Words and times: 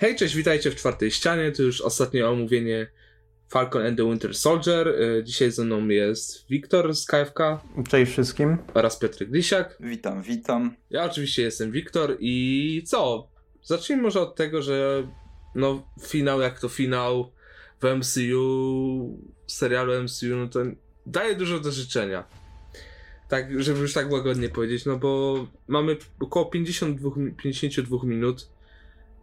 Hej, 0.00 0.16
cześć, 0.16 0.36
witajcie 0.36 0.70
w 0.70 0.76
czwartej 0.76 1.10
ścianie. 1.10 1.52
To 1.52 1.62
już 1.62 1.80
ostatnie 1.80 2.28
omówienie 2.28 2.86
Falcon 3.48 3.86
and 3.86 3.98
the 3.98 4.04
Winter 4.04 4.34
Soldier. 4.34 4.88
E, 4.88 5.24
dzisiaj 5.24 5.50
ze 5.50 5.64
mną 5.64 5.88
jest 5.88 6.48
Wiktor 6.50 6.94
z 6.94 7.06
KFK. 7.06 7.60
Cześć 7.88 8.12
wszystkim. 8.12 8.56
Oraz 8.74 8.98
Piotr 8.98 9.24
Glisiak. 9.24 9.76
Witam, 9.80 10.22
witam. 10.22 10.76
Ja 10.90 11.04
oczywiście 11.04 11.42
jestem 11.42 11.72
Wiktor 11.72 12.16
i 12.20 12.82
co? 12.86 13.28
Zacznijmy 13.62 14.02
może 14.02 14.20
od 14.20 14.36
tego, 14.36 14.62
że 14.62 15.08
no 15.54 15.88
finał 16.02 16.40
jak 16.40 16.60
to 16.60 16.68
finał 16.68 17.32
w 17.82 17.96
MCU, 17.96 19.18
serialu 19.46 20.02
MCU, 20.02 20.36
no 20.36 20.48
to 20.48 20.60
daje 21.06 21.34
dużo 21.34 21.60
do 21.60 21.72
życzenia. 21.72 22.24
Tak, 23.28 23.62
żeby 23.62 23.80
już 23.80 23.92
tak 23.92 24.12
łagodnie 24.12 24.48
powiedzieć, 24.48 24.84
no 24.84 24.96
bo 24.96 25.46
mamy 25.68 25.96
około 26.20 26.46
52, 26.46 27.10
52 27.42 27.98
minut 28.04 28.57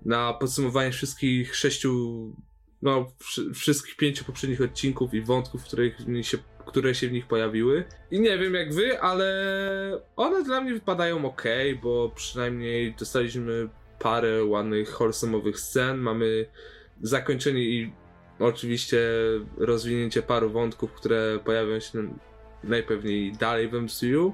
na 0.06 0.34
podsumowanie 0.34 0.92
wszystkich 0.92 1.56
sześciu, 1.56 2.34
no 2.82 3.12
wszystkich 3.54 3.98
pięciu 3.98 4.26
poprzednich 4.26 4.62
odcinków 4.62 5.14
i 5.14 5.22
wątków, 5.22 5.64
których 5.64 5.98
się, 6.22 6.38
które 6.66 6.96
się 6.96 7.08
w 7.08 7.12
nich 7.12 7.28
pojawiły. 7.28 7.84
I 8.12 8.20
nie 8.20 8.38
wiem 8.38 8.54
jak 8.54 8.74
wy, 8.74 9.02
ale 9.02 9.28
one 10.16 10.44
dla 10.44 10.62
mnie 10.62 10.74
wypadają 10.74 11.26
ok, 11.26 11.44
bo 11.84 12.12
przynajmniej 12.16 12.96
dostaliśmy 13.00 13.70
parę 14.00 14.46
ładnych, 14.46 14.98
wholesome'owych 14.98 15.58
scen, 15.58 15.98
mamy 15.98 16.46
zakończenie 17.02 17.62
i 17.62 17.94
oczywiście 18.40 19.00
rozwinięcie 19.58 20.22
paru 20.22 20.50
wątków, 20.50 20.92
które 20.92 21.40
pojawią 21.46 21.80
się 21.80 22.14
najpewniej 22.64 23.32
dalej 23.32 23.68
w 23.68 23.74
MCU. 23.74 24.34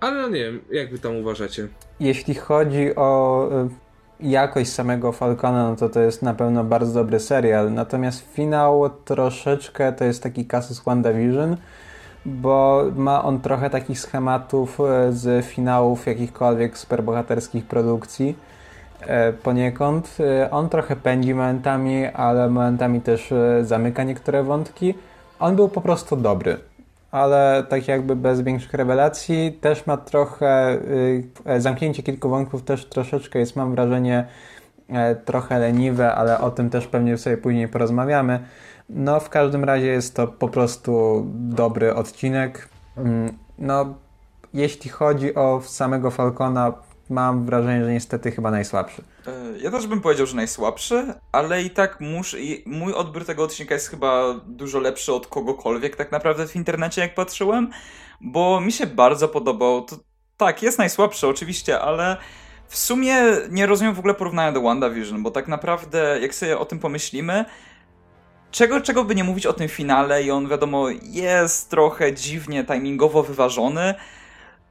Ale 0.00 0.22
no 0.22 0.28
nie 0.28 0.44
wiem, 0.44 0.60
jak 0.70 0.90
wy 0.90 0.98
tam 0.98 1.16
uważacie? 1.16 1.68
Jeśli 2.00 2.34
chodzi 2.34 2.96
o 2.96 3.48
y, 3.66 3.87
jakość 4.20 4.72
samego 4.72 5.12
Falcona, 5.12 5.70
no 5.70 5.76
to 5.76 5.88
to 5.88 6.00
jest 6.00 6.22
na 6.22 6.34
pewno 6.34 6.64
bardzo 6.64 6.92
dobry 6.92 7.20
serial. 7.20 7.72
Natomiast 7.72 8.32
finał 8.32 8.90
troszeczkę 9.04 9.92
to 9.92 10.04
jest 10.04 10.22
taki 10.22 10.44
kasus 10.46 10.80
WandaVision, 10.80 11.56
bo 12.26 12.84
ma 12.96 13.24
on 13.24 13.40
trochę 13.40 13.70
takich 13.70 14.00
schematów 14.00 14.80
e, 14.80 15.12
z 15.12 15.46
finałów 15.46 16.06
jakichkolwiek 16.06 16.78
superbohaterskich 16.78 17.66
produkcji 17.66 18.36
e, 19.00 19.32
poniekąd. 19.32 20.16
E, 20.20 20.50
on 20.50 20.68
trochę 20.68 20.96
pędzi 20.96 21.34
momentami, 21.34 22.06
ale 22.06 22.48
momentami 22.48 23.00
też 23.00 23.34
zamyka 23.62 24.04
niektóre 24.04 24.42
wątki. 24.42 24.94
On 25.40 25.56
był 25.56 25.68
po 25.68 25.80
prostu 25.80 26.16
dobry 26.16 26.67
ale 27.10 27.64
tak 27.68 27.88
jakby 27.88 28.16
bez 28.16 28.40
większych 28.40 28.74
rewelacji. 28.74 29.58
Też 29.60 29.86
ma 29.86 29.96
trochę, 29.96 30.78
y, 31.56 31.60
zamknięcie 31.60 32.02
kilku 32.02 32.28
wątków 32.28 32.62
też 32.62 32.84
troszeczkę 32.84 33.38
jest, 33.38 33.56
mam 33.56 33.74
wrażenie, 33.74 34.26
e, 34.88 35.14
trochę 35.14 35.58
leniwe, 35.58 36.14
ale 36.14 36.40
o 36.40 36.50
tym 36.50 36.70
też 36.70 36.86
pewnie 36.86 37.18
sobie 37.18 37.36
później 37.36 37.68
porozmawiamy. 37.68 38.40
No, 38.88 39.20
w 39.20 39.28
każdym 39.28 39.64
razie 39.64 39.86
jest 39.86 40.16
to 40.16 40.28
po 40.28 40.48
prostu 40.48 41.22
dobry 41.34 41.94
odcinek. 41.94 42.68
Mm, 42.96 43.38
no, 43.58 43.94
jeśli 44.54 44.90
chodzi 44.90 45.34
o 45.34 45.60
samego 45.64 46.10
Falcona, 46.10 46.72
mam 47.10 47.46
wrażenie, 47.46 47.84
że 47.84 47.92
niestety 47.92 48.30
chyba 48.30 48.50
najsłabszy. 48.50 49.02
E, 49.26 49.58
ja 49.58 49.70
też 49.70 49.86
bym 49.86 50.00
powiedział, 50.00 50.26
że 50.26 50.36
najsłabszy, 50.36 51.14
ale 51.32 51.62
i 51.62 51.70
tak 51.70 52.00
musz, 52.00 52.36
mój 52.66 52.92
odbiór 52.92 53.24
tego 53.24 53.42
odcinka 53.42 53.74
jest 53.74 53.88
chyba 53.88 54.34
dużo 54.46 54.80
lepszy 54.80 55.12
od 55.12 55.26
kogokolwiek 55.26 55.96
tak 55.96 56.12
naprawdę 56.12 56.46
w 56.46 56.56
internecie, 56.56 57.00
jak 57.00 57.14
patrzyłem, 57.14 57.70
bo 58.20 58.60
mi 58.60 58.72
się 58.72 58.86
bardzo 58.86 59.28
podobał. 59.28 59.84
To, 59.84 59.96
tak, 60.36 60.62
jest 60.62 60.78
najsłabszy 60.78 61.28
oczywiście, 61.28 61.80
ale 61.80 62.16
w 62.68 62.78
sumie 62.78 63.16
nie 63.50 63.66
rozumiem 63.66 63.94
w 63.94 63.98
ogóle 63.98 64.14
porównania 64.14 64.52
do 64.52 64.60
WandaVision, 64.60 65.22
bo 65.22 65.30
tak 65.30 65.48
naprawdę, 65.48 66.18
jak 66.20 66.34
sobie 66.34 66.58
o 66.58 66.64
tym 66.64 66.78
pomyślimy, 66.78 67.44
czego, 68.50 68.80
czego 68.80 69.04
by 69.04 69.14
nie 69.14 69.24
mówić 69.24 69.46
o 69.46 69.52
tym 69.52 69.68
finale 69.68 70.22
i 70.22 70.30
on 70.30 70.48
wiadomo 70.48 70.88
jest 71.02 71.70
trochę 71.70 72.12
dziwnie 72.12 72.64
timingowo 72.64 73.22
wyważony, 73.22 73.94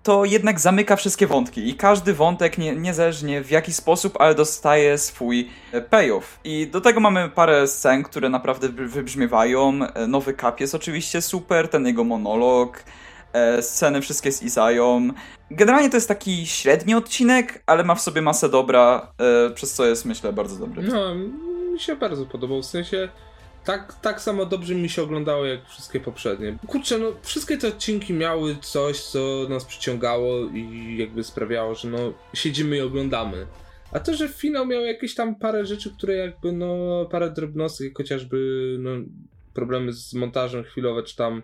to 0.07 0.25
jednak 0.25 0.59
zamyka 0.59 0.95
wszystkie 0.95 1.27
wątki 1.27 1.69
i 1.69 1.75
każdy 1.75 2.13
wątek, 2.13 2.57
nie, 2.57 2.75
niezależnie 2.75 3.43
w 3.43 3.51
jaki 3.51 3.73
sposób, 3.73 4.17
ale 4.19 4.35
dostaje 4.35 4.97
swój 4.97 5.49
e, 5.71 5.81
payoff. 5.81 6.39
I 6.43 6.67
do 6.67 6.81
tego 6.81 6.99
mamy 6.99 7.29
parę 7.29 7.67
scen, 7.67 8.03
które 8.03 8.29
naprawdę 8.29 8.69
wybrzmiewają. 8.69 9.79
E, 9.93 10.07
nowy 10.07 10.33
Cap 10.33 10.59
jest 10.59 10.75
oczywiście 10.75 11.21
super, 11.21 11.67
ten 11.67 11.87
jego 11.87 12.03
monolog, 12.03 12.83
e, 13.33 13.61
sceny 13.61 14.01
wszystkie 14.01 14.31
z 14.31 14.43
Izają. 14.43 15.09
Generalnie 15.51 15.89
to 15.89 15.97
jest 15.97 16.07
taki 16.07 16.45
średni 16.45 16.95
odcinek, 16.95 17.63
ale 17.65 17.83
ma 17.83 17.95
w 17.95 18.01
sobie 18.01 18.21
masę 18.21 18.49
dobra, 18.49 19.11
przez 19.55 19.73
co 19.73 19.85
jest 19.85 20.05
myślę 20.05 20.33
bardzo 20.33 20.55
dobry. 20.55 20.83
No, 20.83 21.15
mi 21.73 21.79
się 21.79 21.95
bardzo 21.95 22.25
podobał, 22.25 22.61
w 22.61 22.65
sensie 22.65 23.09
tak, 23.67 23.93
tak 24.01 24.21
samo 24.21 24.45
dobrze 24.45 24.75
mi 24.75 24.89
się 24.89 25.01
oglądało 25.01 25.45
jak 25.45 25.65
wszystkie 25.65 25.99
poprzednie. 25.99 26.57
Kurczę, 26.67 26.97
no 26.97 27.11
wszystkie 27.21 27.57
te 27.57 27.67
odcinki 27.67 28.13
miały 28.13 28.55
coś, 28.61 29.01
co 29.01 29.45
nas 29.49 29.65
przyciągało 29.65 30.45
i 30.45 30.95
jakby 30.97 31.23
sprawiało, 31.23 31.75
że 31.75 31.89
no 31.89 32.13
siedzimy 32.33 32.77
i 32.77 32.81
oglądamy. 32.81 33.47
A 33.91 33.99
to, 33.99 34.13
że 34.13 34.29
finał 34.29 34.65
miał 34.65 34.81
jakieś 34.81 35.15
tam 35.15 35.35
parę 35.35 35.65
rzeczy, 35.65 35.91
które 35.97 36.15
jakby 36.15 36.51
no 36.51 37.05
parę 37.11 37.31
drobnostek, 37.31 37.97
chociażby 37.97 38.37
no 38.79 38.91
problemy 39.53 39.93
z 39.93 40.13
montażem 40.13 40.63
chwilowe, 40.63 41.03
czy 41.03 41.15
tam 41.15 41.43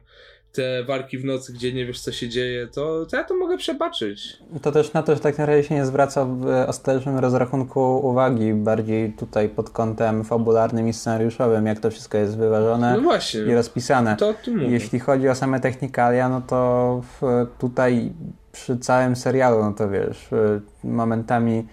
te 0.53 0.83
walki 0.83 1.17
w 1.17 1.25
nocy, 1.25 1.53
gdzie 1.53 1.73
nie 1.73 1.85
wiesz 1.85 2.01
co 2.01 2.11
się 2.11 2.29
dzieje, 2.29 2.67
to, 2.67 3.05
to 3.05 3.17
ja 3.17 3.23
to 3.23 3.35
mogę 3.35 3.57
przebaczyć. 3.57 4.37
To 4.61 4.71
też 4.71 4.93
na 4.93 5.03
to, 5.03 5.15
że 5.15 5.21
tak 5.21 5.37
na 5.37 5.45
razie 5.45 5.63
się 5.63 5.75
nie 5.75 5.85
zwraca 5.85 6.25
w 6.25 6.45
ostatecznym 6.67 7.17
rozrachunku 7.17 8.07
uwagi, 8.07 8.53
bardziej 8.53 9.13
tutaj 9.13 9.49
pod 9.49 9.69
kątem 9.69 10.23
fabularnym 10.23 10.87
i 10.87 10.93
scenariuszowym, 10.93 11.65
jak 11.65 11.79
to 11.79 11.91
wszystko 11.91 12.17
jest 12.17 12.37
wyważone 12.37 12.97
no 13.01 13.51
i 13.51 13.53
rozpisane. 13.53 14.15
To 14.15 14.33
Jeśli 14.71 14.99
chodzi 14.99 15.29
o 15.29 15.35
same 15.35 15.59
technikalia, 15.59 16.29
no 16.29 16.41
to 16.41 17.01
tutaj 17.59 18.11
przy 18.51 18.77
całym 18.77 19.15
serialu, 19.15 19.63
no 19.63 19.73
to 19.73 19.89
wiesz, 19.89 20.29
momentami 20.83 21.67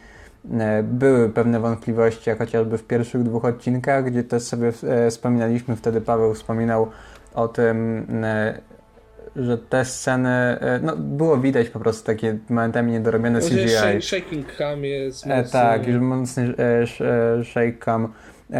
e, 0.52 0.82
były 0.82 1.28
pewne 1.28 1.60
wątpliwości, 1.60 2.30
jak 2.30 2.38
chociażby 2.38 2.78
w 2.78 2.84
pierwszych 2.84 3.22
dwóch 3.22 3.44
odcinkach, 3.44 4.04
gdzie 4.04 4.24
też 4.24 4.42
sobie 4.42 4.72
e, 4.82 5.10
wspominaliśmy, 5.10 5.76
wtedy 5.76 6.00
Paweł 6.00 6.34
wspominał 6.34 6.90
o 7.34 7.48
tym, 7.48 8.06
e, 8.24 8.60
że 9.44 9.58
te 9.58 9.84
sceny, 9.84 10.28
e, 10.28 10.80
no 10.82 10.96
było 10.96 11.38
widać 11.38 11.68
po 11.68 11.80
prostu 11.80 12.06
takie 12.06 12.38
momentami 12.48 12.92
niedorobione 12.92 13.40
CGI. 13.40 14.02
Shaking 14.02 14.56
cam 14.56 14.84
jest 14.84 15.26
e, 15.26 15.44
Tak, 15.44 15.86
już 15.86 16.00
mocny 16.02 16.54
shake 17.44 17.78
cam. 17.84 18.12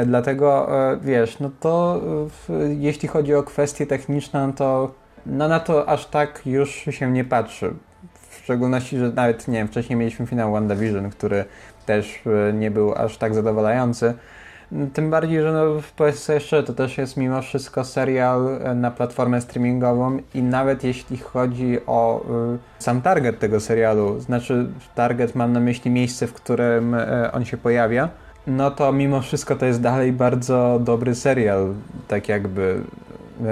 Dlatego, 0.06 0.68
wiesz, 1.02 1.38
no 1.40 1.50
to 1.60 2.00
jeśli 2.78 3.08
chodzi 3.08 3.34
o 3.34 3.42
kwestie 3.42 3.86
techniczne, 3.86 4.46
no 4.46 4.52
to 4.52 4.94
no 5.26 5.48
na 5.48 5.60
to 5.60 5.88
aż 5.88 6.06
tak 6.06 6.42
już 6.46 6.70
się 6.70 7.10
nie 7.10 7.24
patrzy. 7.24 7.74
W 8.30 8.36
szczególności, 8.36 8.98
że 8.98 9.12
nawet, 9.12 9.48
nie 9.48 9.58
wiem, 9.58 9.68
wcześniej 9.68 9.98
mieliśmy 9.98 10.26
finał 10.26 10.52
WandaVision, 10.52 11.10
który 11.10 11.44
też 11.86 12.22
nie 12.54 12.70
był 12.70 12.94
aż 12.94 13.16
tak 13.16 13.34
zadowalający. 13.34 14.14
Tym 14.92 15.10
bardziej, 15.10 15.42
że 15.42 15.52
no, 15.52 15.64
powiedz 15.96 16.18
sobie 16.18 16.62
to 16.62 16.72
też 16.72 16.98
jest 16.98 17.16
mimo 17.16 17.42
wszystko 17.42 17.84
serial 17.84 18.58
e, 18.62 18.74
na 18.74 18.90
platformę 18.90 19.40
streamingową 19.40 20.18
i 20.34 20.42
nawet 20.42 20.84
jeśli 20.84 21.16
chodzi 21.16 21.78
o 21.86 22.24
y, 22.54 22.58
sam 22.78 23.02
target 23.02 23.38
tego 23.38 23.60
serialu, 23.60 24.20
znaczy 24.20 24.66
target 24.94 25.34
mam 25.34 25.52
na 25.52 25.60
myśli 25.60 25.90
miejsce, 25.90 26.26
w 26.26 26.32
którym 26.32 26.94
y, 26.94 27.32
on 27.32 27.44
się 27.44 27.56
pojawia, 27.56 28.08
no 28.46 28.70
to 28.70 28.92
mimo 28.92 29.20
wszystko 29.20 29.56
to 29.56 29.66
jest 29.66 29.80
dalej 29.80 30.12
bardzo 30.12 30.80
dobry 30.84 31.14
serial, 31.14 31.74
tak 32.08 32.28
jakby 32.28 32.82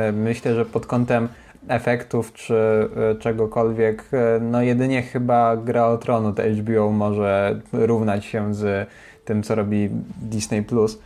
y, 0.09 0.13
myślę, 0.13 0.55
że 0.55 0.65
pod 0.65 0.87
kątem 0.87 1.29
efektów 1.69 2.33
czy 2.33 2.89
czegokolwiek, 3.21 4.05
no 4.41 4.63
jedynie 4.63 5.03
chyba 5.03 5.57
Gra 5.57 5.87
o 5.87 5.99
Tronu 5.99 6.33
to 6.33 6.43
HBO 6.43 6.91
może 6.91 7.61
równać 7.73 8.25
się 8.25 8.55
z 8.55 8.89
tym, 9.29 9.43
co 9.43 9.55
robi 9.55 9.89
Disney+. 10.23 10.63
Plus. 10.63 10.99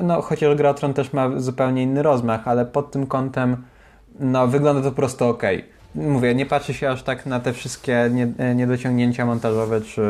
No, 0.00 0.22
chociaż 0.22 0.56
Gra 0.56 0.74
też 0.74 1.12
ma 1.12 1.40
zupełnie 1.40 1.82
inny 1.82 2.02
rozmach, 2.02 2.48
ale 2.48 2.66
pod 2.66 2.90
tym 2.90 3.06
kątem 3.06 3.56
no, 4.20 4.46
wygląda 4.46 4.82
to 4.82 4.90
po 4.90 4.96
prostu 4.96 5.24
ok. 5.24 5.42
Mówię, 5.94 6.34
nie 6.34 6.46
patrzy 6.46 6.74
się 6.74 6.90
aż 6.90 7.02
tak 7.02 7.26
na 7.26 7.40
te 7.40 7.52
wszystkie 7.52 8.10
niedociągnięcia 8.54 9.26
montażowe 9.26 9.80
czy, 9.80 10.02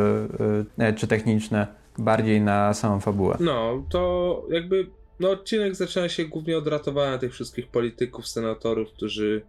y, 0.80 0.94
czy 0.94 1.06
techniczne, 1.06 1.66
bardziej 1.98 2.40
na 2.40 2.74
samą 2.74 3.00
fabułę. 3.00 3.36
No, 3.40 3.82
to 3.88 4.42
jakby 4.50 4.86
no, 5.20 5.30
odcinek 5.30 5.74
zaczyna 5.74 6.08
się 6.08 6.24
głównie 6.24 6.58
od 6.58 6.66
ratowania 6.66 7.18
tych 7.18 7.32
wszystkich 7.32 7.66
polityków, 7.66 8.28
senatorów, 8.28 8.92
którzy 8.92 9.42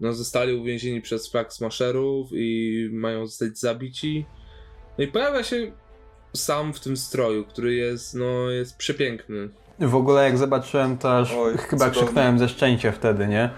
no, 0.00 0.12
zostali 0.12 0.54
uwięzieni 0.54 1.00
przez 1.00 1.30
flag 1.30 1.52
smasherów 1.52 2.28
i 2.32 2.88
mają 2.92 3.26
zostać 3.26 3.58
zabici. 3.58 4.26
No 4.98 5.04
i 5.04 5.08
pojawia 5.08 5.42
się 5.42 5.72
sam 6.36 6.72
w 6.72 6.80
tym 6.80 6.96
stroju, 6.96 7.44
który 7.44 7.74
jest, 7.74 8.14
no, 8.14 8.50
jest 8.50 8.76
przepiękny. 8.76 9.48
W 9.78 9.94
ogóle 9.94 10.24
jak 10.24 10.38
zobaczyłem 10.38 10.98
to 10.98 11.18
aż 11.18 11.32
Oj, 11.34 11.56
chyba 11.58 11.84
cudownie. 11.84 11.90
krzyknąłem 12.02 12.38
ze 12.38 12.48
szczęścia 12.48 12.92
wtedy, 12.92 13.28
nie? 13.28 13.50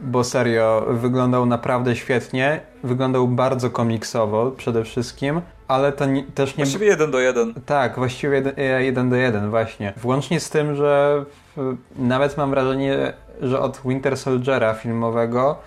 Bo 0.00 0.24
serio, 0.24 0.86
wyglądał 0.90 1.46
naprawdę 1.46 1.96
świetnie, 1.96 2.60
wyglądał 2.84 3.28
bardzo 3.28 3.70
komiksowo 3.70 4.50
przede 4.50 4.84
wszystkim. 4.84 5.40
ale 5.68 5.92
to 5.92 6.06
nie, 6.06 6.22
też 6.22 6.56
nie... 6.56 6.64
Właściwie 6.64 6.86
jeden 6.86 7.10
do 7.10 7.20
jeden. 7.20 7.54
Tak, 7.66 7.96
właściwie 7.96 8.34
jeden, 8.34 8.54
jeden 8.78 9.10
do 9.10 9.16
jeden, 9.16 9.50
właśnie. 9.50 9.92
Włącznie 9.96 10.40
z 10.40 10.50
tym, 10.50 10.76
że 10.76 11.24
w, 11.56 11.76
nawet 11.96 12.36
mam 12.36 12.50
wrażenie, 12.50 13.12
że 13.42 13.60
od 13.60 13.80
Winter 13.84 14.16
Soldiera 14.16 14.74
filmowego 14.74 15.58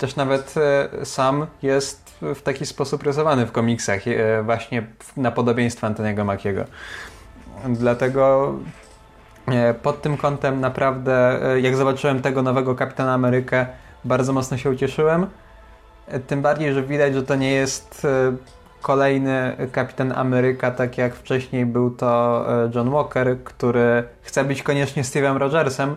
też 0.00 0.16
nawet 0.16 0.54
e, 0.56 1.06
sam 1.06 1.46
jest 1.62 2.14
w 2.34 2.42
taki 2.42 2.66
sposób 2.66 3.02
rysowany 3.02 3.46
w 3.46 3.52
komiksach, 3.52 4.08
e, 4.08 4.42
właśnie 4.42 4.86
na 5.16 5.30
podobieństwo 5.30 5.86
Antoniego 5.86 6.24
Makiego. 6.24 6.64
Dlatego 7.68 8.54
e, 9.48 9.74
pod 9.74 10.02
tym 10.02 10.16
kątem 10.16 10.60
naprawdę, 10.60 11.40
jak 11.62 11.76
zobaczyłem 11.76 12.22
tego 12.22 12.42
nowego 12.42 12.74
Kapitana 12.74 13.14
Amerykę, 13.14 13.66
bardzo 14.04 14.32
mocno 14.32 14.56
się 14.56 14.70
ucieszyłem. 14.70 15.26
Tym 16.26 16.42
bardziej, 16.42 16.74
że 16.74 16.82
widać, 16.82 17.14
że 17.14 17.22
to 17.22 17.34
nie 17.36 17.52
jest 17.52 18.06
kolejny 18.82 19.56
Kapitan 19.72 20.12
Ameryka, 20.12 20.70
tak 20.70 20.98
jak 20.98 21.14
wcześniej 21.14 21.66
był 21.66 21.90
to 21.90 22.44
John 22.74 22.90
Walker, 22.90 23.36
który 23.44 24.04
chce 24.22 24.44
być 24.44 24.62
koniecznie 24.62 25.02
Steve'em 25.02 25.36
Rogersem, 25.36 25.96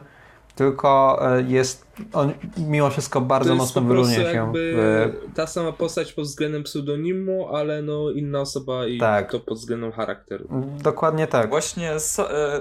tylko 0.56 1.20
e, 1.38 1.42
jest 1.42 1.84
on 2.14 2.34
mimo 2.58 2.90
wszystko 2.90 3.22
bardzo 3.22 3.56
mocno 3.56 3.82
wyróżnia 3.82 4.16
się. 4.16 4.22
jakby 4.38 4.74
W, 4.76 5.36
ta 5.36 5.48
sama 5.48 5.72
postać 5.72 6.14
pod 6.14 6.26
względem 6.26 6.64
pseudonimu, 6.64 7.56
ale 7.56 7.82
no 7.82 8.12
inna 8.12 8.40
osoba 8.42 8.88
i 8.88 8.98
Tak. 9.00 9.32
to 9.32 9.40
pod 9.40 9.58
względem 9.58 9.92
charakteru. 9.92 10.48
dokładnie 10.84 11.28
tak. 11.28 11.50
Właśnie 11.50 11.92
e, 11.92 12.00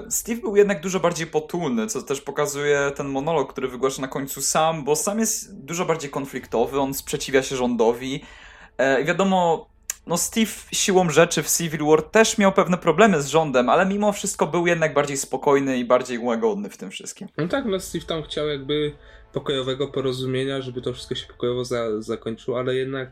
Steve 0.09 0.41
był 0.41 0.55
jednak 0.55 0.81
dużo 0.81 0.99
bardziej 0.99 1.27
potulny, 1.27 1.87
co 1.87 2.01
też 2.01 2.21
pokazuje 2.21 2.91
ten 2.95 3.07
monolog, 3.07 3.51
który 3.53 3.67
wygłasza 3.67 4.01
na 4.01 4.07
końcu 4.07 4.41
sam, 4.41 4.83
bo 4.83 4.95
sam 4.95 5.19
jest 5.19 5.65
dużo 5.65 5.85
bardziej 5.85 6.09
konfliktowy, 6.09 6.79
on 6.79 6.93
sprzeciwia 6.93 7.43
się 7.43 7.55
rządowi. 7.55 8.23
E, 8.77 9.01
I 9.01 9.05
wiadomo, 9.05 9.67
no 10.07 10.17
Steve 10.17 10.51
siłą 10.71 11.09
rzeczy 11.09 11.43
w 11.43 11.57
Civil 11.57 11.85
War 11.85 12.03
też 12.03 12.37
miał 12.37 12.51
pewne 12.51 12.77
problemy 12.77 13.21
z 13.21 13.27
rządem, 13.27 13.69
ale 13.69 13.85
mimo 13.85 14.11
wszystko 14.11 14.47
był 14.47 14.67
jednak 14.67 14.93
bardziej 14.93 15.17
spokojny 15.17 15.77
i 15.77 15.85
bardziej 15.85 16.19
łagodny 16.19 16.69
w 16.69 16.77
tym 16.77 16.91
wszystkim. 16.91 17.27
No 17.37 17.47
tak, 17.47 17.65
no 17.65 17.79
Steve 17.79 18.05
tam 18.05 18.23
chciał 18.23 18.47
jakby 18.47 18.95
pokojowego 19.33 19.87
porozumienia, 19.87 20.61
żeby 20.61 20.81
to 20.81 20.93
wszystko 20.93 21.15
się 21.15 21.27
pokojowo 21.27 21.65
za, 21.65 22.01
zakończyło, 22.01 22.59
ale 22.59 22.75
jednak 22.75 23.11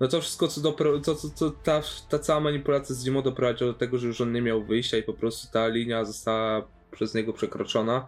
no 0.00 0.08
to 0.08 0.20
wszystko, 0.20 0.48
co, 0.48 0.60
dopro, 0.60 0.98
to, 0.98 1.14
to, 1.14 1.28
to, 1.38 1.50
ta, 1.50 1.82
ta 2.08 2.18
cała 2.18 2.40
manipulacja 2.40 2.94
z 2.94 3.04
Zimo 3.04 3.22
doprowadziła 3.22 3.72
do 3.72 3.78
tego, 3.78 3.98
że 3.98 4.06
już 4.06 4.20
on 4.20 4.32
nie 4.32 4.42
miał 4.42 4.64
wyjścia 4.64 4.96
i 4.96 5.02
po 5.02 5.12
prostu 5.12 5.52
ta 5.52 5.68
linia 5.68 6.04
została 6.04 6.62
przez 6.90 7.14
niego 7.14 7.32
przekroczona. 7.32 8.06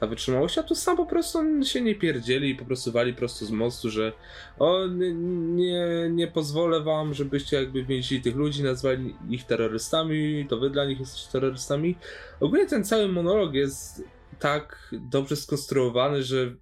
Ta 0.00 0.06
wytrzymałość, 0.06 0.58
a 0.58 0.62
tu 0.62 0.74
sam 0.74 0.96
po 0.96 1.06
prostu 1.06 1.38
on 1.38 1.64
się 1.64 1.80
nie 1.80 1.94
pierdzieli 1.94 2.50
i 2.50 2.54
po 2.54 2.64
prostu 2.64 2.92
wali 2.92 3.14
prosto 3.14 3.44
z 3.44 3.50
mostu, 3.50 3.90
że 3.90 4.12
o, 4.58 4.86
nie, 4.86 6.08
nie, 6.10 6.26
pozwolę 6.26 6.80
wam, 6.80 7.14
żebyście 7.14 7.56
jakby 7.56 7.84
więzili 7.84 8.22
tych 8.22 8.36
ludzi, 8.36 8.62
nazwali 8.62 9.16
ich 9.30 9.44
terrorystami, 9.44 10.46
to 10.48 10.58
wy 10.58 10.70
dla 10.70 10.84
nich 10.84 11.00
jesteście 11.00 11.32
terrorystami. 11.32 11.96
Ogólnie 12.40 12.66
ten 12.66 12.84
cały 12.84 13.08
monolog 13.08 13.54
jest 13.54 14.02
tak 14.38 14.90
dobrze 14.92 15.36
skonstruowany, 15.36 16.22
że 16.22 16.54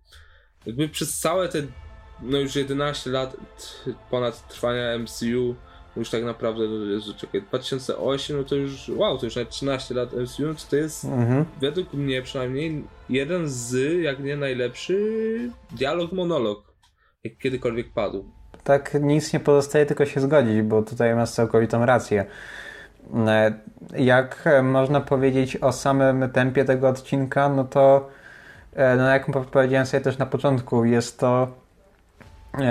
jakby 0.66 0.88
przez 0.88 1.18
całe 1.18 1.48
te 1.48 1.62
no 2.22 2.38
już 2.38 2.56
11 2.56 3.10
lat 3.10 3.36
ponad 4.10 4.48
trwania 4.48 4.98
MCU, 4.98 5.54
już 5.96 6.10
tak 6.10 6.24
naprawdę, 6.24 6.64
no 6.68 6.84
Jezu, 6.84 7.14
czekaj, 7.16 7.42
2008, 7.42 8.36
no 8.36 8.44
to 8.44 8.54
już, 8.54 8.88
wow, 8.88 9.18
to 9.18 9.24
już 9.26 9.36
nawet 9.36 9.50
13 9.50 9.94
lat 9.94 10.12
MCU, 10.12 10.42
to, 10.70 10.76
jest 10.76 11.04
Mhm. 11.04 11.44
według 11.60 11.92
mnie 11.94 12.22
przynajmniej 12.22 12.84
jeden 13.08 13.48
z, 13.48 13.74
jak 14.02 14.20
nie 14.20 14.36
najlepszy, 14.36 15.50
dialog, 15.76 16.12
monolog, 16.12 16.72
jak 17.24 17.38
kiedykolwiek 17.38 17.92
padł. 17.92 18.24
Tak 18.64 18.96
nic 19.00 19.32
nie 19.32 19.40
pozostaje, 19.40 19.86
tylko 19.86 20.06
się 20.06 20.20
zgodzić, 20.20 20.62
bo 20.62 20.82
tutaj 20.82 21.14
masz 21.14 21.30
całkowitą 21.30 21.86
rację. 21.86 22.24
E, 23.26 23.52
Jak 23.96 24.42
e, 24.46 24.62
można 24.62 25.00
powiedzieć 25.00 25.56
o 25.56 25.72
samym 25.72 26.30
tempie 26.30 26.64
tego 26.64 26.88
odcinka, 26.88 27.48
no 27.48 27.64
to 27.64 28.08
e, 28.72 28.96
no 28.96 29.08
jak 29.08 29.26
powiedziałem 29.50 29.86
sobie 29.86 30.00
też 30.00 30.18
na 30.18 30.26
początku, 30.26 30.84
jest 30.84 31.18
to 31.18 31.48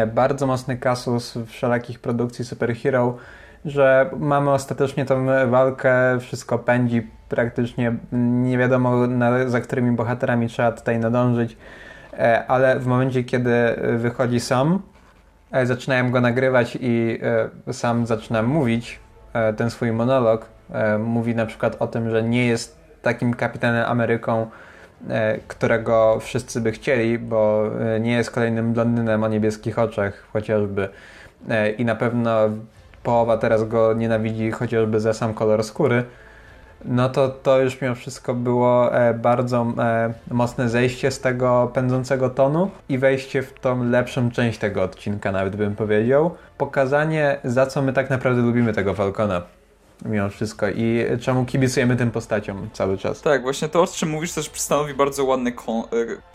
bardzo 0.07 0.47
mocny 0.47 0.77
kasus 0.77 1.37
wszelakich 1.47 1.99
produkcji 1.99 2.45
superhero, 2.45 3.17
że 3.65 4.09
mamy 4.19 4.51
ostatecznie 4.51 5.05
tą 5.05 5.25
walkę, 5.49 6.19
wszystko 6.19 6.59
pędzi 6.59 7.07
praktycznie, 7.29 7.95
nie 8.11 8.57
wiadomo 8.57 9.07
na, 9.07 9.49
za 9.49 9.61
którymi 9.61 9.91
bohaterami 9.91 10.47
trzeba 10.47 10.71
tutaj 10.71 10.99
nadążyć, 10.99 11.57
e, 12.13 12.47
ale 12.47 12.79
w 12.79 12.85
momencie, 12.85 13.23
kiedy 13.23 13.51
wychodzi 13.97 14.39
sam, 14.39 14.81
e, 15.51 15.65
zaczynałem 15.65 16.11
go 16.11 16.21
nagrywać 16.21 16.77
i 16.81 17.19
e, 17.67 17.73
sam 17.73 18.05
zaczynam 18.05 18.45
mówić 18.45 18.99
ten 19.57 19.69
swój 19.69 19.91
monolog. 19.91 20.45
Mówi 20.99 21.35
na 21.35 21.45
przykład 21.45 21.75
o 21.79 21.87
tym, 21.87 22.09
że 22.09 22.23
nie 22.23 22.47
jest 22.47 22.79
takim 23.01 23.33
kapitanem 23.33 23.85
Ameryką, 23.85 24.49
którego 25.47 26.19
wszyscy 26.19 26.61
by 26.61 26.71
chcieli, 26.71 27.19
bo 27.19 27.69
e, 27.95 27.99
nie 27.99 28.11
jest 28.11 28.31
kolejnym 28.31 28.73
blondynem 28.73 29.23
o 29.23 29.27
niebieskich 29.27 29.79
oczach 29.79 30.27
chociażby. 30.33 30.89
E, 31.49 31.71
I 31.71 31.85
na 31.85 31.95
pewno 31.95 32.31
połowa 33.03 33.37
teraz 33.37 33.67
go 33.67 33.93
nienawidzi 33.93 34.51
chociażby 34.51 34.99
za 34.99 35.13
sam 35.13 35.33
kolor 35.33 35.63
skóry. 35.63 36.03
No 36.85 37.09
to 37.09 37.29
to 37.29 37.61
już 37.61 37.81
mimo 37.81 37.95
wszystko 37.95 38.33
było 38.33 38.95
e, 38.95 39.13
bardzo 39.13 39.65
e, 39.77 40.13
mocne 40.31 40.69
zejście 40.69 41.11
z 41.11 41.19
tego 41.19 41.71
pędzącego 41.73 42.29
tonu 42.29 42.71
i 42.89 42.97
wejście 42.97 43.41
w 43.43 43.53
tą 43.53 43.89
lepszą 43.89 44.31
część 44.31 44.59
tego 44.59 44.83
odcinka, 44.83 45.31
nawet 45.31 45.55
bym 45.55 45.75
powiedział. 45.75 46.35
Pokazanie, 46.57 47.37
za 47.43 47.65
co 47.65 47.81
my 47.81 47.93
tak 47.93 48.09
naprawdę 48.09 48.41
lubimy 48.41 48.73
tego 48.73 48.93
Falcona. 48.93 49.41
Mimo 50.05 50.29
wszystko 50.29 50.69
i 50.69 51.05
czemu 51.21 51.45
kibicujemy 51.45 51.95
tym 51.95 52.11
postaciom 52.11 52.69
cały 52.73 52.97
czas. 52.97 53.21
Tak, 53.21 53.41
właśnie 53.41 53.69
to, 53.69 53.81
o 53.81 53.87
czym 53.87 54.09
mówisz, 54.09 54.31
też 54.31 54.51
stanowi 54.53 54.93
bardzo 54.93 55.25
ładny 55.25 55.49
e, 55.49 55.53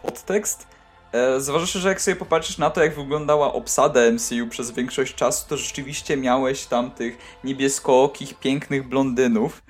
podtekst. 0.03 0.67
E, 1.13 1.41
Zważywszy, 1.41 1.79
że 1.79 1.89
jak 1.89 2.01
sobie 2.01 2.17
popatrzysz 2.17 2.59
na 2.59 2.71
to, 2.71 2.85
jak 2.85 2.95
wyglądała 2.95 3.53
obsada 3.53 4.01
MCU 4.13 4.47
przez 4.51 4.71
większość 4.71 5.15
czasu, 5.15 5.49
to 5.49 5.57
rzeczywiście 5.57 6.17
miałeś 6.17 6.67
tam 6.67 6.91
tych 6.91 7.19
niebieskookich, 7.45 8.35
pięknych 8.35 8.89
blondynów. 8.89 9.63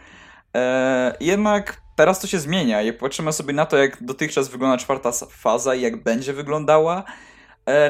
E, 0.56 1.16
jednak 1.20 1.80
teraz 1.96 2.20
to 2.20 2.26
się 2.26 2.38
zmienia. 2.38 2.82
Jak 2.82 2.98
patrzymy 2.98 3.32
sobie 3.32 3.52
na 3.52 3.66
to, 3.66 3.76
jak 3.76 4.02
dotychczas 4.02 4.48
wygląda 4.48 4.78
czwarta 4.78 5.12
faza 5.30 5.74
i 5.74 5.80
jak 5.80 6.02
będzie 6.02 6.32
wyglądała, 6.32 7.04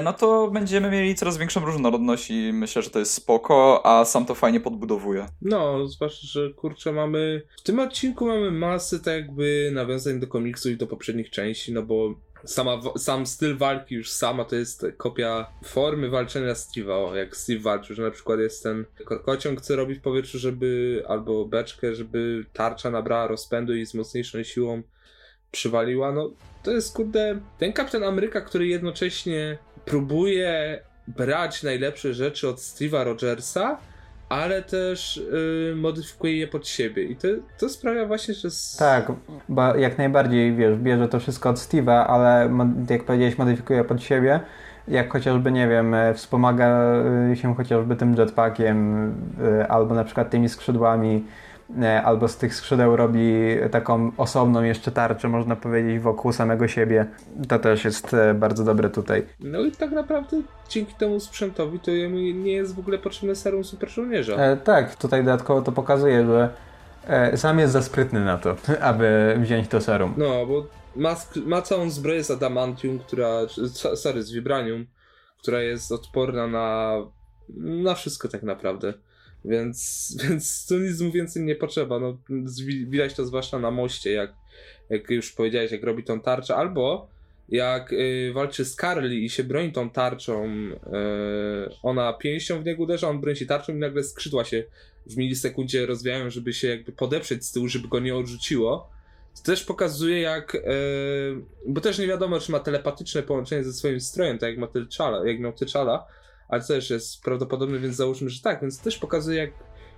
no 0.03 0.13
to 0.13 0.51
będziemy 0.51 0.91
mieli 0.91 1.15
coraz 1.15 1.39
większą 1.39 1.65
różnorodność 1.65 2.31
i 2.31 2.53
myślę, 2.53 2.83
że 2.83 2.91
to 2.91 2.99
jest 2.99 3.13
spoko, 3.13 3.83
a 3.87 4.05
sam 4.05 4.27
to 4.27 4.35
fajnie 4.35 4.61
podbudowuje. 4.61 5.27
No, 5.43 5.87
zwłaszcza, 5.89 6.27
że 6.27 6.51
kurczę, 6.51 6.93
mamy. 6.93 7.43
W 7.59 7.63
tym 7.63 7.79
odcinku 7.79 8.27
mamy 8.27 8.51
masę 8.51 8.99
tak 8.99 9.15
jakby 9.15 9.71
nawiązań 9.75 10.21
do 10.21 10.27
komiksu 10.27 10.71
i 10.71 10.77
do 10.77 10.87
poprzednich 10.87 11.31
części, 11.31 11.73
no 11.73 11.83
bo 11.83 12.15
sama, 12.45 12.81
sam 12.99 13.27
styl 13.27 13.57
walki 13.57 13.95
już 13.95 14.11
sama 14.11 14.45
to 14.45 14.57
jest 14.57 14.87
kopia 14.97 15.47
formy 15.65 16.09
walczenia 16.09 16.53
Steve'a, 16.53 17.15
jak 17.15 17.37
Steve 17.37 17.61
walczył, 17.61 17.97
że 17.97 18.03
na 18.03 18.11
przykład 18.11 18.41
jest 18.41 18.63
ten 18.63 18.85
korkociąg, 19.05 19.61
co 19.61 19.77
robi 19.77 19.95
w 19.95 20.01
powietrzu, 20.01 20.39
żeby, 20.39 21.03
albo 21.09 21.45
beczkę, 21.45 21.95
żeby 21.95 22.45
tarcza 22.53 22.91
nabrała 22.91 23.27
rozpędu 23.27 23.75
i 23.75 23.87
z 23.87 23.95
mocniejszą 23.95 24.43
siłą 24.43 24.83
przywaliła, 25.51 26.13
no 26.13 26.31
to 26.63 26.71
jest 26.71 26.97
kurde, 26.97 27.39
ten 27.59 27.73
Kapitan 27.73 28.05
Ameryka, 28.05 28.41
który 28.41 28.67
jednocześnie 28.67 29.59
próbuje 29.85 30.81
brać 31.09 31.63
najlepsze 31.63 32.15
rzeczy 32.15 32.49
od 32.49 32.57
Steve'a 32.57 33.05
Rogersa, 33.05 33.79
ale 34.29 34.63
też 34.63 35.17
y, 35.17 35.75
modyfikuje 35.77 36.37
je 36.37 36.47
pod 36.49 36.69
siebie. 36.69 37.03
I 37.05 37.17
to, 37.17 37.29
to 37.59 37.69
sprawia 37.69 38.07
właśnie, 38.07 38.35
że. 38.35 38.49
s- 38.49 38.77
Tak, 38.79 39.13
bo 39.49 39.75
jak 39.77 39.99
najbardziej, 39.99 40.55
wiesz, 40.57 40.77
bierze 40.79 41.09
to 41.09 41.21
wszystko 41.21 41.51
od 41.51 41.57
Steve'a, 41.57 42.05
ale 42.09 42.51
jak 42.91 43.05
powiedziałeś, 43.05 43.39
modyfikuje 43.39 43.85
pod 43.85 44.03
siebie. 44.03 44.41
Jak 44.89 45.13
chociażby, 45.13 45.53
nie 45.53 45.69
wiem, 45.69 45.95
e, 45.95 46.15
wspomaga 46.15 46.95
e, 47.33 47.37
się 47.37 47.55
chociażby 47.55 47.97
tym 47.97 48.15
jetpackiem, 48.15 49.09
e, 49.61 49.69
albo 49.69 49.95
na 49.95 50.05
przykład 50.05 50.31
tymi 50.31 50.49
skrzydłami, 50.49 51.25
albo 52.05 52.29
z 52.29 52.37
tych 52.37 52.55
skrzydeł 52.55 52.97
robi 52.97 53.33
taką 53.71 54.13
osobną 54.17 54.63
jeszcze 54.63 54.91
tarczę, 54.93 55.29
można 55.29 55.57
powiedzieć, 55.57 56.01
wokół 56.01 56.33
samego 56.33 56.69
siebie. 56.69 57.07
To 57.49 57.59
też 57.59 57.85
jest 57.85 58.15
e, 58.15 58.35
bardzo 58.35 58.65
dobre 58.65 58.91
tutaj. 58.91 59.27
No 59.41 59.61
i 59.61 59.73
tak 59.73 59.91
naprawdę 59.91 60.43
dzięki 60.69 60.95
temu 60.95 61.21
sprzętowi 61.21 61.81
to 61.81 61.91
nie 62.35 62.53
jest 62.53 62.75
w 62.75 62.79
ogóle 62.79 62.99
potrzebne 62.99 63.35
serum 63.37 63.65
super 63.65 63.91
żołnierza. 63.91 64.37
E, 64.37 64.57
tak, 64.57 64.97
tutaj 64.97 65.25
dodatkowo 65.25 65.63
to 65.63 65.73
pokazuje, 65.73 66.27
że 66.27 66.51
e, 67.07 67.37
sam 67.37 67.59
jest 67.59 67.73
za 67.73 67.83
sprytny 67.83 68.25
na 68.25 68.39
to, 68.39 68.57
aby 68.81 69.37
wziąć 69.41 69.69
to 69.69 69.81
serum. 69.81 70.15
No, 70.17 70.47
bo 70.47 70.67
ma, 70.97 71.17
ma 71.47 71.63
całą 71.63 71.91
zbroję 71.91 72.25
z 72.25 72.31
adamantium, 72.31 72.99
która. 72.99 73.41
Sorry, 73.95 74.23
z 74.23 74.33
vibranium, 74.33 74.87
która 75.43 75.61
jest 75.61 75.93
odporna 75.93 76.47
na. 76.47 76.95
na 77.59 77.95
wszystko 77.95 78.29
tak 78.29 78.43
naprawdę. 78.43 78.95
Więc, 79.45 80.09
więc 80.29 80.67
tu 80.67 80.79
nic 80.79 81.01
mu 81.01 81.13
więcej 81.13 81.43
nie 81.43 81.55
potrzeba. 81.55 81.99
No, 81.99 82.19
widać 82.87 83.15
to 83.15 83.25
zwłaszcza 83.25 83.59
na 83.59 83.71
moście, 83.71 84.13
jak, 84.13 84.33
jak 84.91 85.11
już 85.11 85.33
powiedziałeś, 85.33 85.73
jak 85.73 85.85
robi 85.85 86.05
tą 86.05 86.21
tarczę, 86.21 86.57
albo 86.57 87.09
jak 87.49 87.93
y, 87.93 88.33
walczy 88.35 88.65
z 88.65 88.77
Carly 88.77 89.17
i 89.17 89.31
się 89.31 89.45
broni 89.45 89.73
tą 89.73 89.91
tarczą, 89.91 90.47
y, 90.47 90.77
ona 91.83 92.13
pięścią 92.13 92.63
w 92.63 92.65
niego 92.65 92.83
uderza, 92.83 93.09
on 93.09 93.21
broni 93.21 93.37
się 93.37 93.47
tarczą 93.47 93.73
i 93.73 93.79
nagle 93.79 94.05
skrzydła 94.05 94.45
się 94.45 94.65
w 95.07 95.17
milisekundzie 95.17 95.87
rozwijają, 95.87 96.31
żeby 96.31 96.53
się 96.53 96.69
jakby 96.69 96.93
podeprzeć 96.93 97.45
z 97.45 97.53
tyłu, 97.53 97.69
żeby 97.69 97.89
go 97.89 98.01
nie 98.01 98.17
odrzuciło. 98.17 98.91
To 99.37 99.43
też 99.43 99.65
pokazuje 99.65 100.21
jak, 100.21 100.55
e, 100.55 100.61
bo 101.67 101.81
też 101.81 101.99
nie 101.99 102.07
wiadomo, 102.07 102.41
czy 102.41 102.53
ma 102.53 102.61
telepatyczne 102.61 103.23
połączenie 103.23 103.65
ze 103.65 103.73
swoim 103.73 104.01
strojem, 104.01 104.39
tak 104.39 104.51
jak 104.51 104.59
ma 104.59 104.67
T'Challa, 104.67 105.27
jak 105.27 105.41
miał 105.41 105.53
T'Challa, 105.53 105.99
ale 106.51 106.61
to 106.61 106.67
też 106.69 106.91
jest 106.91 107.23
prawdopodobne, 107.23 107.79
więc 107.79 107.97
załóżmy, 107.97 108.31
że 108.31 108.43
tak, 108.43 108.61
więc 108.61 108.79
to 108.79 108.85
też 108.85 108.99
pokazuje 108.99 109.39
jak, 109.39 109.51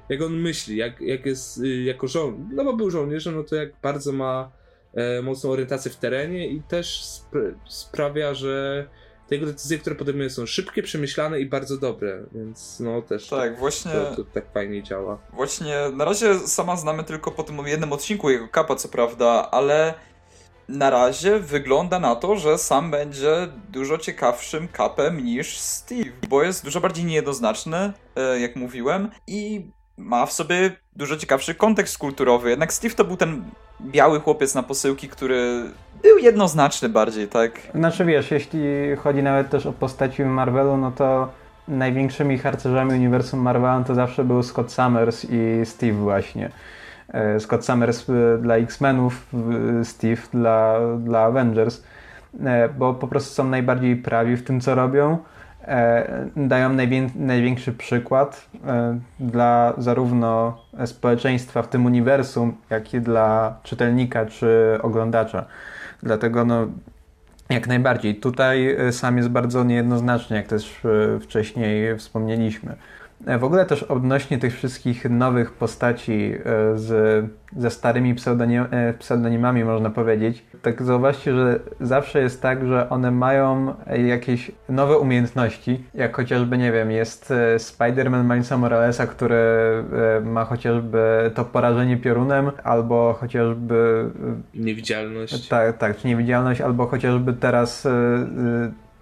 jak 0.08 0.22
on 0.22 0.32
myśli, 0.40 0.76
jak, 0.76 1.00
jak 1.00 1.26
jest 1.26 1.58
y, 1.58 1.82
jako 1.82 2.08
żołnierz, 2.08 2.48
no 2.52 2.64
bo 2.64 2.72
był 2.72 2.90
żołnierzem, 2.90 3.34
no 3.36 3.42
to 3.44 3.56
jak 3.56 3.68
bardzo 3.82 4.12
ma 4.12 4.50
e, 4.94 5.22
mocną 5.22 5.50
orientację 5.50 5.90
w 5.90 5.96
terenie 5.96 6.48
i 6.48 6.62
też 6.62 7.02
spra- 7.04 7.54
sprawia, 7.68 8.34
że 8.34 8.86
te 9.28 9.34
jego 9.34 9.46
decyzje, 9.46 9.78
które 9.78 9.96
podejmuje 9.96 10.30
są 10.30 10.46
szybkie, 10.46 10.82
przemyślane 10.82 11.40
i 11.40 11.46
bardzo 11.46 11.76
dobre, 11.78 12.22
więc 12.32 12.80
no 12.80 13.02
też 13.02 13.28
Tak, 13.28 13.58
właśnie, 13.58 13.92
to, 13.92 14.16
to 14.16 14.24
tak 14.24 14.52
fajnie 14.52 14.82
działa. 14.82 15.18
właśnie 15.32 15.76
na 15.96 16.04
razie 16.04 16.38
sama 16.38 16.76
znamy 16.76 17.04
tylko 17.04 17.30
po 17.30 17.42
tym 17.42 17.58
jednym 17.66 17.92
odcinku 17.92 18.30
jego 18.30 18.48
kapa, 18.48 18.76
co 18.76 18.88
prawda, 18.88 19.48
ale 19.50 19.94
na 20.72 20.90
razie 20.90 21.38
wygląda 21.38 22.00
na 22.00 22.16
to, 22.16 22.36
że 22.36 22.58
sam 22.58 22.90
będzie 22.90 23.48
dużo 23.68 23.98
ciekawszym 23.98 24.68
kapem 24.68 25.24
niż 25.24 25.58
Steve, 25.58 26.10
bo 26.28 26.42
jest 26.42 26.64
dużo 26.64 26.80
bardziej 26.80 27.04
niejednoznaczny, 27.04 27.92
e, 28.16 28.40
jak 28.40 28.56
mówiłem, 28.56 29.10
i 29.26 29.66
ma 29.96 30.26
w 30.26 30.32
sobie 30.32 30.70
dużo 30.96 31.16
ciekawszy 31.16 31.54
kontekst 31.54 31.98
kulturowy. 31.98 32.50
Jednak 32.50 32.72
Steve 32.72 32.94
to 32.94 33.04
był 33.04 33.16
ten 33.16 33.44
biały 33.80 34.20
chłopiec 34.20 34.54
na 34.54 34.62
posyłki, 34.62 35.08
który 35.08 35.70
był 36.02 36.18
jednoznaczny 36.18 36.88
bardziej, 36.88 37.28
tak? 37.28 37.60
Znaczy 37.74 38.04
wiesz, 38.04 38.30
jeśli 38.30 38.60
chodzi 38.96 39.22
nawet 39.22 39.50
też 39.50 39.66
o 39.66 39.72
postaci 39.72 40.22
Marvelu, 40.22 40.76
no 40.76 40.92
to 40.92 41.28
największymi 41.68 42.38
harcerzami 42.38 42.92
uniwersum 42.92 43.40
Marvela 43.40 43.84
to 43.84 43.94
zawsze 43.94 44.24
był 44.24 44.42
Scott 44.42 44.72
Summers 44.72 45.26
i 45.30 45.66
Steve 45.66 45.92
właśnie. 45.92 46.50
E, 47.12 47.40
Scott 47.40 47.64
Summers 47.64 48.10
e, 48.10 48.38
dla 48.38 48.56
X-Menów, 48.56 49.26
e, 49.80 49.84
Steve 49.84 50.22
dla, 50.32 50.78
dla 50.98 51.20
Avengers, 51.20 51.82
bo 52.78 52.94
po 52.94 53.08
prostu 53.08 53.34
są 53.34 53.44
najbardziej 53.44 53.96
prawi 53.96 54.36
w 54.36 54.44
tym, 54.44 54.60
co 54.60 54.74
robią. 54.74 55.18
Dają 56.36 56.72
najwię 56.72 57.08
największy 57.14 57.72
przykład 57.72 58.50
dla 59.20 59.74
zarówno 59.78 60.58
społeczeństwa 60.86 61.62
w 61.62 61.68
tym 61.68 61.86
uniwersum, 61.86 62.56
jak 62.70 62.94
i 62.94 63.00
dla 63.00 63.56
czytelnika 63.62 64.26
czy 64.26 64.78
oglądacza. 64.82 65.44
Dlatego 66.02 66.44
no, 66.44 66.66
jak 67.50 67.66
najbardziej. 67.66 68.14
Tutaj 68.14 68.76
sam 68.90 69.16
jest 69.16 69.28
bardzo 69.28 69.64
niejednoznaczny, 69.64 70.36
jak 70.36 70.46
też 70.46 70.80
wcześniej 71.20 71.98
wspomnieliśmy. 71.98 72.76
E, 73.26 73.38
w 73.38 73.44
ogóle 73.44 73.66
też 73.66 73.82
odnośnie 73.82 74.38
tych 74.38 74.54
wszystkich 74.54 75.10
nowych 75.10 75.52
postaci 75.52 76.34
e, 76.44 76.78
z, 76.78 77.24
ze 77.56 77.70
starymi 77.70 78.14
pseudonim, 78.14 78.64
e, 78.70 78.94
pseudonimami, 78.94 79.64
można 79.64 79.90
powiedzieć, 79.90 80.44
tak 80.62 80.82
zauważcie, 80.82 81.34
że 81.34 81.60
zawsze 81.80 82.20
jest 82.20 82.42
tak, 82.42 82.66
że 82.66 82.90
one 82.90 83.10
mają 83.10 83.74
jakieś 84.06 84.50
nowe 84.68 84.98
umiejętności, 84.98 85.84
jak 85.94 86.16
chociażby, 86.16 86.58
nie 86.58 86.72
wiem, 86.72 86.90
jest 86.90 87.32
Spider-Man 87.56 88.24
Milesa 88.24 88.58
Moralesa, 88.58 89.06
który 89.06 89.36
ma 90.24 90.44
chociażby 90.44 91.30
to 91.34 91.44
porażenie 91.44 91.96
piorunem, 91.96 92.50
albo 92.64 93.12
chociażby... 93.20 94.10
Niewidzialność. 94.54 95.48
Tak, 95.48 95.78
tak, 95.78 95.96
czy 95.96 96.08
niewidzialność, 96.08 96.60
albo 96.60 96.86
chociażby 96.86 97.32
teraz 97.32 97.88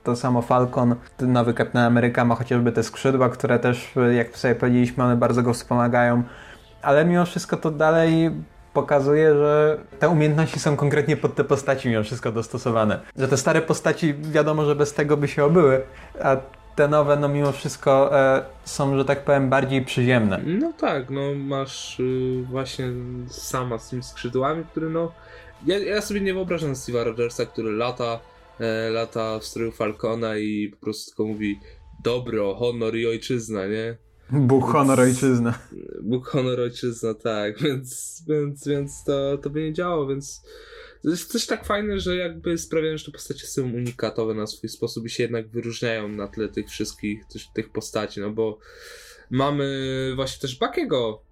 to 0.02 0.16
samo 0.16 0.42
Falcon, 0.42 0.94
nowy 1.20 1.54
Captain 1.54 1.84
Ameryka 1.84 2.24
ma 2.24 2.34
chociażby 2.34 2.72
te 2.72 2.82
skrzydła, 2.82 3.28
które 3.28 3.58
też, 3.58 3.92
jak 4.16 4.38
sobie 4.38 4.54
powiedzieliśmy, 4.54 5.04
one 5.04 5.16
bardzo 5.16 5.42
go 5.42 5.54
wspomagają. 5.54 6.22
Ale 6.82 7.04
mimo 7.04 7.24
wszystko 7.24 7.56
to 7.56 7.70
dalej 7.70 8.30
pokazuje, 8.72 9.34
że 9.34 9.78
te 9.98 10.08
umiejętności 10.08 10.60
są 10.60 10.76
konkretnie 10.76 11.16
pod 11.16 11.34
te 11.34 11.44
postaci 11.44 11.88
mimo 11.88 12.02
wszystko 12.02 12.32
dostosowane. 12.32 13.00
Że 13.16 13.28
te 13.28 13.36
stare 13.36 13.62
postaci 13.62 14.14
wiadomo, 14.14 14.64
że 14.64 14.76
bez 14.76 14.94
tego 14.94 15.16
by 15.16 15.28
się 15.28 15.44
obyły, 15.44 15.82
a 16.22 16.36
te 16.76 16.88
nowe, 16.88 17.16
no 17.16 17.28
mimo 17.28 17.52
wszystko 17.52 18.20
e, 18.20 18.42
są, 18.64 18.96
że 18.96 19.04
tak 19.04 19.24
powiem, 19.24 19.48
bardziej 19.48 19.84
przyziemne. 19.84 20.40
No 20.44 20.72
tak, 20.72 21.10
no 21.10 21.20
masz 21.36 22.00
y, 22.00 22.44
właśnie 22.50 22.86
sama 23.28 23.78
z 23.78 23.88
tymi 23.88 24.02
skrzydłami, 24.02 24.64
który 24.70 24.90
no... 24.90 25.12
Ja, 25.66 25.78
ja 25.78 26.00
sobie 26.00 26.20
nie 26.20 26.34
wyobrażam 26.34 26.72
Steve'a 26.72 27.04
Rogersa, 27.04 27.46
który 27.46 27.72
lata 27.72 28.18
lata 28.90 29.38
w 29.38 29.44
stroju 29.44 29.72
Falcona 29.72 30.38
i 30.38 30.68
po 30.68 30.76
prostu 30.76 31.10
tylko 31.10 31.24
mówi 31.24 31.60
dobro, 32.04 32.54
honor 32.54 32.96
i 32.96 33.06
ojczyzna, 33.06 33.66
nie? 33.66 33.96
Bóg, 34.30 34.62
więc, 34.62 34.72
honor, 34.72 35.00
ojczyzna. 35.00 35.58
Bóg, 36.02 36.28
honor, 36.28 36.60
ojczyzna, 36.60 37.14
tak, 37.14 37.58
więc, 37.64 38.22
więc, 38.28 38.68
więc 38.68 39.04
to, 39.04 39.38
to 39.38 39.50
by 39.50 39.62
nie 39.62 39.72
działało, 39.72 40.06
więc 40.06 40.42
to 41.02 41.10
jest 41.10 41.32
też 41.32 41.46
tak 41.46 41.64
fajne, 41.64 42.00
że 42.00 42.16
jakby 42.16 42.58
sprawiają, 42.58 42.98
że 42.98 43.04
te 43.04 43.10
postacie 43.10 43.46
są 43.46 43.62
unikatowe 43.62 44.34
na 44.34 44.46
swój 44.46 44.68
sposób 44.70 45.06
i 45.06 45.10
się 45.10 45.22
jednak 45.22 45.48
wyróżniają 45.48 46.08
na 46.08 46.28
tle 46.28 46.48
tych 46.48 46.68
wszystkich 46.68 47.26
też, 47.26 47.48
tych 47.54 47.72
postaci, 47.72 48.20
no 48.20 48.30
bo 48.30 48.58
mamy 49.30 50.12
właśnie 50.16 50.40
też 50.40 50.58
Bakiego, 50.58 51.22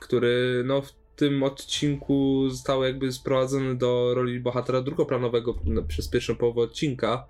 który 0.00 0.62
no 0.66 0.82
w 0.82 0.92
tym 1.16 1.42
odcinku 1.42 2.48
został 2.48 2.84
jakby 2.84 3.12
sprowadzony 3.12 3.74
do 3.74 4.14
roli 4.14 4.40
bohatera 4.40 4.82
drugoplanowego 4.82 5.54
przez 5.88 6.08
pierwszą 6.08 6.36
połowę 6.36 6.60
odcinka. 6.60 7.26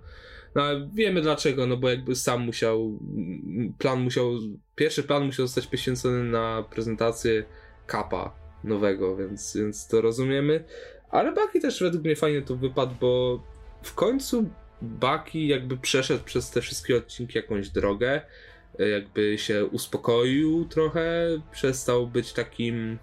No 0.55 0.63
ale 0.63 0.89
wiemy 0.93 1.21
dlaczego, 1.21 1.67
no 1.67 1.77
bo 1.77 1.89
jakby 1.89 2.15
sam 2.15 2.41
musiał, 2.41 2.99
plan 3.77 4.01
musiał, 4.01 4.31
pierwszy 4.75 5.03
plan 5.03 5.25
musiał 5.25 5.47
zostać 5.47 5.67
poświęcony 5.67 6.23
na 6.23 6.63
prezentację 6.69 7.45
kapa 7.85 8.35
nowego, 8.63 9.15
więc, 9.15 9.57
więc 9.57 9.87
to 9.87 10.01
rozumiemy. 10.01 10.63
Ale 11.09 11.33
Baki 11.33 11.59
też 11.59 11.81
według 11.81 12.03
mnie 12.03 12.15
fajnie 12.15 12.41
to 12.41 12.55
wypadł, 12.55 12.95
bo 12.99 13.43
w 13.83 13.93
końcu 13.93 14.49
Baki 14.81 15.47
jakby 15.47 15.77
przeszedł 15.77 16.23
przez 16.23 16.51
te 16.51 16.61
wszystkie 16.61 16.97
odcinki 16.97 17.37
jakąś 17.37 17.69
drogę, 17.69 18.21
jakby 18.79 19.37
się 19.37 19.65
uspokoił 19.65 20.65
trochę, 20.65 21.27
przestał 21.51 22.07
być 22.07 22.33
takim 22.33 22.97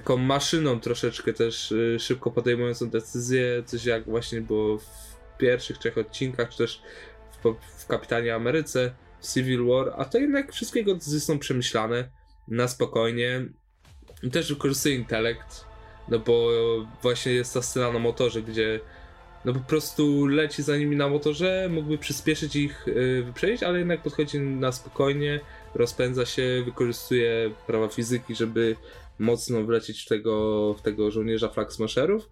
taką 0.00 0.16
maszyną 0.16 0.80
troszeczkę 0.80 1.32
też 1.32 1.72
y, 1.72 1.96
szybko 2.00 2.30
podejmującą 2.30 2.90
decyzje, 2.90 3.62
coś 3.66 3.84
jak 3.84 4.04
właśnie 4.04 4.40
było 4.40 4.78
w 4.78 4.86
pierwszych 5.38 5.78
trzech 5.78 5.98
odcinkach, 5.98 6.50
czy 6.50 6.58
też 6.58 6.82
w, 7.44 7.54
w 7.78 7.86
Kapitanie 7.86 8.34
Ameryce, 8.34 8.94
w 9.20 9.32
Civil 9.32 9.66
War, 9.66 9.92
a 9.96 10.04
to 10.04 10.18
jednak 10.18 10.52
wszystkie 10.52 10.78
jego 10.78 10.94
decyzje 10.94 11.20
są 11.20 11.38
przemyślane 11.38 12.08
na 12.48 12.68
spokojnie. 12.68 13.44
I 14.22 14.30
też 14.30 14.52
wykorzystuje 14.52 14.94
intelekt, 14.94 15.64
no 16.08 16.18
bo 16.18 16.48
właśnie 17.02 17.32
jest 17.32 17.54
ta 17.54 17.62
scena 17.62 17.92
na 17.92 17.98
motorze, 17.98 18.42
gdzie 18.42 18.80
no 19.44 19.52
po 19.52 19.60
prostu 19.60 20.26
leci 20.26 20.62
za 20.62 20.76
nimi 20.76 20.96
na 20.96 21.08
motorze, 21.08 21.68
mógłby 21.70 21.98
przyspieszyć 21.98 22.56
ich 22.56 22.88
y, 22.88 23.22
wyprzedzić, 23.26 23.62
ale 23.62 23.78
jednak 23.78 24.02
podchodzi 24.02 24.40
na 24.40 24.72
spokojnie, 24.72 25.40
rozpędza 25.74 26.26
się, 26.26 26.62
wykorzystuje 26.64 27.50
prawa 27.66 27.88
fizyki, 27.88 28.34
żeby 28.34 28.76
mocno 29.18 29.64
wlecieć 29.64 30.02
w 30.02 30.08
tego, 30.08 30.74
w 30.74 30.82
tego 30.82 31.10
żołnierza 31.10 31.48
flag 31.48 31.72
smasherów. 31.72 32.28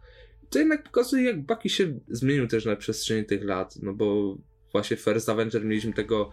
To 0.50 0.59
jednak 0.59 0.83
pokazuje, 0.83 1.25
jak 1.25 1.43
Bucky 1.43 1.69
się 1.69 1.99
zmienił 2.09 2.49
też 2.49 2.64
na 2.64 2.76
przestrzeni 2.76 3.25
tych 3.25 3.45
lat, 3.45 3.75
no 3.83 3.93
bo 3.93 4.37
właśnie 4.73 4.97
w 4.97 5.00
First 5.00 5.28
Avenger 5.28 5.64
mieliśmy 5.64 5.93
tego 5.93 6.31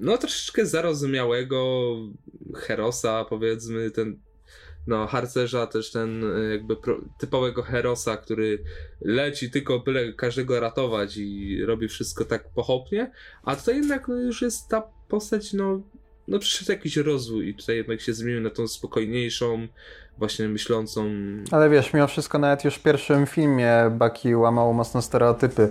no 0.00 0.18
troszeczkę 0.18 0.66
zarozumiałego 0.66 1.94
herosa, 2.54 3.24
powiedzmy, 3.24 3.90
ten 3.90 4.20
no 4.86 5.06
harcerza, 5.06 5.66
też 5.66 5.90
ten 5.90 6.24
jakby 6.52 6.76
pro, 6.76 7.00
typowego 7.18 7.62
herosa, 7.62 8.16
który 8.16 8.62
leci 9.00 9.50
tylko 9.50 9.78
byle 9.78 10.12
każdego 10.12 10.60
ratować 10.60 11.16
i 11.16 11.64
robi 11.64 11.88
wszystko 11.88 12.24
tak 12.24 12.52
pochopnie, 12.54 13.12
a 13.44 13.56
tutaj 13.56 13.76
jednak 13.76 14.08
no, 14.08 14.14
już 14.14 14.42
jest 14.42 14.68
ta 14.68 14.82
postać 15.08 15.52
no 15.52 15.82
no 16.32 16.38
przyszedł 16.38 16.72
jakiś 16.72 16.96
rozwój 16.96 17.48
i 17.48 17.54
tutaj 17.54 17.76
jednak 17.76 18.00
się 18.00 18.14
zmienił 18.14 18.40
na 18.40 18.50
tą 18.50 18.68
spokojniejszą, 18.68 19.68
właśnie 20.18 20.48
myślącą. 20.48 21.04
Ale 21.50 21.70
wiesz, 21.70 21.92
mimo 21.92 22.06
wszystko 22.06 22.38
nawet 22.38 22.64
już 22.64 22.74
w 22.74 22.82
pierwszym 22.82 23.26
filmie 23.26 23.72
Baki 23.90 24.34
łamał 24.34 24.74
mocno 24.74 25.02
stereotypy. 25.02 25.68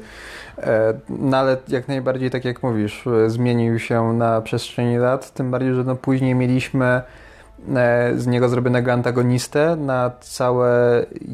E, 0.57 0.99
no 1.09 1.37
ale 1.37 1.57
jak 1.67 1.87
najbardziej, 1.87 2.29
tak 2.29 2.45
jak 2.45 2.63
mówisz, 2.63 3.03
zmienił 3.27 3.79
się 3.79 4.13
na 4.13 4.41
przestrzeni 4.41 4.97
lat, 4.97 5.33
tym 5.33 5.51
bardziej, 5.51 5.73
że 5.73 5.83
no 5.83 5.95
później 5.95 6.35
mieliśmy 6.35 6.85
e, 7.75 8.13
z 8.17 8.27
niego 8.27 8.49
zrobionego 8.49 8.93
antagonistę 8.93 9.75
na 9.75 10.11
cały 10.21 10.69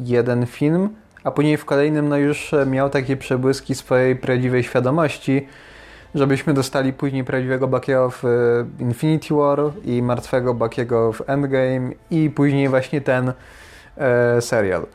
jeden 0.04 0.46
film, 0.46 0.88
a 1.24 1.30
później 1.30 1.56
w 1.56 1.64
kolejnym 1.64 2.08
no 2.08 2.16
już 2.16 2.54
miał 2.66 2.90
takie 2.90 3.16
przebłyski 3.16 3.74
swojej 3.74 4.16
prawdziwej 4.16 4.62
świadomości, 4.62 5.46
żebyśmy 6.14 6.54
dostali 6.54 6.92
później 6.92 7.24
prawdziwego 7.24 7.68
Bakiego 7.68 8.10
w 8.10 8.24
e, 8.24 8.28
Infinity 8.78 9.34
War 9.34 9.58
i 9.84 10.02
martwego 10.02 10.54
Bakiego 10.54 11.12
w 11.12 11.22
Endgame 11.26 11.90
i 12.10 12.30
później 12.30 12.68
właśnie 12.68 13.00
ten 13.00 13.32
e, 13.96 14.40
serial. 14.40 14.86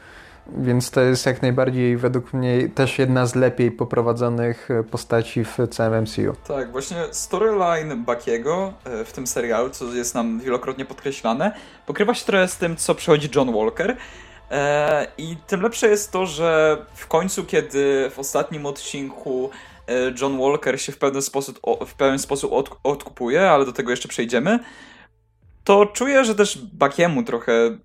Więc 0.48 0.92
to 0.92 1.02
jest 1.02 1.26
jak 1.26 1.42
najbardziej 1.42 1.98
według 1.98 2.34
mnie 2.34 2.70
też 2.70 3.00
jedna 3.00 3.26
z 3.26 3.36
lepiej 3.36 3.72
poprowadzonych 3.72 4.72
e, 4.72 4.84
postaci 4.84 5.44
w 5.44 5.58
całym 5.72 6.04
MCU. 6.04 6.36
Tak, 6.48 6.72
właśnie 6.72 6.98
storyline 7.12 8.04
Buckiego 8.06 8.74
e, 8.84 9.06
w 9.06 9.14
tym 9.14 9.28
serialu, 9.28 9.70
co 9.70 9.86
jest 9.86 10.16
nam 10.16 10.40
wielokrotnie 10.40 10.86
podkreślane, 10.86 11.52
pokrywa 11.86 12.14
się 12.14 12.26
trochę 12.26 12.48
z 12.48 12.58
tym, 12.58 12.76
co 12.76 12.96
przechodzi 12.96 13.30
John 13.36 13.54
Walker. 13.54 13.98
I 15.18 15.38
tym 15.48 15.62
lepsze 15.62 15.88
jest 15.88 16.12
to, 16.12 16.26
że 16.26 16.78
w 16.94 17.08
końcu, 17.08 17.46
kiedy 17.46 18.10
w 18.10 18.20
ostatnim 18.20 18.66
odcinku 18.66 19.50
John 20.22 20.40
Walker 20.40 20.82
się 20.82 20.92
w 20.92 20.98
pewien 20.98 21.22
sposób, 21.22 21.60
w 21.88 21.94
pewien 21.94 22.20
sposób 22.20 22.52
odkupuje, 22.84 23.50
ale 23.52 23.66
do 23.66 23.74
tego 23.74 23.92
jeszcze 23.92 24.08
przejdziemy, 24.08 24.60
to 25.64 25.86
czuję, 25.86 26.26
że 26.26 26.36
też 26.36 26.58
Buckiemu 26.58 27.24
trochę 27.24 27.78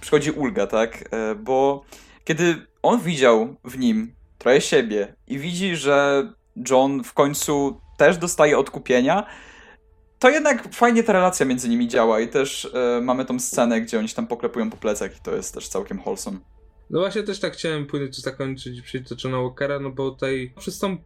przychodzi 0.00 0.30
ulga, 0.30 0.66
tak? 0.66 1.04
E, 1.10 1.34
bo 1.34 1.84
kiedy 2.24 2.66
on 2.82 3.00
widział 3.00 3.56
w 3.64 3.78
nim 3.78 4.14
trochę 4.38 4.60
siebie 4.60 5.14
i 5.26 5.38
widzi, 5.38 5.76
że 5.76 6.28
John 6.70 7.04
w 7.04 7.12
końcu 7.12 7.80
też 7.96 8.18
dostaje 8.18 8.58
odkupienia, 8.58 9.26
to 10.18 10.30
jednak 10.30 10.74
fajnie 10.74 11.02
ta 11.02 11.12
relacja 11.12 11.46
między 11.46 11.68
nimi 11.68 11.88
działa 11.88 12.20
i 12.20 12.28
też 12.28 12.70
e, 12.74 13.00
mamy 13.00 13.24
tą 13.24 13.38
scenę, 13.38 13.80
gdzie 13.80 13.98
oni 13.98 14.08
się 14.08 14.14
tam 14.14 14.26
poklepują 14.26 14.70
po 14.70 14.76
plecach 14.76 15.16
i 15.16 15.20
to 15.22 15.34
jest 15.34 15.54
też 15.54 15.68
całkiem 15.68 16.00
wholesome. 16.00 16.38
No 16.90 16.98
właśnie 16.98 17.22
też 17.22 17.40
tak 17.40 17.52
chciałem 17.52 17.86
płynąć 17.86 18.16
zakończyć 18.16 18.82
Johna 19.24 19.38
Walkera, 19.38 19.78
no 19.78 19.90
bo 19.90 20.10
tutaj 20.10 20.52
przez 20.58 20.78
tą 20.78 20.96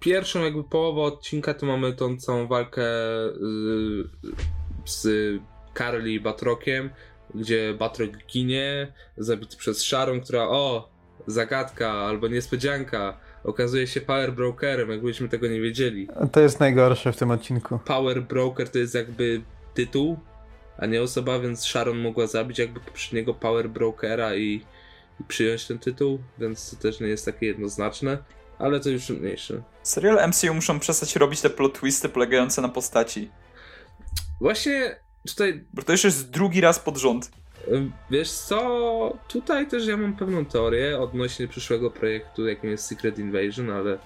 pierwszą 0.00 0.44
jakby 0.44 0.64
połowę 0.64 1.00
odcinka 1.00 1.54
to 1.54 1.66
mamy 1.66 1.92
tą 1.92 2.16
całą 2.16 2.46
walkę 2.46 2.82
z, 3.40 4.10
z 4.84 5.08
Carly 5.78 6.12
i 6.12 6.20
Batrokiem, 6.20 6.90
gdzie 7.34 7.74
Batrock 7.78 8.26
ginie, 8.26 8.92
zabity 9.16 9.56
przez 9.56 9.78
Sharon, 9.78 10.20
która 10.20 10.42
o, 10.42 10.90
zagadka 11.26 11.92
albo 11.92 12.28
niespodzianka, 12.28 13.20
okazuje 13.44 13.86
się 13.86 14.00
Power 14.00 14.32
Brokerem, 14.32 14.90
jakbyśmy 14.90 15.28
tego 15.28 15.48
nie 15.48 15.60
wiedzieli. 15.60 16.08
To 16.32 16.40
jest 16.40 16.60
najgorsze 16.60 17.12
w 17.12 17.16
tym 17.16 17.30
odcinku. 17.30 17.78
Power 17.84 18.22
Broker 18.22 18.68
to 18.68 18.78
jest 18.78 18.94
jakby 18.94 19.42
tytuł, 19.74 20.18
a 20.78 20.86
nie 20.86 21.02
osoba, 21.02 21.38
więc 21.38 21.64
Sharon 21.64 21.98
mogła 21.98 22.26
zabić 22.26 22.58
jakby 22.58 22.80
poprzedniego 22.80 23.34
Power 23.34 23.68
Brokera 23.70 24.34
i, 24.34 24.62
i 25.20 25.24
przyjąć 25.24 25.66
ten 25.66 25.78
tytuł, 25.78 26.18
więc 26.38 26.70
to 26.70 26.76
też 26.76 27.00
nie 27.00 27.06
jest 27.06 27.24
takie 27.24 27.46
jednoznaczne. 27.46 28.18
Ale 28.58 28.80
to 28.80 28.88
już 28.88 29.08
mniejsze. 29.08 29.62
Serial 29.82 30.28
MCU 30.28 30.54
muszą 30.54 30.80
przestać 30.80 31.16
robić 31.16 31.40
te 31.40 31.50
plot 31.50 31.80
twisty 31.80 32.08
polegające 32.08 32.62
na 32.62 32.68
postaci. 32.68 33.30
Właśnie 34.40 34.96
tutaj... 35.28 35.64
Bo 35.72 35.82
to 35.82 35.92
już 35.92 36.04
jest 36.04 36.30
drugi 36.30 36.60
raz 36.60 36.78
pod 36.78 36.96
rząd. 36.96 37.30
Wiesz 38.10 38.30
co, 38.30 39.18
tutaj 39.28 39.68
też 39.68 39.86
ja 39.86 39.96
mam 39.96 40.16
pewną 40.16 40.44
teorię 40.44 40.98
odnośnie 40.98 41.48
przyszłego 41.48 41.90
projektu, 41.90 42.46
jakim 42.46 42.70
jest 42.70 42.86
Secret 42.86 43.18
Invasion, 43.18 43.70
ale, 43.70 43.98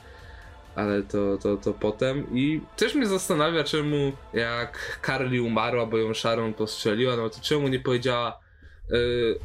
ale 0.74 1.02
to, 1.02 1.38
to, 1.38 1.56
to 1.56 1.72
potem. 1.72 2.26
I 2.32 2.60
też 2.76 2.94
mnie 2.94 3.06
zastanawia, 3.06 3.64
czemu 3.64 4.12
jak 4.32 5.00
Carly 5.06 5.42
umarła, 5.42 5.86
bo 5.86 5.98
ją 5.98 6.14
Sharon 6.14 6.54
postrzeliła, 6.54 7.16
no 7.16 7.30
to 7.30 7.40
czemu 7.40 7.68
nie 7.68 7.80
powiedziała 7.80 8.43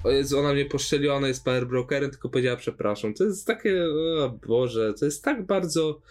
o 0.03 0.09
Jezu, 0.09 0.39
ona 0.39 0.53
mnie 0.53 0.65
postrzeliła, 0.65 1.15
ona 1.15 1.27
jest 1.27 1.43
power 1.43 1.67
brokerem, 1.67 2.11
tylko 2.11 2.29
powiedziała 2.29 2.57
przepraszam. 2.57 3.13
To 3.13 3.23
jest 3.23 3.47
takie, 3.47 3.85
o 4.19 4.29
Boże, 4.47 4.93
to 4.93 5.05
jest 5.05 5.23
tak 5.23 5.45
bardzo 5.45 6.01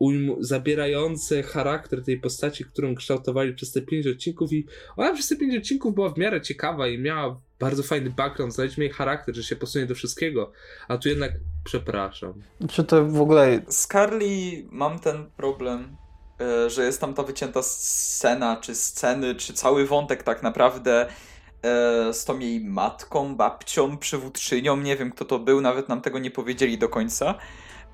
ujm- 0.00 0.36
zabierające 0.40 1.42
charakter 1.42 2.04
tej 2.04 2.20
postaci, 2.20 2.64
którą 2.64 2.94
kształtowali 2.94 3.54
przez 3.54 3.72
te 3.72 3.82
pięć 3.82 4.06
odcinków 4.06 4.52
i 4.52 4.66
ona 4.96 5.14
przez 5.14 5.28
te 5.28 5.36
pięć 5.36 5.56
odcinków 5.56 5.94
była 5.94 6.08
w 6.08 6.18
miarę 6.18 6.40
ciekawa 6.40 6.88
i 6.88 6.98
miała 6.98 7.40
bardzo 7.58 7.82
fajny 7.82 8.10
background, 8.10 8.54
znaleźliśmy 8.54 8.84
jej 8.84 8.92
charakter, 8.92 9.34
że 9.34 9.42
się 9.42 9.56
posunie 9.56 9.86
do 9.86 9.94
wszystkiego, 9.94 10.52
a 10.88 10.98
tu 10.98 11.08
jednak 11.08 11.32
przepraszam. 11.64 12.32
Czy 12.70 12.84
to 12.84 13.06
w 13.06 13.20
ogóle... 13.20 13.62
Z 13.68 13.86
Carly 13.86 14.64
mam 14.70 14.98
ten 14.98 15.30
problem, 15.36 15.96
e, 16.40 16.70
że 16.70 16.84
jest 16.84 17.00
tam 17.00 17.14
ta 17.14 17.22
wycięta 17.22 17.62
scena, 17.62 18.56
czy 18.56 18.74
sceny, 18.74 19.34
czy 19.34 19.52
cały 19.52 19.86
wątek 19.86 20.22
tak 20.22 20.42
naprawdę 20.42 21.06
e, 21.06 21.06
z 22.12 22.24
tą 22.24 22.38
jej 22.38 22.60
matką, 22.60 23.36
babcią, 23.36 23.98
przywódczynią, 23.98 24.76
nie 24.76 24.96
wiem 24.96 25.10
kto 25.10 25.24
to 25.24 25.38
był, 25.38 25.60
nawet 25.60 25.88
nam 25.88 26.00
tego 26.00 26.18
nie 26.18 26.30
powiedzieli 26.30 26.78
do 26.78 26.88
końca. 26.88 27.34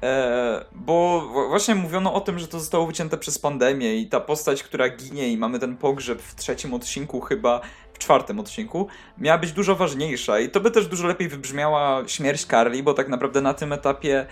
E, 0.03 0.65
bo 0.73 1.29
właśnie 1.49 1.75
mówiono 1.75 2.15
o 2.15 2.21
tym, 2.21 2.39
że 2.39 2.49
to 2.49 2.61
zostało 2.61 2.87
wycięte 2.87 3.19
przez 3.19 3.39
pandemię 3.39 3.97
i 3.97 4.07
ta 4.07 4.21
postać, 4.21 4.63
która 4.63 4.89
ginie 4.89 5.29
i 5.29 5.37
mamy 5.37 5.59
ten 5.59 5.77
pogrzeb 5.77 6.23
w 6.23 6.35
trzecim 6.35 6.75
odcinku 6.75 7.21
chyba, 7.21 7.61
w 7.93 7.99
czwartym 7.99 8.41
odcinku, 8.41 8.89
miała 9.19 9.39
być 9.39 9.53
dużo 9.53 9.77
ważniejsza 9.77 10.41
i 10.41 10.49
to 10.49 10.61
by 10.61 10.71
też 10.71 10.87
dużo 10.87 11.07
lepiej 11.07 11.29
wybrzmiała 11.29 12.03
śmierć 12.07 12.45
Carly, 12.45 12.83
bo 12.83 12.95
tak 12.95 13.09
naprawdę 13.09 13.41
na 13.41 13.55
tym 13.55 13.73
etapie 13.73 14.27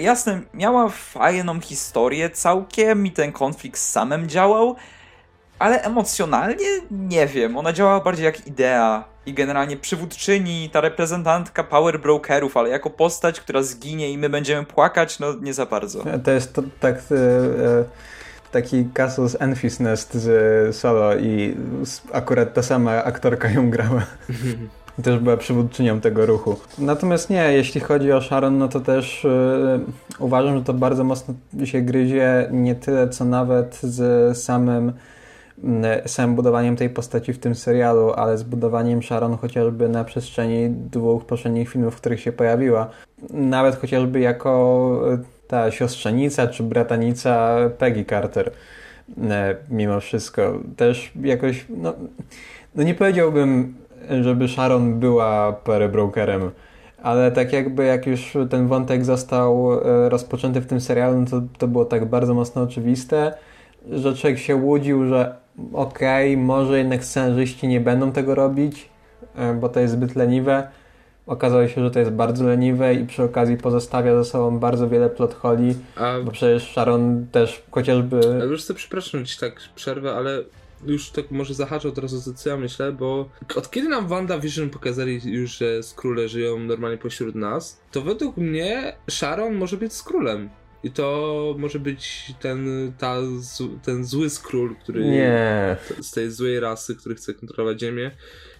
jasne, 0.00 0.40
miała 0.54 0.88
fajną 0.88 1.60
historię 1.60 2.30
całkiem 2.30 3.06
i 3.06 3.10
ten 3.10 3.32
konflikt 3.32 3.80
z 3.80 3.90
samym 3.90 4.28
działał, 4.28 4.76
ale 5.58 5.82
emocjonalnie 5.82 6.66
nie 6.90 7.26
wiem, 7.26 7.56
ona 7.56 7.72
działała 7.72 8.00
bardziej 8.00 8.24
jak 8.24 8.46
idea 8.46 9.04
i 9.26 9.34
generalnie 9.34 9.76
przywódczyni, 9.76 10.70
ta 10.72 10.80
reprezentantka 10.80 11.64
power 11.64 12.00
brokerów, 12.00 12.56
ale 12.56 12.68
jako 12.68 12.90
postać, 12.90 13.40
która 13.40 13.62
zginie 13.62 14.10
i 14.10 14.18
my 14.18 14.28
będziemy 14.28 14.66
płakać, 14.66 15.18
no 15.18 15.26
nie 15.40 15.54
za 15.54 15.66
bardzo. 15.66 16.04
To 16.24 16.30
jest 16.30 16.52
to, 16.52 16.62
tak 16.80 16.94
e, 16.94 17.14
e, 17.14 17.84
taki 18.52 18.84
Casus 18.94 19.36
Enfys 19.40 19.80
Nest 19.80 20.14
z 20.14 20.76
Solo 20.76 21.16
i 21.16 21.56
akurat 22.12 22.54
ta 22.54 22.62
sama 22.62 23.04
aktorka 23.04 23.50
ją 23.50 23.70
grała. 23.70 24.02
też 25.02 25.18
była 25.18 25.36
przywódczynią 25.36 26.00
tego 26.00 26.26
ruchu. 26.26 26.56
Natomiast 26.78 27.30
nie, 27.30 27.52
jeśli 27.52 27.80
chodzi 27.80 28.12
o 28.12 28.20
Sharon, 28.20 28.58
no 28.58 28.68
to 28.68 28.80
też 28.80 29.24
yy, 29.24 29.80
uważam, 30.18 30.58
że 30.58 30.64
to 30.64 30.74
bardzo 30.74 31.04
mocno 31.04 31.34
się 31.64 31.80
gryzie 31.80 32.48
nie 32.50 32.74
tyle, 32.74 33.08
co 33.08 33.24
nawet 33.24 33.78
z 33.82 34.38
samym 34.38 34.92
samym 36.06 36.36
budowaniem 36.36 36.76
tej 36.76 36.90
postaci 36.90 37.32
w 37.32 37.38
tym 37.38 37.54
serialu, 37.54 38.12
ale 38.12 38.38
z 38.38 38.42
budowaniem 38.42 39.02
Sharon 39.02 39.36
chociażby 39.36 39.88
na 39.88 40.04
przestrzeni 40.04 40.70
dwóch 40.70 41.24
poprzednich 41.24 41.68
filmów, 41.68 41.94
w 41.94 41.96
których 41.96 42.20
się 42.20 42.32
pojawiła. 42.32 42.90
Nawet 43.30 43.76
chociażby 43.76 44.20
jako 44.20 45.00
e, 45.12 45.18
ta 45.48 45.70
siostrzenica 45.70 46.46
czy 46.46 46.62
bratanica 46.62 47.56
Peggy 47.78 48.04
Carter. 48.04 48.50
E, 49.30 49.56
mimo 49.70 50.00
wszystko. 50.00 50.58
Też 50.76 51.12
jakoś, 51.22 51.66
no, 51.68 51.94
no 52.74 52.82
nie 52.82 52.94
powiedziałbym, 52.94 53.74
żeby 54.20 54.48
Sharon 54.48 55.00
była 55.00 55.60
brokerem, 55.92 56.50
ale 57.02 57.32
tak 57.32 57.52
jakby 57.52 57.84
jak 57.84 58.06
już 58.06 58.36
ten 58.50 58.68
wątek 58.68 59.04
został 59.04 59.72
e, 59.72 60.08
rozpoczęty 60.08 60.60
w 60.60 60.66
tym 60.66 60.80
serialu, 60.80 61.20
no 61.20 61.26
to, 61.26 61.42
to 61.58 61.68
było 61.68 61.84
tak 61.84 62.04
bardzo 62.04 62.34
mocno 62.34 62.62
oczywiste, 62.62 63.32
że 63.90 64.14
człowiek 64.14 64.38
się 64.38 64.56
łudził, 64.56 65.06
że 65.06 65.36
okej, 65.72 66.34
okay, 66.34 66.44
może 66.44 66.78
jednak 66.78 67.04
scenarzyści 67.04 67.68
nie 67.68 67.80
będą 67.80 68.12
tego 68.12 68.34
robić, 68.34 68.88
e, 69.34 69.54
bo 69.54 69.68
to 69.68 69.80
jest 69.80 69.92
zbyt 69.92 70.16
leniwe. 70.16 70.68
Okazało 71.26 71.68
się, 71.68 71.84
że 71.84 71.90
to 71.90 71.98
jest 71.98 72.10
bardzo 72.10 72.46
leniwe 72.46 72.94
i 72.94 73.06
przy 73.06 73.22
okazji 73.22 73.56
pozostawia 73.56 74.16
za 74.16 74.24
sobą 74.24 74.58
bardzo 74.58 74.88
wiele 74.88 75.10
plot 75.10 75.34
holi, 75.34 75.74
A... 75.96 76.20
bo 76.24 76.30
przecież 76.30 76.72
Sharon 76.72 77.26
też 77.32 77.62
chociażby... 77.70 78.20
Ale 78.34 78.44
już 78.44 78.62
sobie 78.62 78.78
przepraszam 78.78 79.24
ci 79.24 79.38
tak 79.38 79.60
przerwę, 79.74 80.14
ale 80.14 80.42
już 80.86 81.10
tak 81.10 81.30
może 81.30 81.54
zahaczę 81.54 81.88
od 81.88 81.98
razu 81.98 82.34
co 82.34 82.50
ja 82.50 82.56
myślę, 82.56 82.92
bo 82.92 83.28
od 83.56 83.70
kiedy 83.70 83.88
nam 83.88 84.08
WandaVision 84.08 84.70
pokazali 84.70 85.20
już, 85.24 85.58
że 85.58 85.82
skróle 85.82 86.28
żyją 86.28 86.58
normalnie 86.58 86.98
pośród 86.98 87.34
nas, 87.34 87.80
to 87.92 88.02
według 88.02 88.36
mnie 88.36 88.96
Sharon 89.10 89.54
może 89.54 89.76
być 89.76 89.92
skrólem. 89.92 90.48
I 90.82 90.90
to 90.90 91.54
może 91.58 91.78
być 91.78 92.32
ten, 92.40 92.92
ta, 92.98 93.16
ten 93.82 94.04
zły 94.04 94.30
skról, 94.30 94.76
który. 94.76 95.04
Nie. 95.04 95.76
Z 96.00 96.10
tej 96.10 96.30
złej 96.30 96.60
rasy, 96.60 96.96
który 96.96 97.14
chce 97.14 97.34
kontrolować 97.34 97.80
Ziemię. 97.80 98.10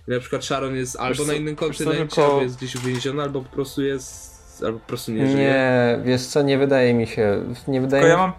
I 0.09 0.11
na 0.11 0.20
przykład 0.20 0.44
Sharon 0.44 0.76
jest 0.76 0.96
albo 0.96 1.24
na 1.24 1.35
innym 1.35 1.57
kontynencie, 1.57 2.24
albo 2.24 2.42
jest 2.42 2.57
gdzieś 2.57 2.76
uwięziona, 2.76 3.22
albo 3.22 3.42
po 3.42 3.50
prostu 3.50 3.83
jest. 3.83 4.38
Albo 4.66 4.78
po 4.78 4.87
prostu 4.87 5.12
nie 5.12 5.26
żyje. 5.26 5.38
Nie, 5.38 6.00
wiesz 6.04 6.26
co, 6.26 6.42
nie 6.42 6.59
wydaje 6.59 6.94
mi 6.94 7.07
się. 7.07 7.54
Nie 7.68 7.81
wydaje 7.81 8.02
Tylko 8.02 8.16
mi... 8.16 8.20
ja 8.20 8.28
mam 8.28 8.33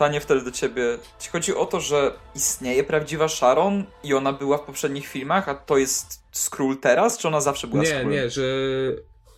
pytanie 0.00 0.20
wtedy 0.20 0.44
do 0.44 0.50
ciebie. 0.50 0.82
Ci 1.18 1.30
chodzi 1.30 1.54
o 1.54 1.66
to, 1.66 1.80
że 1.80 2.12
istnieje 2.34 2.84
prawdziwa 2.84 3.28
Sharon 3.28 3.84
i 4.04 4.14
ona 4.14 4.32
była 4.32 4.58
w 4.58 4.62
poprzednich 4.62 5.06
filmach, 5.06 5.48
a 5.48 5.54
to 5.54 5.78
jest 5.78 6.22
skról 6.32 6.76
teraz, 6.76 7.18
czy 7.18 7.28
ona 7.28 7.40
zawsze 7.40 7.66
była 7.66 7.82
Nie, 7.82 7.88
Skrull? 7.88 8.12
nie, 8.12 8.30
że 8.30 8.42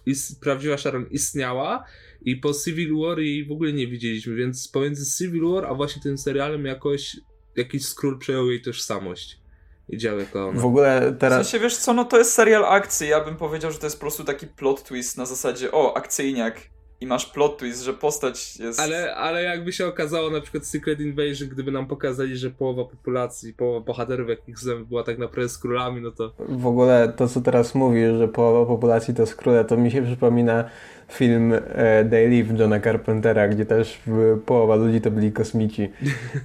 ist, 0.07 0.40
prawdziwa 0.40 0.78
Sharon 0.78 1.07
istniała 1.11 1.85
i 2.25 2.37
po 2.37 2.53
Civil 2.55 2.97
War 2.97 3.19
jej 3.19 3.45
w 3.45 3.53
ogóle 3.53 3.73
nie 3.73 3.87
widzieliśmy, 3.87 4.35
więc 4.35 4.69
pomiędzy 4.69 5.19
Civil 5.19 5.43
War 5.53 5.67
a 5.67 5.75
właśnie 5.75 6.03
tym 6.03 6.19
serialem 6.19 6.65
jakoś 6.65 7.17
jakiś 7.57 7.87
skról 7.87 8.19
przejął 8.19 8.51
jej 8.51 8.63
tożsamość 8.63 9.41
i 9.89 9.99
dział 9.99 10.19
jako 10.19 10.49
ona. 10.49 10.61
W 10.61 10.67
ogóle 10.67 11.17
teraz... 11.19 11.47
W 11.47 11.51
sensie, 11.51 11.65
wiesz 11.65 11.77
co, 11.77 11.93
no 11.93 12.05
to 12.05 12.19
jest 12.19 12.33
serial 12.33 12.65
akcji, 12.65 13.09
ja 13.09 13.25
bym 13.25 13.37
powiedział, 13.37 13.73
że 13.73 13.79
to 13.79 13.87
jest 13.87 13.97
po 13.97 14.01
prostu 14.01 14.25
taki 14.25 14.47
plot 14.47 14.85
twist 14.85 15.19
na 15.19 15.27
zasadzie, 15.27 15.73
o, 15.73 15.97
akcyjniak 15.97 16.61
i 17.01 17.07
masz 17.07 17.27
plot 17.27 17.59
twist, 17.59 17.83
że 17.83 17.95
postać 17.95 18.57
jest... 18.57 18.81
Ale, 18.81 19.15
ale 19.15 19.43
jakby 19.43 19.73
się 19.73 19.87
okazało 19.87 20.31
na 20.31 20.41
przykład 20.41 20.67
Secret 20.67 21.01
Invasion, 21.01 21.49
gdyby 21.49 21.73
nam 21.73 21.87
pokazali, 21.87 22.37
że 22.37 22.51
połowa 22.51 22.85
populacji, 22.85 23.55
połowa 23.55 23.87
bohaterów, 23.87 24.29
jakich 24.29 24.59
znamy, 24.59 24.85
była 24.85 25.03
tak 25.03 25.19
naprawdę 25.19 25.49
z 25.49 25.59
królami, 25.59 26.01
no 26.01 26.11
to... 26.11 26.33
W 26.39 26.67
ogóle 26.67 27.13
to, 27.17 27.29
co 27.29 27.41
teraz 27.41 27.75
mówisz, 27.75 28.19
że 28.19 28.29
połowa 28.29 28.67
populacji 28.67 29.15
to 29.15 29.27
skróle, 29.27 29.65
to 29.65 29.77
mi 29.77 29.91
się 29.91 30.03
przypomina 30.03 30.71
film 31.14 31.53
e, 31.53 32.05
They 32.11 32.29
Live 32.29 32.59
Johna 32.59 32.81
Carpentera, 32.81 33.48
gdzie 33.48 33.66
też 33.66 34.01
połowa 34.46 34.77
ludzi 34.77 35.01
to 35.01 35.11
byli 35.11 35.33
kosmici 35.33 35.88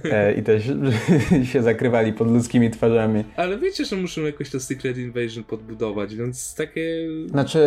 e, 0.04 0.32
i 0.38 0.42
też 0.42 0.64
się 1.52 1.62
zakrywali 1.62 2.12
pod 2.12 2.28
ludzkimi 2.32 2.70
twarzami. 2.70 3.24
Ale 3.36 3.58
wiecie, 3.58 3.84
że 3.84 3.96
muszą 3.96 4.22
jakoś 4.22 4.50
to 4.50 4.60
Secret 4.60 4.98
Invasion 4.98 5.44
podbudować, 5.44 6.14
więc 6.14 6.54
takie... 6.54 7.08
Znaczy, 7.26 7.58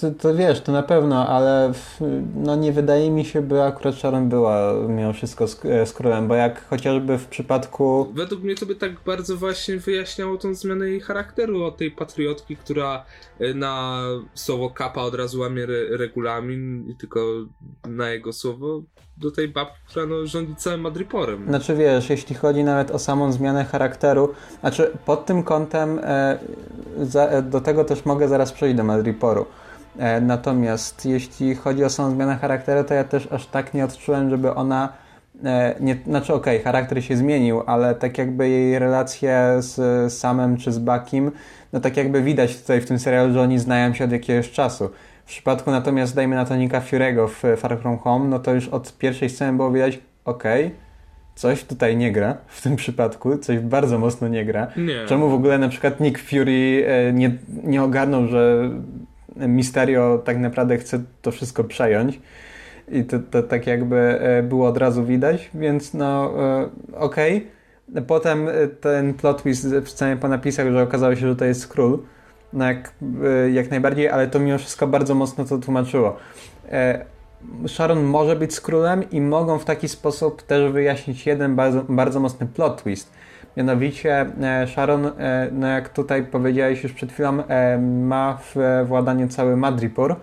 to, 0.00 0.10
to 0.10 0.34
wiesz, 0.34 0.60
to 0.60 0.72
na 0.72 0.82
pewno, 0.82 1.28
ale 1.28 1.72
w, 1.74 2.00
no 2.36 2.56
nie 2.56 2.72
wydaje 2.72 3.10
mi 3.10 3.24
się, 3.24 3.42
by 3.42 3.62
akurat 3.62 3.94
Sharon 3.94 4.28
była 4.28 4.74
mimo 4.88 5.12
wszystko 5.12 5.48
z, 5.48 5.64
e, 5.64 5.86
z 5.86 5.92
królem, 5.92 6.28
bo 6.28 6.34
jak 6.34 6.64
chociażby 6.68 7.18
w 7.18 7.26
przypadku... 7.26 8.12
Według 8.14 8.42
mnie 8.42 8.54
to 8.54 8.66
by 8.66 8.74
tak 8.74 8.92
bardzo 9.06 9.36
właśnie 9.36 9.76
wyjaśniało 9.76 10.36
tą 10.36 10.54
zmianę 10.54 10.88
jej 10.88 11.00
charakteru 11.00 11.64
od 11.64 11.76
tej 11.76 11.90
patriotki, 11.90 12.56
która 12.56 13.04
e, 13.40 13.54
na 13.54 14.02
słowo 14.34 14.70
kapa 14.70 15.02
od 15.02 15.14
razu 15.14 15.40
łamie 15.40 15.62
re 15.62 15.96
regulamin 15.96 16.39
i 16.88 16.96
tylko 16.98 17.20
na 17.88 18.08
jego 18.08 18.32
słowo 18.32 18.82
do 19.16 19.30
tej 19.30 19.48
babki, 19.48 19.78
która 19.88 20.06
no, 20.06 20.26
rządzi 20.26 20.56
całym 20.56 20.80
Madriporem. 20.80 21.46
Znaczy 21.46 21.76
wiesz, 21.76 22.10
jeśli 22.10 22.36
chodzi 22.36 22.64
nawet 22.64 22.90
o 22.90 22.98
samą 22.98 23.32
zmianę 23.32 23.64
charakteru, 23.64 24.34
znaczy 24.60 24.90
pod 25.04 25.26
tym 25.26 25.42
kątem 25.42 26.00
e, 26.02 26.38
za, 27.00 27.26
e, 27.26 27.42
do 27.42 27.60
tego 27.60 27.84
też 27.84 28.04
mogę 28.04 28.28
zaraz 28.28 28.52
przejść 28.52 28.76
do 28.76 28.84
Madriporu. 28.84 29.46
E, 29.98 30.20
natomiast 30.20 31.06
jeśli 31.06 31.54
chodzi 31.54 31.84
o 31.84 31.90
samą 31.90 32.10
zmianę 32.10 32.36
charakteru, 32.36 32.84
to 32.84 32.94
ja 32.94 33.04
też 33.04 33.28
aż 33.32 33.46
tak 33.46 33.74
nie 33.74 33.84
odczułem, 33.84 34.30
żeby 34.30 34.54
ona 34.54 34.92
e, 35.44 35.74
nie, 35.80 35.96
znaczy 36.06 36.34
okej, 36.34 36.56
okay, 36.56 36.64
charakter 36.64 37.04
się 37.04 37.16
zmienił, 37.16 37.62
ale 37.66 37.94
tak 37.94 38.18
jakby 38.18 38.48
jej 38.48 38.78
relacje 38.78 39.56
z 39.58 40.12
Samem 40.12 40.56
czy 40.56 40.72
z 40.72 40.78
Bakim, 40.78 41.32
no 41.72 41.80
tak 41.80 41.96
jakby 41.96 42.22
widać 42.22 42.60
tutaj 42.60 42.80
w 42.80 42.86
tym 42.86 42.98
serialu, 42.98 43.32
że 43.32 43.40
oni 43.40 43.58
znają 43.58 43.94
się 43.94 44.04
od 44.04 44.12
jakiegoś 44.12 44.50
czasu. 44.50 44.90
W 45.30 45.32
przypadku 45.32 45.70
natomiast 45.70 46.14
dajmy 46.14 46.36
na 46.36 46.44
to 46.44 46.56
Nika 46.56 46.80
Fury'ego 46.80 47.28
w 47.28 47.60
Far 47.60 47.78
From 47.78 47.98
Home, 47.98 48.28
no 48.28 48.38
to 48.38 48.54
już 48.54 48.68
od 48.68 48.98
pierwszej 48.98 49.30
sceny 49.30 49.56
było 49.56 49.70
widać, 49.70 49.98
okej, 50.24 50.66
okay, 50.66 50.76
coś 51.34 51.64
tutaj 51.64 51.96
nie 51.96 52.12
gra 52.12 52.36
w 52.46 52.62
tym 52.62 52.76
przypadku, 52.76 53.38
coś 53.38 53.58
bardzo 53.58 53.98
mocno 53.98 54.28
nie 54.28 54.44
gra. 54.44 54.66
Nie. 54.76 55.06
Czemu 55.06 55.28
w 55.28 55.34
ogóle 55.34 55.58
na 55.58 55.68
przykład 55.68 56.00
Nick 56.00 56.18
Fury 56.18 56.84
e, 56.86 57.12
nie, 57.12 57.36
nie 57.64 57.82
ogarnął, 57.82 58.26
że 58.26 58.70
Mysterio 59.36 60.22
tak 60.24 60.38
naprawdę 60.38 60.78
chce 60.78 61.02
to 61.22 61.30
wszystko 61.30 61.64
przejąć 61.64 62.20
i 62.88 63.04
to, 63.04 63.18
to 63.30 63.42
tak 63.42 63.66
jakby 63.66 63.96
e, 63.96 64.42
było 64.42 64.68
od 64.68 64.76
razu 64.76 65.04
widać, 65.04 65.50
więc 65.54 65.94
no 65.94 66.32
e, 66.38 66.68
okej. 66.96 67.36
Okay. 67.36 68.02
Potem 68.02 68.48
ten 68.80 69.14
plot 69.14 69.42
twist 69.42 69.74
w 69.74 69.88
scenie 69.88 70.16
po 70.16 70.28
napisach, 70.28 70.72
że 70.72 70.82
okazało 70.82 71.14
się, 71.14 71.28
że 71.28 71.36
to 71.36 71.44
jest 71.44 71.68
król 71.68 71.98
no 72.52 72.64
jak, 72.64 72.92
e, 73.46 73.50
jak 73.50 73.70
najbardziej, 73.70 74.08
ale 74.08 74.28
to 74.28 74.38
mimo 74.38 74.58
wszystko 74.58 74.86
bardzo 74.86 75.14
mocno 75.14 75.44
to 75.44 75.58
tłumaczyło. 75.58 76.16
E, 76.68 77.04
Sharon 77.68 78.02
może 78.02 78.36
być 78.36 78.54
z 78.54 78.60
królem 78.60 79.10
i 79.10 79.20
mogą 79.20 79.58
w 79.58 79.64
taki 79.64 79.88
sposób 79.88 80.42
też 80.42 80.72
wyjaśnić 80.72 81.26
jeden 81.26 81.56
bardzo, 81.56 81.84
bardzo 81.88 82.20
mocny 82.20 82.46
plot 82.46 82.82
twist. 82.82 83.12
Mianowicie 83.56 84.26
e, 84.40 84.66
Sharon, 84.66 85.10
no 85.52 85.66
jak 85.66 85.88
tutaj 85.88 86.24
powiedziałeś 86.24 86.82
już 86.82 86.92
przed 86.92 87.12
chwilą, 87.12 87.42
ma 87.80 88.38
w 88.54 88.84
władaniu 88.86 89.28
cały 89.28 89.56
Madripoor, 89.56 90.16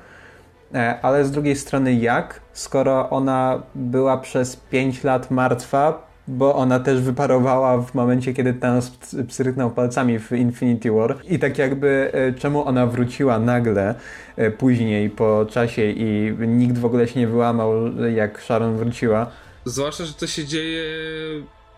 ale 1.01 1.25
z 1.25 1.31
drugiej 1.31 1.55
strony 1.55 1.93
jak, 1.93 2.39
skoro 2.53 3.09
ona 3.09 3.61
była 3.75 4.17
przez 4.17 4.55
5 4.55 5.03
lat 5.03 5.31
martwa, 5.31 6.06
bo 6.27 6.55
ona 6.55 6.79
też 6.79 7.01
wyparowała 7.01 7.81
w 7.81 7.95
momencie, 7.95 8.33
kiedy 8.33 8.53
Thanos 8.53 8.91
psyryknął 9.27 9.71
palcami 9.71 10.19
w 10.19 10.31
Infinity 10.31 10.91
War. 10.91 11.17
I 11.29 11.39
tak 11.39 11.57
jakby 11.57 12.11
e, 12.13 12.33
czemu 12.33 12.67
ona 12.67 12.87
wróciła 12.87 13.39
nagle 13.39 13.95
e, 14.35 14.51
później 14.51 15.09
po 15.09 15.45
czasie 15.49 15.91
i 15.91 16.33
nikt 16.47 16.77
w 16.77 16.85
ogóle 16.85 17.07
się 17.07 17.19
nie 17.19 17.27
wyłamał, 17.27 17.71
jak 18.15 18.41
Sharon 18.41 18.77
wróciła. 18.77 19.31
Zwłaszcza, 19.65 20.05
że 20.05 20.13
to 20.13 20.27
się 20.27 20.45
dzieje 20.45 20.83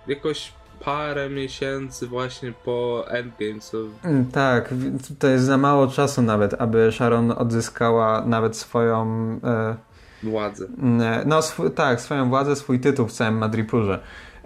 jakoś 0.07 0.51
parę 0.85 1.29
miesięcy 1.29 2.07
właśnie 2.07 2.53
po 2.65 3.05
Endgame. 3.07 3.62
So... 3.62 3.77
Mm, 4.03 4.25
tak, 4.25 4.73
to 5.19 5.27
jest 5.27 5.45
za 5.45 5.57
mało 5.57 5.88
czasu 5.88 6.21
nawet, 6.21 6.53
aby 6.62 6.91
Sharon 6.91 7.31
odzyskała 7.31 8.25
nawet 8.25 8.57
swoją... 8.57 9.05
E... 9.43 9.75
Władzę. 10.23 10.65
Mm, 10.77 11.27
no 11.29 11.38
sw 11.38 11.69
tak, 11.69 12.01
swoją 12.01 12.29
władzę, 12.29 12.55
swój 12.55 12.79
tytuł 12.79 13.07
w 13.07 13.12
całym 13.12 13.38
Madripurze. 13.38 13.99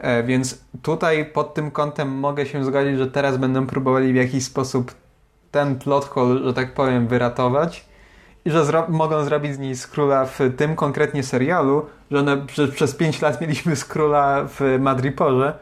E, 0.04 0.24
więc 0.24 0.66
tutaj 0.82 1.26
pod 1.26 1.54
tym 1.54 1.72
kątem 1.72 2.10
mogę 2.10 2.46
się 2.46 2.66
zgodzić, 2.66 2.98
że 2.98 3.08
teraz 3.08 3.38
będą 3.38 3.68
próbowali 3.68 4.14
w 4.14 4.16
jakiś 4.16 4.44
sposób 4.44 4.94
ten 5.52 5.80
plot 5.80 6.06
hole, 6.06 6.40
że 6.44 6.54
tak 6.54 6.74
powiem, 6.74 7.08
wyratować 7.08 7.86
i 8.46 8.52
że 8.52 8.66
zro 8.66 8.86
mogą 8.90 9.24
zrobić 9.24 9.54
z 9.54 9.60
niej 9.60 9.76
skróla 9.76 10.26
w 10.26 10.40
tym 10.58 10.76
konkretnie 10.76 11.24
serialu, 11.24 11.86
że, 12.12 12.68
przez 12.68 12.96
5 12.96 13.22
lat 13.22 13.42
mieliśmy 13.42 13.76
skróla 13.76 14.48
w 14.48 14.78
Madriporze, 14.80 15.54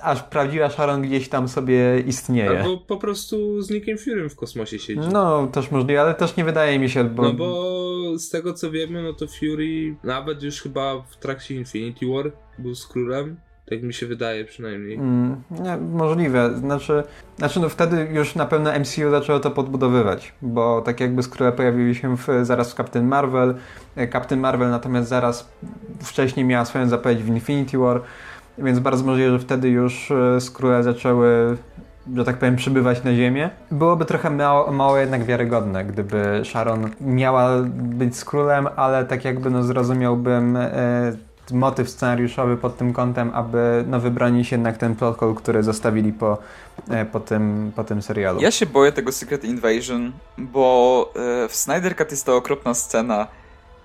aż 0.00 0.22
prawdziwa 0.22 0.70
Sharon 0.70 1.02
gdzieś 1.02 1.28
tam 1.28 1.48
sobie 1.48 2.00
istnieje. 2.06 2.60
Albo 2.60 2.78
po 2.78 2.96
prostu 2.96 3.62
z 3.62 3.70
Nickiem 3.70 3.98
Furym 3.98 4.30
w 4.30 4.36
kosmosie 4.36 4.78
siedzi. 4.78 5.00
No, 5.12 5.46
też 5.46 5.70
możliwe, 5.70 6.00
ale 6.00 6.14
też 6.14 6.36
nie 6.36 6.44
wydaje 6.44 6.78
mi 6.78 6.90
się, 6.90 7.04
bo... 7.04 7.22
No 7.22 7.32
bo 7.32 8.18
z 8.18 8.30
tego 8.30 8.52
co 8.52 8.70
wiemy, 8.70 9.02
no 9.02 9.12
to 9.12 9.26
Fury 9.26 9.96
nawet 10.04 10.42
już 10.42 10.60
chyba 10.60 11.02
w 11.10 11.16
trakcie 11.16 11.54
Infinity 11.54 12.06
War 12.06 12.32
był 12.58 12.74
z 12.74 12.86
królem 12.86 13.36
tak 13.70 13.82
mi 13.82 13.94
się 13.94 14.06
wydaje 14.06 14.44
przynajmniej. 14.44 14.96
Mm, 14.96 15.36
nie, 15.50 15.76
możliwe. 15.76 16.58
Znaczy, 16.58 17.02
znaczy 17.38 17.60
no 17.60 17.68
wtedy 17.68 18.08
już 18.12 18.34
na 18.34 18.46
pewno 18.46 18.78
MCU 18.78 19.10
zaczęło 19.10 19.40
to 19.40 19.50
podbudowywać, 19.50 20.32
bo 20.42 20.82
tak 20.82 21.00
jakby 21.00 21.22
skróle 21.22 21.52
pojawiły 21.52 21.94
się 21.94 22.16
w, 22.16 22.26
zaraz 22.42 22.72
w 22.72 22.76
Captain 22.76 23.06
Marvel. 23.06 23.54
E, 23.96 24.08
Captain 24.08 24.40
Marvel 24.40 24.70
natomiast 24.70 25.08
zaraz 25.08 25.52
wcześniej 26.02 26.46
miała 26.46 26.64
swoją 26.64 26.88
zapowiedź 26.88 27.22
w 27.22 27.28
Infinity 27.28 27.78
War, 27.78 28.00
więc 28.58 28.78
bardzo 28.78 29.04
możliwe, 29.04 29.30
że 29.30 29.38
wtedy 29.38 29.68
już 29.68 30.10
e, 30.10 30.40
skróle 30.40 30.82
zaczęły 30.82 31.56
że 32.16 32.24
tak 32.24 32.38
powiem, 32.38 32.56
przybywać 32.56 33.04
na 33.04 33.14
ziemię. 33.14 33.50
Byłoby 33.70 34.04
trochę 34.04 34.30
mało, 34.30 34.72
mało 34.72 34.98
jednak 34.98 35.24
wiarygodne, 35.24 35.84
gdyby 35.84 36.42
Sharon 36.44 36.90
miała 37.00 37.62
być 37.72 38.16
z 38.16 38.24
królem, 38.24 38.68
ale 38.76 39.04
tak 39.04 39.24
jakby 39.24 39.50
no 39.50 39.62
zrozumiałbym 39.62 40.56
e, 40.56 41.12
motyw 41.52 41.90
scenariuszowy 41.90 42.56
pod 42.56 42.76
tym 42.76 42.92
kątem, 42.92 43.30
aby 43.34 43.84
no, 43.86 44.00
wybronić 44.00 44.52
jednak 44.52 44.76
ten 44.76 44.96
hole, 44.96 45.34
który 45.36 45.62
zostawili 45.62 46.12
po, 46.12 46.38
e, 46.90 47.04
po, 47.04 47.20
tym, 47.20 47.72
po 47.76 47.84
tym 47.84 48.02
serialu. 48.02 48.40
Ja 48.40 48.50
się 48.50 48.66
boję 48.66 48.92
tego 48.92 49.12
Secret 49.12 49.44
Invasion, 49.44 50.12
bo 50.38 51.12
e, 51.44 51.48
w 51.48 51.56
Snyder 51.56 51.96
Cut 51.96 52.10
jest 52.10 52.26
to 52.26 52.36
okropna 52.36 52.74
scena, 52.74 53.26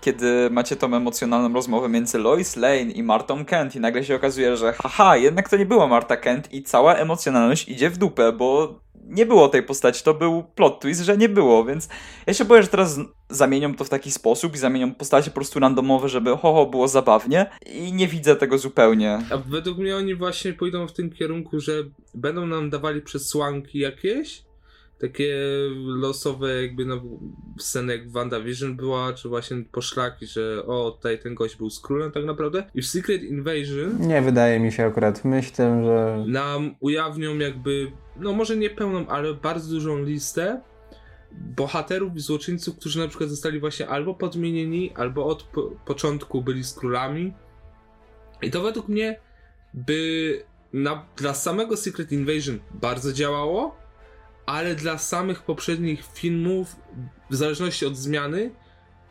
kiedy 0.01 0.49
macie 0.49 0.75
tą 0.75 0.95
emocjonalną 0.95 1.54
rozmowę 1.54 1.89
między 1.89 2.17
Lois 2.17 2.56
Lane 2.56 2.82
i 2.82 3.04
Martą 3.04 3.45
Kent 3.45 3.75
i 3.75 3.80
nagle 3.80 4.04
się 4.04 4.15
okazuje, 4.15 4.58
że 4.58 4.73
haha, 4.73 5.17
jednak 5.17 5.49
to 5.49 5.58
nie 5.58 5.65
była 5.65 5.88
Marta 5.88 6.17
Kent 6.17 6.54
i 6.54 6.63
cała 6.63 6.95
emocjonalność 6.95 7.69
idzie 7.69 7.89
w 7.89 7.97
dupę, 7.97 8.32
bo 8.32 8.80
nie 9.05 9.25
było 9.25 9.49
tej 9.49 9.63
postaci, 9.63 10.03
to 10.03 10.13
był 10.13 10.43
plot 10.43 10.79
twist, 10.79 11.01
że 11.01 11.17
nie 11.17 11.29
było, 11.29 11.65
więc 11.65 11.89
ja 12.27 12.33
się 12.33 12.45
boję, 12.45 12.61
że 12.61 12.67
teraz 12.67 12.99
zamienią 13.29 13.75
to 13.75 13.83
w 13.83 13.89
taki 13.89 14.11
sposób 14.11 14.55
i 14.55 14.57
zamienią 14.57 14.93
postacie 14.93 15.31
po 15.31 15.35
prostu 15.35 15.59
randomowe, 15.59 16.09
żeby 16.09 16.29
ho, 16.29 16.53
ho 16.53 16.65
było 16.65 16.87
zabawnie 16.87 17.45
i 17.65 17.93
nie 17.93 18.07
widzę 18.07 18.35
tego 18.35 18.57
zupełnie. 18.57 19.19
A 19.31 19.37
według 19.37 19.77
mnie 19.77 19.95
oni 19.95 20.15
właśnie 20.15 20.53
pójdą 20.53 20.87
w 20.87 20.93
tym 20.93 21.09
kierunku, 21.09 21.59
że 21.59 21.71
będą 22.13 22.47
nam 22.47 22.69
dawali 22.69 23.01
przesłanki 23.01 23.79
jakieś, 23.79 24.44
takie 24.99 25.36
losowe 25.86 26.62
jakby 26.62 26.86
no, 26.86 27.01
sceny 27.60 27.97
jak 27.97 28.12
WandaVision 28.12 28.75
była, 28.75 29.13
czy 29.13 29.29
właśnie 29.29 29.58
poszlaki, 29.71 30.27
że 30.27 30.65
o, 30.65 30.91
tutaj 30.91 31.19
ten 31.19 31.36
gość 31.36 31.55
był 31.55 31.69
z 31.69 31.79
królem 31.79 32.12
tak 32.12 32.25
naprawdę. 32.25 32.63
I 32.75 32.81
w 32.81 32.88
Secret 32.88 33.23
Invasion... 33.23 33.97
Nie 33.99 34.21
wydaje 34.21 34.60
mi 34.60 34.71
się 34.71 34.86
akurat. 34.86 35.25
Myślę, 35.25 35.84
że... 35.86 36.25
Nam 36.27 36.75
ujawnią 36.79 37.38
jakby, 37.38 37.91
no 38.19 38.34
może 38.34 38.58
nie 38.58 38.69
pełną, 38.69 39.08
ale 39.08 39.34
bardzo 39.34 39.69
dużą 39.69 40.03
listę 40.03 40.62
bohaterów 41.31 42.15
i 42.15 42.19
złoczyńców, 42.19 42.75
którzy 42.75 42.99
na 42.99 43.08
przykład 43.08 43.29
zostali 43.29 43.60
właśnie 43.60 43.88
albo 43.88 44.13
podmienieni, 44.13 44.93
albo 44.95 45.25
od 45.25 45.43
po 45.43 45.62
początku 45.86 46.41
byli 46.41 46.63
z 46.63 46.73
królami. 46.73 47.34
I 48.41 48.51
to 48.51 48.62
według 48.62 48.88
mnie 48.88 49.19
by 49.73 50.43
na, 50.73 51.05
dla 51.17 51.34
samego 51.34 51.77
Secret 51.77 52.12
Invasion 52.12 52.60
bardzo 52.73 53.13
działało, 53.13 53.75
ale 54.45 54.75
dla 54.75 54.97
samych 54.97 55.41
poprzednich 55.41 56.03
filmów, 56.13 56.75
w 57.29 57.36
zależności 57.36 57.86
od 57.86 57.97
zmiany, 57.97 58.51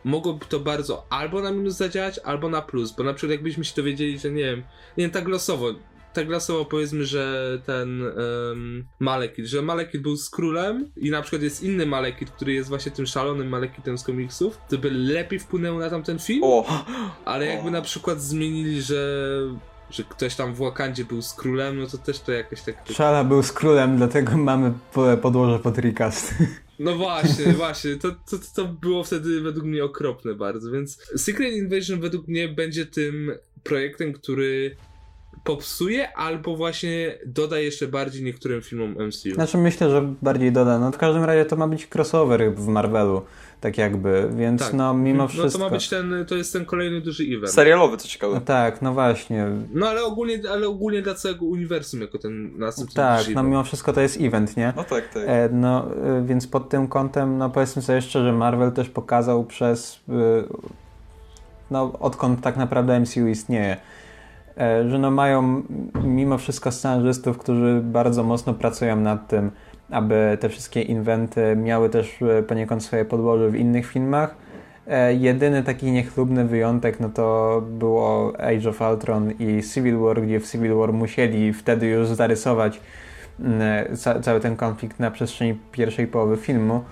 mogłoby 0.05 0.47
to 0.47 0.61
bardzo 0.61 1.07
albo 1.11 1.43
na 1.43 1.53
minus 1.53 1.75
zadziałać, 1.75 2.19
albo 2.19 2.49
na 2.49 2.63
plus. 2.63 2.93
Bo 2.93 3.05
na 3.05 3.15
przykład 3.15 3.33
jakbyśmy 3.33 3.65
się 3.65 3.73
dowiedzieli, 3.77 4.19
że 4.19 4.31
nie 4.31 4.45
wiem, 4.45 4.59
nie 4.97 5.05
wiem, 5.05 5.11
tak 5.11 5.29
losowo, 5.29 5.75
tak 6.13 6.29
losowo 6.29 6.65
powiedzmy, 6.65 7.05
że 7.07 7.59
ten 7.67 8.03
um, 8.03 8.85
Malekith, 8.99 9.49
że 9.49 9.63
Malekith 9.63 10.03
był 10.03 10.17
z 10.17 10.31
królem 10.31 10.91
i 10.97 11.11
na 11.11 11.23
przykład 11.23 11.43
jest 11.43 11.63
inny 11.63 11.87
Malekith, 11.87 12.33
który 12.33 12.53
jest 12.53 12.69
właśnie 12.69 12.93
tym 12.93 13.07
szalonym 13.07 13.49
Malekithem 13.49 13.99
z 13.99 14.05
komiksów, 14.05 14.59
to 14.69 14.79
by 14.79 14.91
lepiej 14.91 15.39
wpłynęło 15.39 15.79
na 15.79 15.91
tamten 15.91 16.19
film. 16.19 16.41
O! 16.45 16.85
Ale 17.25 17.47
jakby 17.47 17.69
o. 17.69 17.73
na 17.73 17.83
przykład 17.83 18.23
zmienili, 18.23 18.83
że 18.83 19.29
że 19.91 20.05
ktoś 20.05 20.35
tam 20.35 20.55
w 20.55 20.59
Wakandzie 20.59 21.05
był 21.05 21.23
z 21.23 21.35
królem, 21.35 21.79
no 21.79 21.87
to 21.87 21.99
też 21.99 22.21
to 22.21 22.33
jakoś 22.33 22.63
tak... 22.63 22.77
Szala 22.93 23.25
był 23.25 23.43
z 23.43 23.53
królem, 23.53 23.97
dlatego 23.97 24.37
mamy 24.37 24.73
podłoże 25.23 25.59
pod 25.59 25.79
recast. 25.79 26.35
No 26.79 26.97
właśnie, 26.97 27.53
właśnie, 27.63 27.97
to, 27.97 28.11
to, 28.11 28.37
to 28.55 28.65
było 28.65 29.05
wtedy 29.05 29.41
według 29.41 29.67
mnie 29.67 29.85
okropne 29.85 30.35
bardzo, 30.35 30.71
więc 30.71 30.99
Secret 31.17 31.53
Invasion 31.53 32.01
według 32.01 32.29
mnie 32.29 32.49
będzie 32.49 32.87
tym 32.87 33.33
projektem, 33.63 34.13
który 34.13 34.77
popsuje 35.45 36.17
albo 36.17 36.57
właśnie 36.57 37.19
doda 37.27 37.59
jeszcze 37.59 37.89
bardziej 37.89 38.23
niektórym 38.23 38.63
filmom 38.63 38.91
MCU. 39.07 39.35
Znaczy 39.35 39.59
myślę, 39.59 39.91
że 39.91 40.15
bardziej 40.23 40.53
doda. 40.53 40.79
No 40.79 40.93
w 40.93 40.99
każdym 40.99 41.25
razie 41.25 41.45
to 41.45 41.57
ma 41.57 41.69
być 41.69 41.89
crossover 41.95 42.55
w 42.55 42.67
Marvelu, 42.67 43.23
tak 43.65 43.79
jakby, 43.79 44.31
więc 44.37 44.61
tak. 44.61 44.73
no 44.73 44.95
mimo 44.95 45.29
wszystko... 45.29 45.59
No 45.59 45.65
to 45.65 45.71
ma 45.71 45.71
być 45.71 45.89
ten, 45.89 46.25
to 46.29 46.35
jest 46.35 46.53
ten 46.53 46.65
kolejny 46.65 47.01
duży 47.01 47.25
event. 47.37 47.53
Serialowy, 47.53 47.97
co 47.97 48.09
ciekawe. 48.09 48.35
No 48.35 48.41
tak, 48.41 48.83
no 48.83 48.93
właśnie. 48.93 49.47
No 49.73 49.89
ale 49.89 50.05
ogólnie, 50.05 50.39
ale 50.53 50.69
ogólnie 50.69 51.03
dla 51.03 51.15
całego 51.15 51.47
uniwersum 51.47 52.01
jako 52.01 52.19
ten 52.19 52.59
następny 52.59 52.95
Tak, 52.95 53.27
no 53.27 53.33
event. 53.33 53.49
mimo 53.49 53.65
wszystko 53.65 53.93
to 53.93 54.01
jest 54.01 54.21
event, 54.21 54.57
nie? 54.57 54.73
No 54.77 54.85
tak, 54.85 55.09
tak. 55.09 55.23
E, 55.27 55.49
no, 55.53 55.87
e, 56.05 56.25
więc 56.27 56.47
pod 56.47 56.69
tym 56.69 56.89
kątem, 56.89 57.39
no 57.39 57.51
powiedzmy 57.51 57.83
sobie 57.83 58.03
szczerze, 58.03 58.33
Marvel 58.33 58.73
też 58.73 58.89
pokazał 58.89 59.45
przez, 59.45 60.01
e, 60.09 60.13
no 61.71 61.93
odkąd 62.01 62.41
tak 62.41 62.57
naprawdę 62.57 63.01
MCU 63.01 63.27
istnieje, 63.27 63.77
e, 64.59 64.91
że 64.91 64.99
no 64.99 65.11
mają 65.11 65.63
mimo 66.05 66.39
wszystko 66.39 66.73
scenarzystów, 66.73 67.39
którzy 67.39 67.81
bardzo 67.85 68.23
mocno 68.23 68.55
pracują 68.55 68.97
nad 68.97 69.29
tym, 69.29 69.51
aby 69.91 70.39
te 70.41 70.49
wszystkie 70.49 70.83
inwenty 70.83 71.57
miały 71.57 71.91
też 71.91 72.23
e, 72.23 72.43
poniekąd 72.43 72.83
swoje 72.83 73.05
podłoże 73.05 73.51
w 73.51 73.57
innych 73.57 73.87
filmach. 73.87 74.35
E, 74.87 75.15
jedyny 75.15 75.63
taki 75.63 75.93
niechlubny 75.93 76.45
wyjątek 76.45 77.01
no 77.01 77.09
to 77.09 77.63
było 77.71 78.33
Age 78.41 78.69
of 78.71 78.81
Ultron 78.81 79.33
i 79.39 79.63
Civil 79.75 79.99
War, 79.99 80.23
gdzie 80.23 80.41
w 80.41 80.51
Civil 80.51 80.75
War 80.75 80.93
musieli 80.93 81.53
wtedy 81.53 81.87
już 81.87 82.09
zarysować 82.09 82.81
mm, 83.41 83.97
ca 83.97 84.21
cały 84.21 84.41
ten 84.41 84.57
konflikt 84.57 85.01
na 85.01 85.11
przestrzeni 85.11 85.59
pierwszej 85.73 86.07
połowy 86.07 86.37
filmu, 86.37 86.85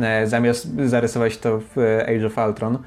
e, 0.00 0.26
zamiast 0.26 0.68
zarysować 0.84 1.38
to 1.38 1.58
w 1.58 2.00
Age 2.08 2.26
of 2.26 2.48
Ultron. 2.48 2.78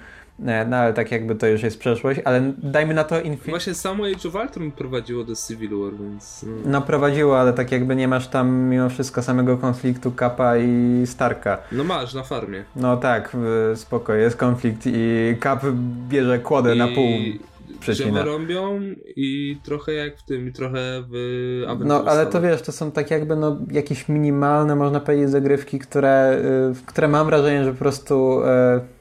E, 0.45 0.65
no 0.65 0.77
ale 0.77 0.93
tak 0.93 1.11
jakby 1.11 1.35
to 1.35 1.47
już 1.47 1.63
jest 1.63 1.79
przeszłość, 1.79 2.19
ale 2.25 2.53
dajmy 2.57 2.93
na 2.93 3.03
to 3.03 3.17
Infinity... 3.17 3.49
Właśnie 3.49 3.73
samo 3.73 4.03
Age 4.05 4.29
of 4.29 4.35
Ultron 4.35 4.71
prowadziło 4.71 5.23
do 5.23 5.33
Civil 5.47 5.69
War, 5.79 5.93
więc... 5.99 6.45
No. 6.47 6.71
no 6.71 6.81
prowadziło, 6.81 7.39
ale 7.39 7.53
tak 7.53 7.71
jakby 7.71 7.95
nie 7.95 8.07
masz 8.07 8.27
tam 8.27 8.51
mimo 8.51 8.89
wszystko 8.89 9.21
samego 9.21 9.57
konfliktu 9.57 10.11
Kapa 10.11 10.57
i 10.57 11.03
Starka. 11.05 11.57
No 11.71 11.83
masz, 11.83 12.13
na 12.13 12.23
farmie. 12.23 12.63
No 12.75 12.97
tak, 12.97 13.37
spoko, 13.75 14.13
jest 14.13 14.37
konflikt 14.37 14.81
i 14.85 15.35
Kap 15.39 15.65
bierze 16.09 16.39
kłodę 16.39 16.75
I... 16.75 16.79
na 16.79 16.87
pół 16.87 17.05
przecina. 17.79 18.23
rąbią 18.23 18.81
i 19.15 19.57
trochę 19.63 19.93
jak 19.93 20.17
w 20.17 20.23
tym, 20.23 20.47
i 20.47 20.51
trochę 20.51 21.03
w 21.09 21.13
Avengers. 21.67 21.87
No 21.87 22.11
ale 22.11 22.25
to 22.25 22.41
wiesz, 22.41 22.61
to 22.61 22.71
są 22.71 22.91
tak 22.91 23.11
jakby 23.11 23.35
no, 23.35 23.57
jakieś 23.71 24.09
minimalne, 24.09 24.75
można 24.75 24.99
powiedzieć, 24.99 25.29
zagrywki, 25.29 25.79
które, 25.79 26.41
y, 26.71 26.85
które 26.85 27.07
mam 27.07 27.27
wrażenie, 27.27 27.63
że 27.63 27.71
po 27.71 27.79
prostu... 27.79 28.41
Y, 28.41 28.94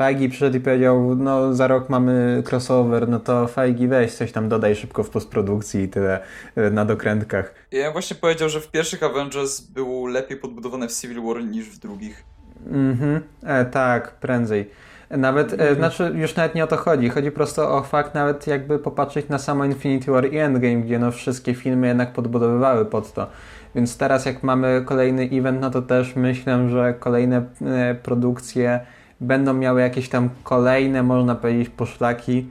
Feigi 0.00 0.28
przyszedł 0.28 0.56
i 0.56 0.60
powiedział, 0.60 1.16
no 1.16 1.54
za 1.54 1.66
rok 1.66 1.88
mamy 1.88 2.42
crossover, 2.50 3.08
no 3.08 3.20
to 3.20 3.46
Feigi 3.46 3.88
weź 3.88 4.14
coś 4.14 4.32
tam 4.32 4.48
dodaj 4.48 4.76
szybko 4.76 5.04
w 5.04 5.10
postprodukcji 5.10 5.82
i 5.82 5.88
tyle 5.88 6.20
y, 6.58 6.70
na 6.70 6.84
dokrętkach. 6.84 7.54
Ja 7.72 7.92
właśnie 7.92 8.16
powiedział, 8.16 8.48
że 8.48 8.60
w 8.60 8.70
pierwszych 8.70 9.02
Avengers 9.02 9.60
był 9.60 10.06
lepiej 10.06 10.36
podbudowane 10.36 10.88
w 10.88 10.92
Civil 10.92 11.22
War 11.22 11.44
niż 11.44 11.68
w 11.68 11.78
drugich. 11.78 12.24
Mhm, 12.66 13.20
e, 13.42 13.64
tak, 13.64 14.10
prędzej. 14.14 14.70
Nawet, 15.10 15.60
e, 15.60 15.74
znaczy 15.74 16.12
już 16.14 16.36
nawet 16.36 16.54
nie 16.54 16.64
o 16.64 16.66
to 16.66 16.76
chodzi, 16.76 17.08
chodzi 17.08 17.30
prosto 17.30 17.76
o 17.76 17.82
fakt 17.82 18.14
nawet 18.14 18.46
jakby 18.46 18.78
popatrzeć 18.78 19.28
na 19.28 19.38
samo 19.38 19.64
Infinity 19.64 20.10
War 20.10 20.32
i 20.32 20.38
Endgame, 20.38 20.76
gdzie 20.76 20.98
no 20.98 21.12
wszystkie 21.12 21.54
filmy 21.54 21.86
jednak 21.86 22.12
podbudowywały 22.12 22.84
pod 22.84 23.12
to. 23.12 23.26
Więc 23.74 23.96
teraz 23.96 24.26
jak 24.26 24.42
mamy 24.42 24.82
kolejny 24.84 25.28
event, 25.32 25.60
no 25.60 25.70
to 25.70 25.82
też 25.82 26.16
myślę, 26.16 26.68
że 26.68 26.94
kolejne 26.94 27.42
e, 27.62 27.94
produkcje 27.94 28.80
będą 29.20 29.54
miały 29.54 29.80
jakieś 29.80 30.08
tam 30.08 30.30
kolejne, 30.42 31.02
można 31.02 31.34
powiedzieć, 31.34 31.68
poszlaki 31.68 32.46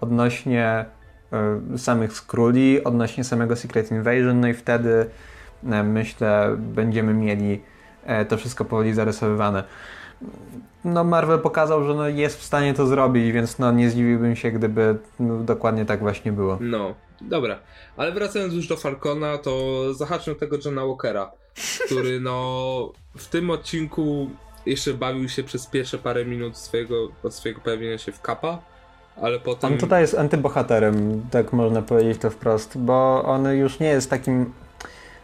odnośnie 0.00 0.84
y, 1.74 1.78
samych 1.78 2.12
Skrulli, 2.12 2.84
odnośnie 2.84 3.24
samego 3.24 3.56
Secret 3.56 3.90
Invasion, 3.90 4.40
no 4.40 4.48
i 4.48 4.54
wtedy 4.54 5.06
y, 5.64 5.82
myślę, 5.82 6.56
będziemy 6.58 7.14
mieli 7.14 7.62
y, 8.22 8.24
to 8.24 8.36
wszystko 8.36 8.64
powoli 8.64 8.94
zarysowywane. 8.94 9.64
No 10.84 11.04
Marvel 11.04 11.38
pokazał, 11.38 11.84
że 11.84 11.94
no, 11.94 12.08
jest 12.08 12.40
w 12.40 12.42
stanie 12.42 12.74
to 12.74 12.86
zrobić, 12.86 13.32
więc 13.32 13.58
no, 13.58 13.72
nie 13.72 13.90
zdziwiłbym 13.90 14.36
się, 14.36 14.50
gdyby 14.50 14.98
no, 15.20 15.36
dokładnie 15.36 15.84
tak 15.84 16.00
właśnie 16.00 16.32
było. 16.32 16.58
No, 16.60 16.94
dobra. 17.20 17.58
Ale 17.96 18.12
wracając 18.12 18.54
już 18.54 18.68
do 18.68 18.76
Falcona, 18.76 19.38
to 19.38 19.82
od 20.32 20.38
tego 20.38 20.56
Johna 20.64 20.86
Walkera, 20.86 21.32
który 21.86 22.20
no 22.20 22.92
w 23.16 23.28
tym 23.28 23.50
odcinku 23.50 24.30
jeszcze 24.66 24.94
bawił 24.94 25.28
się 25.28 25.42
przez 25.42 25.66
pierwsze 25.66 25.98
parę 25.98 26.24
minut 26.24 26.56
swojego, 26.56 27.08
od 27.22 27.34
swojego 27.34 27.60
pojawienia 27.60 27.98
się 27.98 28.12
w 28.12 28.20
Kappa, 28.20 28.58
ale 29.22 29.40
potem... 29.40 29.72
On 29.72 29.78
tutaj 29.78 30.00
jest 30.00 30.18
antybohaterem, 30.18 31.22
tak 31.30 31.52
można 31.52 31.82
powiedzieć 31.82 32.18
to 32.18 32.30
wprost, 32.30 32.78
bo 32.78 33.24
on 33.24 33.56
już 33.56 33.80
nie 33.80 33.86
jest 33.86 34.10
takim, 34.10 34.52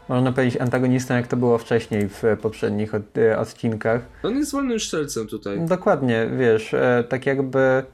można 0.09 0.33
powiedzieć, 0.33 0.61
antagonistą, 0.61 1.15
jak 1.15 1.27
to 1.27 1.37
było 1.37 1.59
wcześniej 1.59 2.09
w 2.09 2.23
poprzednich 2.43 2.95
od, 2.95 3.19
e, 3.19 3.39
odcinkach. 3.39 4.03
On 4.23 4.37
jest 4.37 4.53
wolnym 4.53 4.79
szczelcem 4.79 5.27
tutaj. 5.27 5.61
Dokładnie, 5.61 6.29
wiesz, 6.39 6.75
e, 6.75 7.05
tak 7.09 7.27
jakby 7.27 7.85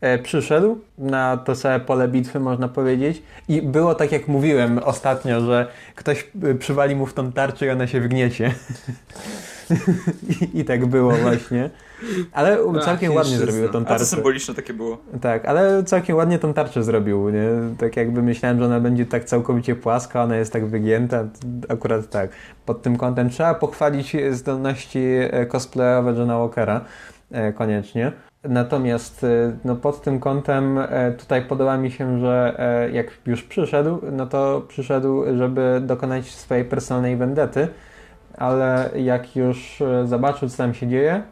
e, 0.00 0.18
przyszedł 0.18 0.78
na 0.98 1.36
to 1.36 1.56
całe 1.56 1.80
pole 1.80 2.08
bitwy, 2.08 2.40
można 2.40 2.68
powiedzieć. 2.68 3.22
I 3.48 3.62
było 3.62 3.94
tak, 3.94 4.12
jak 4.12 4.28
mówiłem 4.28 4.78
ostatnio, 4.78 5.40
że 5.40 5.66
ktoś 5.94 6.30
przywali 6.58 6.96
mu 6.96 7.06
w 7.06 7.14
tą 7.14 7.32
tarczę 7.32 7.66
i 7.66 7.70
ona 7.70 7.86
się 7.86 8.00
wgniecie. 8.00 8.54
I, 10.28 10.60
I, 10.60 10.64
tak 10.64 10.86
było 10.86 11.12
właśnie. 11.12 11.70
Ale 12.32 12.58
Ach, 12.78 12.84
całkiem 12.84 13.14
ładnie 13.14 13.36
zrobił 13.36 13.68
tą 13.68 13.84
tarczę. 13.84 13.94
A 13.94 13.98
to 13.98 14.06
symboliczne 14.06 14.54
takie 14.54 14.72
było. 14.72 14.98
Tak, 15.20 15.44
ale 15.44 15.84
całkiem 15.84 16.16
ładnie 16.16 16.38
tą 16.38 16.54
tarczę 16.54 16.84
zrobił, 16.84 17.30
nie? 17.30 17.48
Tak 17.78 17.96
jakby 17.96 18.22
myślałem, 18.22 18.58
że 18.58 18.64
ona 18.64 18.80
będzie 18.80 19.06
tak 19.06 19.24
całkowicie 19.24 19.74
płaska, 19.74 20.22
ona 20.22 20.36
jest 20.36 20.52
tak 20.52 20.66
wygięta. 20.66 21.24
Akurat 21.68 22.10
tak. 22.10 22.30
Pod 22.66 22.82
tym 22.82 22.96
kątem 22.96 23.30
trzeba 23.30 23.54
pochwalić 23.54 24.16
zdolności 24.30 25.04
e, 25.30 25.46
cosplayowe 25.46 26.12
Johna 26.12 26.38
Walkera. 26.38 26.84
E, 27.30 27.52
koniecznie. 27.52 28.12
Natomiast 28.44 29.24
e, 29.24 29.56
no, 29.64 29.76
pod 29.76 30.02
tym 30.02 30.20
kątem 30.20 30.78
tutaj 31.18 31.42
podoba 31.42 31.76
mi 31.76 31.90
się, 31.90 32.20
że 32.20 32.56
jak 32.92 33.06
już 33.26 33.42
przyszedł, 33.42 34.00
no 34.12 34.26
to 34.26 34.62
przyszedł, 34.68 35.24
żeby 35.38 35.82
dokonać 35.86 36.34
swojej 36.34 36.64
personalnej 36.64 37.16
vendety 37.16 37.68
ale 38.36 38.90
jak 38.96 39.36
już 39.36 39.82
e, 39.82 40.06
zobaczył, 40.06 40.48
co 40.48 40.56
tam 40.56 40.74
się 40.74 40.88
dzieje, 40.88 41.22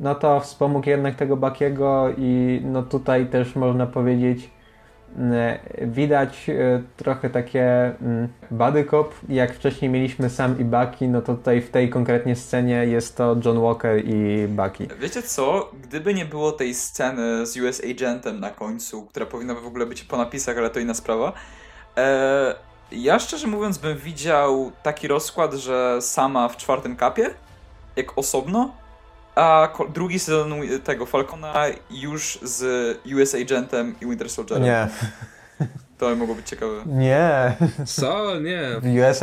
no 0.00 0.14
to 0.14 0.40
wspomógł 0.40 0.88
jednak 0.88 1.14
tego 1.14 1.36
Bakiego 1.36 2.08
i 2.18 2.60
no 2.64 2.82
tutaj 2.82 3.26
też 3.26 3.56
można 3.56 3.86
powiedzieć 3.86 4.50
e, 5.18 5.58
widać 5.86 6.50
e, 6.50 6.82
trochę 6.96 7.30
takie 7.30 7.94
buddy 8.50 8.84
cop, 8.84 9.14
jak 9.28 9.54
wcześniej 9.54 9.90
mieliśmy 9.90 10.30
Sam 10.30 10.58
i 10.58 10.64
Bucky, 10.64 11.08
no 11.08 11.22
to 11.22 11.34
tutaj 11.34 11.60
w 11.60 11.70
tej 11.70 11.90
konkretnie 11.90 12.36
scenie 12.36 12.86
jest 12.86 13.16
to 13.16 13.36
John 13.44 13.60
Walker 13.60 14.04
i 14.04 14.48
Bucky. 14.48 14.88
Wiecie 15.00 15.22
co? 15.22 15.70
Gdyby 15.82 16.14
nie 16.14 16.24
było 16.24 16.52
tej 16.52 16.74
sceny 16.74 17.46
z 17.46 17.56
US 17.56 17.82
Agentem 17.90 18.40
na 18.40 18.50
końcu, 18.50 19.06
która 19.06 19.26
powinna 19.26 19.54
w 19.54 19.66
ogóle 19.66 19.86
być 19.86 20.04
po 20.04 20.16
napisach, 20.16 20.58
ale 20.58 20.70
to 20.70 20.80
inna 20.80 20.94
sprawa, 20.94 21.32
ja 22.92 23.18
szczerze 23.18 23.46
mówiąc 23.46 23.78
bym 23.78 23.98
widział 23.98 24.72
taki 24.82 25.08
rozkład, 25.08 25.54
że 25.54 26.02
sama 26.02 26.48
w 26.48 26.56
czwartym 26.56 26.96
kapie, 26.96 27.34
jak 27.96 28.18
osobno, 28.18 28.74
a 29.34 29.68
drugi 29.88 30.18
sezon 30.18 30.60
tego 30.84 31.06
Falcona 31.06 31.54
już 31.90 32.38
z 32.42 32.98
US 33.16 33.34
Agentem 33.34 33.94
i 34.00 34.06
Winter 34.06 34.30
Soldierem. 34.30 34.62
Nie. 34.62 34.88
To 36.00 36.16
mogło 36.16 36.34
być 36.34 36.48
ciekawe. 36.48 36.72
Nie. 36.86 37.56
Co? 37.86 38.40
Nie. 38.40 38.80
US, 39.10 39.20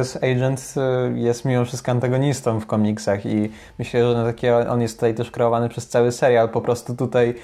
US 0.00 0.16
Agent 0.16 0.74
y, 1.16 1.18
jest 1.18 1.44
mimo 1.44 1.64
wszystko 1.64 1.92
antagonistą 1.92 2.60
w 2.60 2.66
komiksach 2.66 3.26
i 3.26 3.50
myślę, 3.78 4.08
że 4.08 4.14
na 4.14 4.24
takie, 4.24 4.56
on 4.56 4.82
jest 4.82 4.94
tutaj 4.94 5.14
też 5.14 5.30
kreowany 5.30 5.68
przez 5.68 5.88
cały 5.88 6.12
serial. 6.12 6.48
Po 6.48 6.60
prostu 6.60 6.96
tutaj 6.96 7.34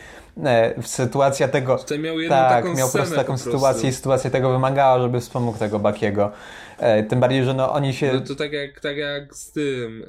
e, 0.45 0.83
sytuacja 0.83 1.49
tego... 1.49 1.79
Tutaj 1.79 1.99
miał 1.99 2.21
jedną 2.21 2.37
tak, 2.37 2.65
taką 2.65 2.77
miał 2.77 2.89
po 2.89 2.99
prostu 2.99 3.15
taką 3.15 3.33
po 3.33 3.39
sytuację 3.39 3.91
i 3.91 3.93
sytuacja 3.93 4.31
tego 4.31 4.53
wymagała, 4.53 5.03
żeby 5.03 5.21
wspomógł 5.21 5.59
tego 5.59 5.79
Bakiego. 5.79 6.33
E, 6.79 7.03
tym 7.03 7.21
bardziej, 7.21 7.45
że 7.45 7.55
no 7.55 7.73
oni 7.73 7.95
się... 7.95 8.13
No 8.13 8.21
to 8.21 8.35
tak 8.35 8.53
jak, 8.53 8.81
tak 8.81 8.97
jak 8.97 9.35
z 9.35 9.53
tym, 9.53 10.05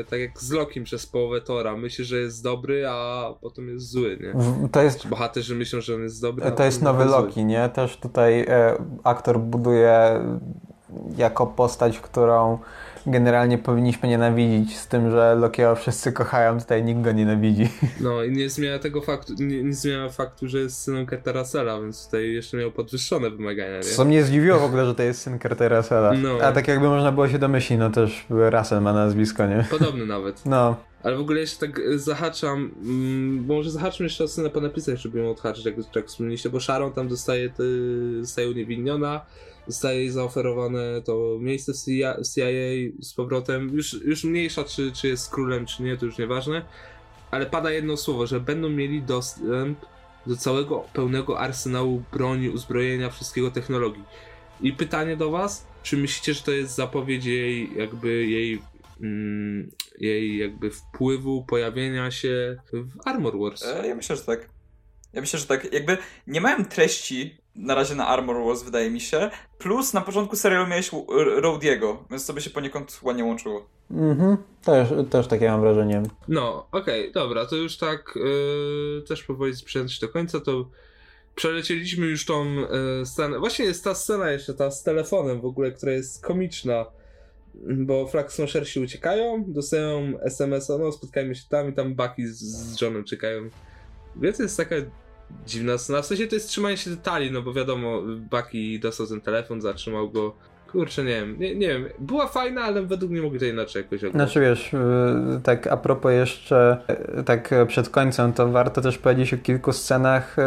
e, 0.00 0.04
tak 0.04 0.20
jak 0.20 0.40
z 0.40 0.50
Lokim 0.50 0.84
przez 0.84 1.06
połowę 1.06 1.40
Tora. 1.40 1.76
Myśli, 1.76 2.04
że 2.04 2.18
jest 2.18 2.42
dobry, 2.42 2.86
a 2.88 3.34
potem 3.40 3.68
jest 3.68 3.90
zły, 3.90 4.18
nie? 4.20 4.68
To 4.68 4.82
jest... 4.82 5.08
Bohaterzy 5.08 5.54
myślą, 5.54 5.80
że 5.80 5.94
on 5.94 6.02
jest 6.02 6.22
dobry, 6.22 6.52
To 6.52 6.64
jest 6.64 6.82
nowy 6.82 7.04
Loki, 7.04 7.44
nie? 7.44 7.68
Też 7.80 7.96
tutaj 7.96 8.40
e, 8.40 8.74
aktor 9.04 9.40
buduje 9.40 10.20
jako 11.16 11.46
postać, 11.46 12.00
którą 12.00 12.58
generalnie 13.06 13.58
powinniśmy 13.58 14.08
nienawidzić, 14.08 14.78
z 14.78 14.88
tym, 14.88 15.10
że 15.10 15.34
Lokiego 15.34 15.76
wszyscy 15.76 16.12
kochają, 16.12 16.60
tutaj 16.60 16.84
nikt 16.84 17.00
go 17.00 17.12
nienawidzi. 17.12 17.68
No 18.00 18.24
i 18.24 18.32
nie 18.32 18.50
zmienia 18.50 18.78
tego 18.78 19.00
faktu, 19.00 19.32
nie, 19.38 19.62
nie 19.62 19.74
zmienia 19.74 20.08
faktu, 20.08 20.48
że 20.48 20.58
jest 20.58 20.78
synem 20.78 21.06
Cartera 21.06 21.44
Sela, 21.44 21.80
więc 21.80 22.04
tutaj 22.04 22.32
jeszcze 22.32 22.56
miał 22.56 22.70
podwyższone 22.70 23.30
wymagania, 23.30 23.76
nie? 23.76 23.82
Co 23.82 24.04
mnie 24.04 24.22
zdziwiło 24.22 24.58
w 24.58 24.64
ogóle, 24.64 24.86
że 24.86 24.94
to 24.94 25.02
jest 25.02 25.22
syn 25.22 25.38
Cartera 25.38 25.82
Sela. 25.82 26.12
No. 26.12 26.38
A 26.42 26.52
tak 26.52 26.68
jakby 26.68 26.88
można 26.88 27.12
było 27.12 27.28
się 27.28 27.38
domyślić, 27.38 27.78
no 27.78 27.90
też 27.90 28.26
Russell 28.30 28.80
ma 28.82 28.92
nazwisko, 28.92 29.46
nie? 29.46 29.66
Podobny 29.70 30.06
nawet. 30.06 30.46
No. 30.46 30.76
Ale 31.02 31.16
w 31.16 31.20
ogóle 31.20 31.40
jeszcze 31.40 31.66
tak 31.66 31.78
e, 31.78 31.98
zahaczam, 31.98 32.70
mm, 32.82 33.46
może 33.46 33.70
zahaczmy 33.70 34.06
jeszcze 34.06 34.24
o 34.24 34.28
scenę 34.28 34.50
po 34.50 34.60
napisach, 34.60 34.96
żeby 34.96 35.18
ją 35.18 35.30
odhaczyć, 35.30 35.64
jak, 35.64 35.74
jak 35.94 36.06
wspomnieliście, 36.06 36.50
bo 36.50 36.60
Sharon 36.60 36.92
tam 36.92 37.08
dostaje, 37.08 37.50
ty, 37.50 37.64
zostaje 38.20 38.50
uniewinniona, 38.50 39.20
zostaje 39.66 39.98
jej 39.98 40.10
zaoferowane 40.10 41.02
to 41.04 41.38
miejsce 41.40 41.72
CIA, 41.74 42.16
CIA 42.34 42.46
z 43.02 43.14
powrotem, 43.14 43.68
już, 43.68 43.92
już 43.92 44.24
mniejsza 44.24 44.64
czy, 44.64 44.92
czy 44.92 45.08
jest 45.08 45.30
królem, 45.30 45.66
czy 45.66 45.82
nie, 45.82 45.96
to 45.96 46.06
już 46.06 46.18
nieważne, 46.18 46.64
ale 47.30 47.46
pada 47.46 47.70
jedno 47.70 47.96
słowo, 47.96 48.26
że 48.26 48.40
będą 48.40 48.68
mieli 48.68 49.02
dostęp 49.02 49.78
do 50.26 50.36
całego 50.36 50.84
pełnego 50.92 51.38
arsenału 51.38 52.02
broni, 52.12 52.48
uzbrojenia, 52.48 53.10
wszystkiego 53.10 53.50
technologii. 53.50 54.04
I 54.60 54.72
pytanie 54.72 55.16
do 55.16 55.30
was, 55.30 55.66
czy 55.82 55.96
myślicie, 55.96 56.34
że 56.34 56.42
to 56.42 56.52
jest 56.52 56.74
zapowiedź 56.74 57.24
jej, 57.24 57.76
jakby 57.76 58.26
jej 58.26 58.62
mm, 59.02 59.70
jej 59.98 60.38
jakby 60.38 60.70
wpływu, 60.70 61.44
pojawienia 61.44 62.10
się 62.10 62.56
w 62.72 62.88
Armor 63.04 63.38
Wars. 63.38 63.64
E, 63.64 63.88
ja 63.88 63.94
myślę, 63.94 64.16
że 64.16 64.22
tak. 64.22 64.48
Ja 65.12 65.20
myślę, 65.20 65.38
że 65.38 65.46
tak. 65.46 65.72
Jakby 65.72 65.98
nie 66.26 66.40
miałem 66.40 66.64
treści 66.64 67.40
na 67.54 67.74
razie 67.74 67.94
na 67.94 68.06
Armor 68.06 68.44
Wars, 68.46 68.62
wydaje 68.62 68.90
mi 68.90 69.00
się. 69.00 69.30
Plus 69.58 69.92
na 69.92 70.00
początku 70.00 70.36
serialu 70.36 70.66
miałeś 70.66 70.90
Rodiego, 71.36 72.04
więc 72.10 72.26
to 72.26 72.32
by 72.32 72.40
się 72.40 72.50
poniekąd 72.50 73.00
ładnie 73.02 73.24
łączyło. 73.24 73.68
Mhm, 73.90 74.36
też, 74.64 74.88
też 75.10 75.26
takie 75.26 75.48
mam 75.48 75.60
wrażenie. 75.60 76.02
No, 76.28 76.66
okej, 76.72 77.00
okay, 77.00 77.12
dobra, 77.12 77.46
to 77.46 77.56
już 77.56 77.76
tak 77.76 78.12
yy, 78.16 79.02
też 79.08 79.22
powoli 79.22 79.56
sprzęć 79.56 79.98
do 79.98 80.08
końca, 80.08 80.40
to 80.40 80.68
przelecieliśmy 81.34 82.06
już 82.06 82.24
tą 82.24 82.54
yy, 82.54 82.66
scenę. 83.06 83.38
Właśnie 83.38 83.64
jest 83.64 83.84
ta 83.84 83.94
scena 83.94 84.30
jeszcze, 84.30 84.54
ta 84.54 84.70
z 84.70 84.82
telefonem 84.82 85.40
w 85.40 85.44
ogóle, 85.44 85.72
która 85.72 85.92
jest 85.92 86.24
komiczna 86.24 86.86
bo 87.54 88.06
Flag 88.06 88.32
Smashersi 88.32 88.80
uciekają, 88.80 89.44
dostają 89.48 90.20
SMS-a, 90.20 90.78
no 90.78 90.92
spotkajmy 90.92 91.34
się 91.34 91.42
tam 91.48 91.68
i 91.68 91.72
tam 91.72 91.94
Bucky 91.94 92.28
z, 92.28 92.38
z 92.38 92.80
Johnem 92.80 93.04
czekają. 93.04 93.48
Więc 94.16 94.38
jest 94.38 94.56
taka 94.56 94.76
dziwna 95.46 95.78
scena, 95.78 96.02
w 96.02 96.06
sensie 96.06 96.26
to 96.26 96.34
jest 96.34 96.48
trzymanie 96.48 96.76
się 96.76 96.90
detali, 96.90 97.30
no 97.30 97.42
bo 97.42 97.52
wiadomo, 97.52 98.02
Bucky 98.30 98.78
dostał 98.82 99.06
ten 99.06 99.20
telefon, 99.20 99.60
zatrzymał 99.60 100.10
go, 100.10 100.36
Kurczę, 100.72 101.04
nie 101.04 101.14
wiem, 101.14 101.36
nie, 101.38 101.54
nie 101.54 101.68
wiem. 101.68 101.84
Była 101.98 102.26
fajna, 102.26 102.62
ale 102.62 102.82
według 102.82 103.12
mnie 103.12 103.22
mogli 103.22 103.38
to 103.38 103.44
inaczej 103.44 103.82
jakoś 103.82 103.98
oglądać. 103.98 104.32
Znaczy 104.32 104.40
wiesz, 104.40 104.70
tak 105.42 105.66
a 105.66 105.76
propos 105.76 106.12
jeszcze, 106.12 106.76
y, 107.18 107.24
tak 107.24 107.54
przed 107.66 107.88
końcem, 107.88 108.32
to 108.32 108.48
warto 108.48 108.80
też 108.80 108.98
powiedzieć 108.98 109.34
o 109.34 109.38
kilku 109.38 109.72
scenach 109.72 110.38
y, 110.38 110.42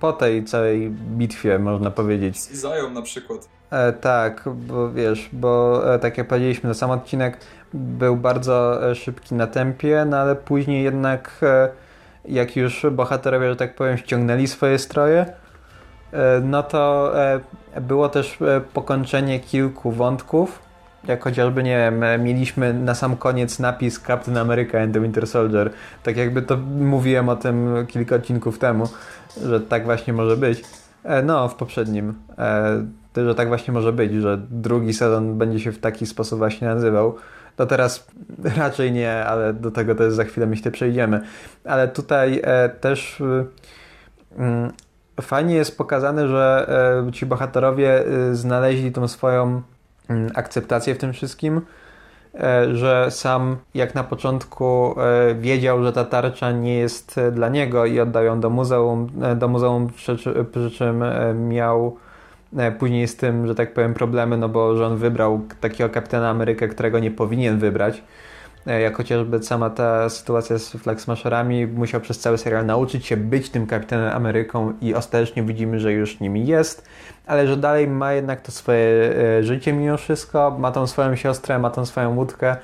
po 0.00 0.12
tej 0.12 0.44
całej 0.44 0.90
bitwie, 0.90 1.58
można 1.58 1.90
powiedzieć. 1.90 2.40
Z 2.40 2.52
Izają 2.52 2.90
na 2.90 3.02
przykład. 3.02 3.48
E, 3.70 3.92
tak, 3.92 4.44
bo 4.46 4.92
wiesz, 4.92 5.28
bo 5.32 5.82
e, 5.94 5.98
tak 5.98 6.18
jak 6.18 6.28
powiedzieliśmy, 6.28 6.68
no 6.68 6.74
sam 6.74 6.90
odcinek 6.90 7.38
był 7.74 8.16
bardzo 8.16 8.90
e, 8.90 8.94
szybki 8.94 9.34
na 9.34 9.46
tempie, 9.46 10.06
no 10.10 10.16
ale 10.16 10.36
później 10.36 10.84
jednak 10.84 11.30
e, 11.42 11.68
jak 12.24 12.56
już 12.56 12.86
bohaterowie, 12.92 13.48
że 13.48 13.56
tak 13.56 13.74
powiem, 13.74 13.98
ściągnęli 13.98 14.46
swoje 14.46 14.78
stroje, 14.78 15.20
e, 15.20 15.32
no 16.42 16.62
to 16.62 17.12
e, 17.22 17.40
było 17.80 18.08
też 18.08 18.38
pokończenie 18.74 19.40
kilku 19.40 19.92
wątków, 19.92 20.62
jak 21.08 21.24
chociażby, 21.24 21.62
nie 21.62 21.76
wiem, 21.76 22.24
mieliśmy 22.24 22.74
na 22.74 22.94
sam 22.94 23.16
koniec 23.16 23.58
napis 23.58 24.00
Captain 24.00 24.36
America 24.36 24.80
and 24.80 24.94
the 24.94 25.00
Winter 25.00 25.26
Soldier. 25.26 25.70
Tak 26.02 26.16
jakby 26.16 26.42
to 26.42 26.56
mówiłem 26.56 27.28
o 27.28 27.36
tym 27.36 27.86
kilka 27.88 28.16
odcinków 28.16 28.58
temu, 28.58 28.88
że 29.42 29.60
tak 29.60 29.84
właśnie 29.84 30.12
może 30.12 30.36
być. 30.36 30.62
No, 31.24 31.48
w 31.48 31.54
poprzednim 31.54 32.14
że 33.16 33.34
tak 33.34 33.48
właśnie 33.48 33.74
może 33.74 33.92
być, 33.92 34.12
że 34.12 34.38
drugi 34.50 34.94
sezon 34.94 35.38
będzie 35.38 35.60
się 35.60 35.72
w 35.72 35.78
taki 35.78 36.06
sposób 36.06 36.38
właśnie 36.38 36.68
nazywał. 36.68 37.16
To 37.56 37.66
teraz 37.66 38.06
raczej 38.56 38.92
nie, 38.92 39.24
ale 39.24 39.52
do 39.52 39.70
tego 39.70 39.94
też 39.94 40.12
za 40.12 40.24
chwilę 40.24 40.46
myślę 40.46 40.70
przejdziemy. 40.70 41.20
Ale 41.64 41.88
tutaj 41.88 42.40
e, 42.44 42.68
też 42.68 43.22
mm, 44.36 44.72
fajnie 45.22 45.54
jest 45.54 45.78
pokazane, 45.78 46.28
że 46.28 46.66
e, 47.08 47.12
ci 47.12 47.26
bohaterowie 47.26 48.06
e, 48.06 48.34
znaleźli 48.34 48.92
tą 48.92 49.08
swoją 49.08 49.62
akceptację 50.34 50.94
w 50.94 50.98
tym 50.98 51.12
wszystkim, 51.12 51.60
e, 52.34 52.74
że 52.74 53.10
sam 53.10 53.56
jak 53.74 53.94
na 53.94 54.04
początku 54.04 54.94
wiedział, 55.38 55.84
że 55.84 55.92
ta 55.92 56.04
tarcza 56.04 56.52
nie 56.52 56.74
jest 56.74 57.20
dla 57.32 57.48
niego 57.48 57.86
i 57.86 58.00
oddał 58.00 58.24
ją 58.24 58.40
do 58.40 58.50
muzeum, 58.50 59.10
do 59.36 59.48
muzeum 59.48 59.88
przy, 59.96 60.16
czym 60.76 61.04
miał 61.48 61.96
później 62.78 63.08
z 63.08 63.16
tym, 63.16 63.46
że 63.46 63.54
tak 63.54 63.74
powiem, 63.74 63.94
problemy, 63.94 64.36
no 64.36 64.48
bo 64.48 64.76
że 64.76 64.86
on 64.86 64.96
wybrał 64.96 65.40
takiego 65.60 65.90
kapitana 65.90 66.30
Amerykę, 66.30 66.68
którego 66.68 66.98
nie 66.98 67.10
powinien 67.10 67.58
wybrać. 67.58 68.02
E, 68.66 68.80
jak 68.80 68.96
chociażby 68.96 69.42
sama 69.42 69.70
ta 69.70 70.08
sytuacja 70.08 70.58
z 70.58 70.70
Flag 70.70 71.00
Smasherami, 71.00 71.66
musiał 71.66 72.00
przez 72.00 72.18
cały 72.18 72.38
serial 72.38 72.66
nauczyć 72.66 73.06
się 73.06 73.16
być 73.16 73.50
tym 73.50 73.66
kapitanem 73.66 74.12
Ameryką 74.12 74.72
i 74.80 74.94
ostatecznie 74.94 75.42
widzimy, 75.42 75.80
że 75.80 75.92
już 75.92 76.20
nimi 76.20 76.46
jest, 76.46 76.88
ale 77.26 77.46
że 77.46 77.56
dalej 77.56 77.88
ma 77.88 78.12
jednak 78.12 78.40
to 78.40 78.52
swoje 78.52 79.14
e, 79.38 79.42
życie 79.42 79.72
mimo 79.72 79.96
wszystko, 79.96 80.56
ma 80.58 80.72
tą 80.72 80.86
swoją 80.86 81.16
siostrę, 81.16 81.58
ma 81.58 81.70
tą 81.70 81.86
swoją 81.86 82.16
łódkę 82.16 82.56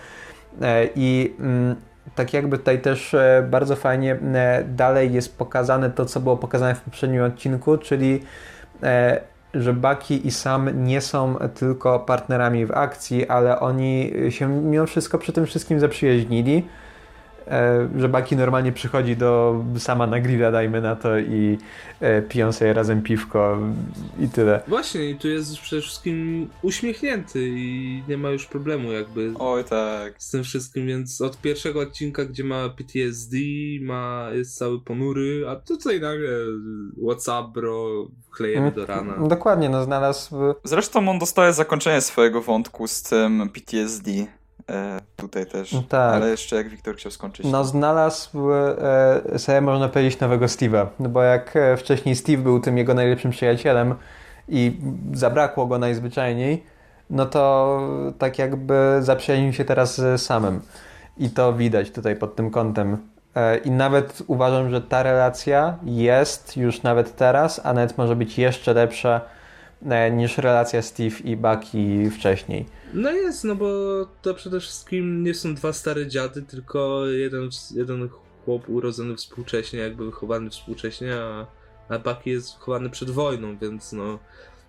i 0.97 1.35
mm, 1.41 1.77
tak 2.15 2.33
jakby 2.33 2.59
tutaj 2.59 2.81
też 2.81 3.17
bardzo 3.51 3.77
fajnie 3.77 4.19
dalej 4.69 5.13
jest 5.13 5.39
pokazane 5.39 5.91
to, 5.91 6.07
co 6.07 6.21
było 6.21 6.37
pokazane 6.37 6.75
w 6.75 6.81
poprzednim 6.81 7.23
odcinku, 7.23 7.79
czyli 7.79 8.23
że 9.55 9.73
Bucky 9.73 10.15
i 10.15 10.31
Sam 10.31 10.85
nie 10.85 11.01
są 11.01 11.37
tylko 11.55 12.01
partnerami 12.01 12.67
w 12.67 12.73
akcji, 12.73 13.29
ale 13.29 13.61
oni 13.61 14.13
się 14.31 14.49
mimo 14.49 14.87
wszystko 14.87 15.19
przy 15.19 15.33
tym 15.33 15.47
wszystkim 15.47 15.81
zaprzyjaźnili. 15.81 16.67
E, 17.51 17.89
że 17.99 18.09
Bucky 18.09 18.37
normalnie 18.37 18.73
przychodzi 18.73 19.17
do 19.17 19.63
sama 19.79 20.07
na 20.07 20.21
grilla, 20.21 20.51
dajmy 20.51 20.81
na 20.81 20.97
to, 20.97 21.19
i 21.19 21.59
e, 22.01 22.23
piją 22.23 22.53
sobie 22.53 22.73
razem 22.73 23.03
piwko 23.03 23.59
i 24.21 24.29
tyle. 24.29 24.63
Właśnie, 24.69 25.11
i 25.11 25.17
tu 25.17 25.29
jest 25.29 25.59
przede 25.59 25.83
wszystkim 25.83 26.49
uśmiechnięty 26.63 27.49
i 27.49 28.03
nie 28.09 28.17
ma 28.17 28.31
już 28.31 28.47
problemu 28.47 28.93
jakby 28.93 29.33
Oj, 29.39 29.65
tak. 29.65 30.15
z 30.19 30.31
tym 30.31 30.45
wszystkim, 30.45 30.87
więc 30.87 31.21
od 31.21 31.41
pierwszego 31.41 31.81
odcinka, 31.81 32.25
gdzie 32.25 32.45
ma 32.45 32.69
PTSD, 32.69 33.37
ma, 33.81 34.29
jest 34.33 34.59
cały 34.59 34.81
ponury, 34.81 35.45
a 35.49 35.57
tutaj 35.57 36.01
nagle 36.01 36.31
WhatsApp, 37.07 37.49
bro, 37.49 38.09
klejemy 38.31 38.73
do 38.73 38.87
rana. 38.87 39.15
Mm, 39.15 39.29
dokładnie, 39.29 39.69
no 39.69 39.85
znalazł... 39.85 40.37
Zresztą 40.65 41.09
on 41.09 41.19
dostaje 41.19 41.53
zakończenie 41.53 42.01
swojego 42.01 42.43
wątku 42.43 42.89
z 42.89 43.03
tym 43.03 43.49
PTSD. 43.49 44.11
E, 44.71 45.01
tutaj 45.17 45.47
też. 45.47 45.77
Tak. 45.89 46.15
Ale 46.15 46.31
jeszcze 46.31 46.57
jak 46.57 46.69
Wiktor 46.69 46.97
chciał 46.97 47.13
skończyć. 47.13 47.47
No 47.47 47.65
znalazł 47.65 48.53
e, 48.53 49.39
sobie 49.39 49.61
można 49.61 49.89
powiedzieć 49.89 50.21
nowego 50.21 50.47
Steve'a, 50.47 50.87
no 51.01 51.09
bo 51.09 51.23
jak 51.23 51.57
e, 51.57 51.77
wcześniej 51.77 52.17
Steve 52.17 52.43
był 52.43 52.61
tym 52.61 52.79
jego 52.79 52.95
najlepszym 52.95 53.31
przyjacielem 53.31 53.95
i 54.49 54.81
zabrakło 55.13 55.67
go 55.67 55.79
najzwyczajniej, 55.79 56.65
no 57.11 57.27
to 57.27 57.81
tak 58.19 58.39
jakby 58.39 58.99
zaprzyjaźnił 59.01 59.53
się 59.53 59.65
teraz 59.65 59.97
z 59.97 60.23
samym. 60.23 60.61
I 61.19 61.31
to 61.31 61.53
widać 61.53 61.91
tutaj 61.91 62.17
pod 62.17 62.37
tym 62.37 62.51
kątem. 62.51 62.97
E, 63.37 63.57
I 63.59 63.71
nawet 63.71 64.23
uważam, 64.27 64.71
że 64.71 64.81
ta 64.81 65.03
relacja 65.03 65.79
jest 65.85 66.57
już 66.57 66.83
nawet 66.83 67.17
teraz, 67.17 67.61
a 67.65 67.73
nawet 67.73 67.99
może 67.99 68.17
być 68.17 68.39
jeszcze 68.39 68.75
lepsza 68.75 69.21
e, 69.89 70.11
niż 70.11 70.39
relacja 70.39 70.83
Steve 70.83 71.17
i 71.25 71.37
Bucky 71.37 72.11
wcześniej. 72.11 72.67
No 72.95 73.11
jest, 73.11 73.45
no 73.45 73.57
bo 73.57 73.67
to 74.23 74.35
przede 74.35 74.61
wszystkim 74.61 75.25
nie 75.25 75.35
są 75.35 75.55
dwa 75.55 75.73
stare 75.73 76.07
dziady, 76.07 76.43
tylko 76.43 77.07
jeden, 77.07 77.49
jeden 77.75 78.09
chłop 78.45 78.69
urodzony 78.69 79.17
współcześnie, 79.17 79.79
jakby 79.79 80.05
wychowany 80.05 80.51
współcześnie, 80.51 81.15
a, 81.15 81.47
a 81.89 81.99
Bucky 81.99 82.31
jest 82.31 82.55
wychowany 82.59 82.91
przed 82.91 83.11
wojną, 83.11 83.59
więc 83.59 83.93
no 83.93 84.19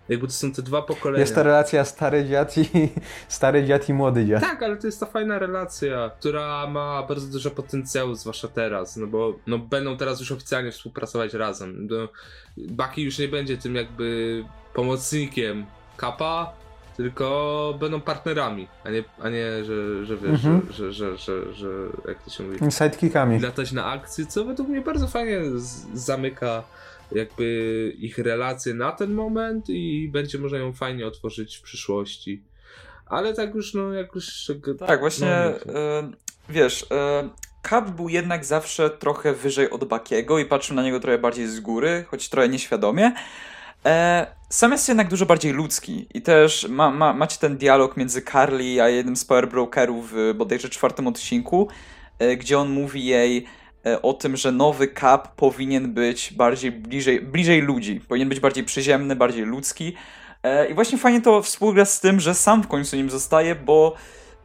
jakby 0.08 0.26
to 0.26 0.32
są 0.32 0.52
te 0.52 0.62
dwa 0.62 0.82
pokolenia. 0.82 1.20
Jest 1.20 1.34
to 1.34 1.42
relacja 1.42 1.84
stary 1.84 2.24
dziad 2.24 2.58
i 2.58 2.64
stary 3.28 3.64
dziad 3.64 3.88
i 3.88 3.94
młody 3.94 4.26
dziad. 4.26 4.40
Tak, 4.40 4.62
ale 4.62 4.76
to 4.76 4.86
jest 4.86 5.00
ta 5.00 5.06
fajna 5.06 5.38
relacja, 5.38 6.10
która 6.18 6.66
ma 6.66 7.02
bardzo 7.02 7.26
dużo 7.26 7.50
potencjału, 7.50 8.14
zwłaszcza 8.14 8.48
teraz, 8.48 8.96
no 8.96 9.06
bo 9.06 9.38
no, 9.46 9.58
będą 9.58 9.96
teraz 9.96 10.20
już 10.20 10.32
oficjalnie 10.32 10.72
współpracować 10.72 11.34
razem. 11.34 11.88
No, 11.90 12.08
Bucky 12.56 13.02
już 13.02 13.18
nie 13.18 13.28
będzie 13.28 13.56
tym 13.56 13.74
jakby 13.74 14.44
pomocnikiem 14.74 15.66
Kapa, 15.96 16.61
tylko 16.96 17.76
będą 17.80 18.00
partnerami, 18.00 18.68
a 18.84 18.90
nie, 18.90 19.04
a 19.22 19.28
nie 19.28 19.64
że, 19.64 20.06
że 20.06 20.16
wiesz, 20.16 20.44
mhm. 20.44 20.62
że, 20.70 20.92
że, 20.92 21.16
że, 21.16 21.54
że, 21.54 21.68
jak 22.08 22.22
to 22.22 22.30
się 22.30 22.44
mówi? 22.44 22.58
Sidekickami. 22.70 23.40
Latać 23.40 23.72
na 23.72 23.86
akcji, 23.86 24.26
co 24.26 24.44
według 24.44 24.68
mnie 24.68 24.80
bardzo 24.80 25.06
fajnie 25.06 25.40
z, 25.54 25.86
zamyka 25.94 26.62
jakby 27.12 27.94
ich 27.98 28.18
relacje 28.18 28.74
na 28.74 28.92
ten 28.92 29.14
moment 29.14 29.68
i 29.68 30.08
będzie 30.12 30.38
można 30.38 30.58
ją 30.58 30.72
fajnie 30.72 31.06
otworzyć 31.06 31.56
w 31.56 31.62
przyszłości. 31.62 32.42
Ale 33.06 33.34
tak 33.34 33.54
już, 33.54 33.74
no, 33.74 33.92
jak 33.92 34.14
już... 34.14 34.52
Tak, 34.86 35.00
właśnie, 35.00 35.52
no, 35.66 35.72
e, 35.74 36.10
wiesz, 36.48 36.86
e, 36.90 37.28
Cap 37.68 37.90
był 37.90 38.08
jednak 38.08 38.44
zawsze 38.44 38.90
trochę 38.90 39.32
wyżej 39.32 39.70
od 39.70 39.84
Bakiego 39.84 40.38
i 40.38 40.44
patrzył 40.44 40.76
na 40.76 40.82
niego 40.82 41.00
trochę 41.00 41.18
bardziej 41.18 41.46
z 41.46 41.60
góry, 41.60 42.04
choć 42.08 42.28
trochę 42.28 42.48
nieświadomie. 42.48 43.12
E, 43.86 44.26
sam 44.48 44.72
jest 44.72 44.88
jednak 44.88 45.08
dużo 45.08 45.26
bardziej 45.26 45.52
ludzki 45.52 46.06
i 46.14 46.22
też 46.22 46.68
ma, 46.68 46.90
ma, 46.90 47.12
macie 47.12 47.38
ten 47.38 47.56
dialog 47.56 47.96
między 47.96 48.22
Carly 48.22 48.82
a 48.82 48.88
jednym 48.88 49.16
z 49.16 49.24
Power 49.24 49.48
Brokerów 49.48 50.12
w 50.12 50.34
bodajże 50.34 50.68
czwartym 50.68 51.06
odcinku, 51.06 51.68
e, 52.18 52.36
gdzie 52.36 52.58
on 52.58 52.70
mówi 52.70 53.04
jej 53.04 53.46
e, 53.86 54.02
o 54.02 54.12
tym, 54.12 54.36
że 54.36 54.52
nowy 54.52 54.88
Cap 55.00 55.34
powinien 55.34 55.94
być 55.94 56.32
bardziej 56.32 56.72
bliżej, 56.72 57.20
bliżej 57.20 57.60
ludzi, 57.60 58.00
powinien 58.08 58.28
być 58.28 58.40
bardziej 58.40 58.64
przyziemny, 58.64 59.16
bardziej 59.16 59.44
ludzki. 59.44 59.94
E, 60.42 60.66
I 60.66 60.74
właśnie 60.74 60.98
fajnie 60.98 61.20
to 61.20 61.42
współgra 61.42 61.84
z 61.84 62.00
tym, 62.00 62.20
że 62.20 62.34
sam 62.34 62.62
w 62.62 62.68
końcu 62.68 62.96
nim 62.96 63.10
zostaje, 63.10 63.54
bo 63.54 63.94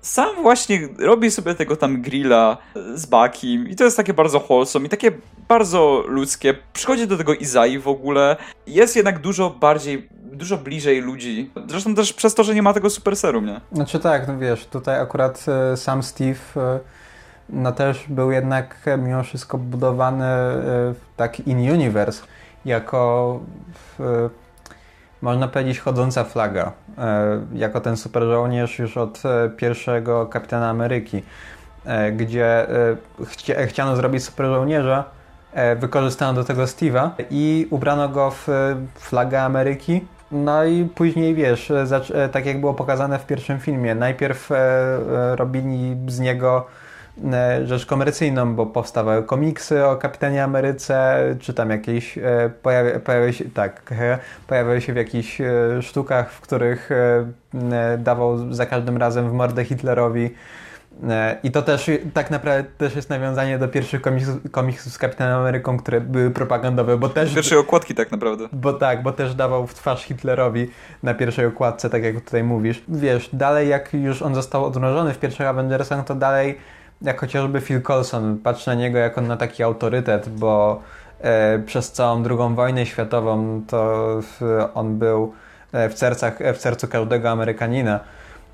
sam 0.08 0.42
właśnie 0.42 0.80
robi 1.00 1.32
sobie 1.32 1.56
tego 1.56 1.76
tam 1.76 2.02
grilla 2.02 2.58
z 2.94 3.06
Bakim 3.06 3.68
i 3.68 3.76
to 3.76 3.84
jest 3.84 3.98
takie 3.98 4.14
bardzo 4.14 4.40
wholesome 4.40 4.86
i 4.86 4.90
takie 4.90 5.12
bardzo 5.48 6.04
ludzkie. 6.08 6.54
Przychodzi 6.74 7.08
do 7.08 7.18
tego 7.18 7.34
Izai 7.34 7.80
w 7.80 7.88
ogóle. 7.88 8.36
Jest 8.68 8.96
jednak 8.96 9.20
dużo 9.20 9.50
bardziej, 9.50 10.10
dużo 10.12 10.58
bliżej 10.58 11.02
ludzi. 11.02 11.52
Zresztą 11.68 11.96
też 11.96 12.14
przez 12.14 12.36
to, 12.36 12.44
że 12.44 12.56
nie 12.56 12.62
ma 12.62 12.74
tego 12.74 12.90
super 12.90 13.16
serum, 13.16 13.46
nie? 13.46 13.62
Znaczy 13.72 14.00
tak, 14.00 14.28
no 14.28 14.38
wiesz, 14.38 14.66
tutaj 14.66 15.00
akurat 15.00 15.46
e, 15.48 15.78
sam 15.78 16.04
Steve 16.04 16.40
e, 16.58 16.80
no 17.50 17.72
też 17.72 18.06
był 18.10 18.32
jednak 18.32 18.86
mimo 18.98 19.24
wszystko 19.24 19.58
budowany 19.58 20.26
tak 21.18 21.40
in-universe 21.40 22.24
jako 22.66 23.40
można 25.22 25.48
powiedzieć 25.48 25.80
chodząca 25.80 26.24
flaga, 26.24 26.72
e, 26.98 27.42
jako 27.54 27.82
ten 27.82 27.98
super 27.98 28.24
żołnierz 28.24 28.80
już 28.80 28.98
od 28.98 29.24
e, 29.26 29.50
pierwszego 29.50 30.26
Kapitana 30.26 30.70
Ameryki, 30.70 31.24
e, 31.86 32.12
gdzie 32.12 32.68
chciano 33.68 33.96
zrobić 33.96 34.24
super 34.24 34.46
żołnierza, 34.46 35.04
wykorzystano 35.76 36.34
do 36.34 36.44
tego 36.44 36.64
Steve'a 36.64 37.10
i 37.30 37.68
ubrano 37.70 38.10
go 38.10 38.32
w 38.32 38.48
flagę 38.96 39.42
Ameryki. 39.42 40.06
No 40.32 40.64
i 40.66 40.86
później 40.86 41.36
wiesz, 41.36 41.74
tak 42.32 42.46
jak 42.46 42.60
było 42.60 42.74
pokazane 42.74 43.20
w 43.20 43.26
pierwszym 43.26 43.60
filmie, 43.60 43.96
najpierw 43.96 44.50
robili 45.36 45.98
z 46.08 46.20
niego 46.20 46.66
rzecz 47.66 47.86
komercyjną, 47.86 48.56
bo 48.56 48.66
powstawały 48.66 49.24
komiksy 49.24 49.86
o 49.86 49.96
Kapitanie 49.96 50.44
Ameryce, 50.44 51.18
czy 51.40 51.54
tam 51.54 51.70
jakieś 51.70 52.18
e, 52.18 52.22
pojawia, 52.62 53.00
pojawiały 53.00 53.34
się, 53.34 53.46
tak, 53.46 53.94
pojawiały 54.48 54.82
się 54.82 54.94
w 54.94 54.96
jakichś 54.96 55.42
e, 55.42 55.46
sztukach, 55.82 56.32
w 56.32 56.42
których 56.42 56.90
dawał 57.98 58.54
za 58.54 58.66
każdym 58.66 58.98
razem 58.98 59.30
w 59.30 59.34
mordę 59.34 59.66
Hitlerowi. 59.66 60.30
I 61.44 61.52
to 61.52 61.62
też 61.62 61.92
tak 62.14 62.32
naprawdę 62.32 62.70
też 62.78 62.96
jest 62.96 63.10
nawiązanie 63.10 63.58
do 63.58 63.68
pierwszych 63.68 64.02
komiksów, 64.02 64.52
komiksów 64.52 64.94
z 64.94 64.98
Kapitanem 64.98 65.40
Ameryką, 65.40 65.78
które 65.78 66.02
były 66.02 66.32
propagandowe, 66.32 66.98
bo 66.98 67.10
też... 67.10 67.36
Pierwszej 67.36 67.58
okładki 67.58 67.96
tak 67.96 68.12
naprawdę. 68.12 68.48
Bo 68.52 68.74
tak, 68.74 69.04
bo 69.04 69.12
też 69.12 69.36
dawał 69.36 69.68
w 69.68 69.74
twarz 69.74 70.04
Hitlerowi 70.04 70.70
na 71.04 71.14
pierwszej 71.14 71.46
okładce, 71.46 71.90
tak 71.90 72.04
jak 72.04 72.22
tutaj 72.22 72.44
mówisz. 72.44 72.84
Wiesz, 72.88 73.30
dalej 73.34 73.70
jak 73.70 73.94
już 73.94 74.22
on 74.22 74.36
został 74.36 74.66
odmrożony 74.66 75.14
w 75.14 75.20
pierwszych 75.20 75.48
Avengersach, 75.48 76.06
to 76.06 76.16
dalej 76.16 76.58
jak 77.02 77.20
chociażby 77.20 77.62
Phil 77.62 77.82
Coulson, 77.82 78.38
patrzę 78.38 78.72
na 78.72 78.82
niego 78.82 78.98
jako 78.98 79.22
na 79.22 79.38
taki 79.38 79.64
autorytet, 79.64 80.30
bo 80.30 80.82
e, 81.22 81.60
przez 81.60 81.92
całą 81.92 82.24
II 82.26 82.56
wojnę 82.56 82.86
światową 82.86 83.62
to 83.68 84.20
on 84.74 84.98
był 84.98 85.34
e, 85.72 85.90
w, 85.90 85.98
sercach, 85.98 86.42
e, 86.42 86.54
w 86.54 86.58
sercu 86.58 86.88
każdego 86.88 87.30
Amerykanina. 87.30 88.00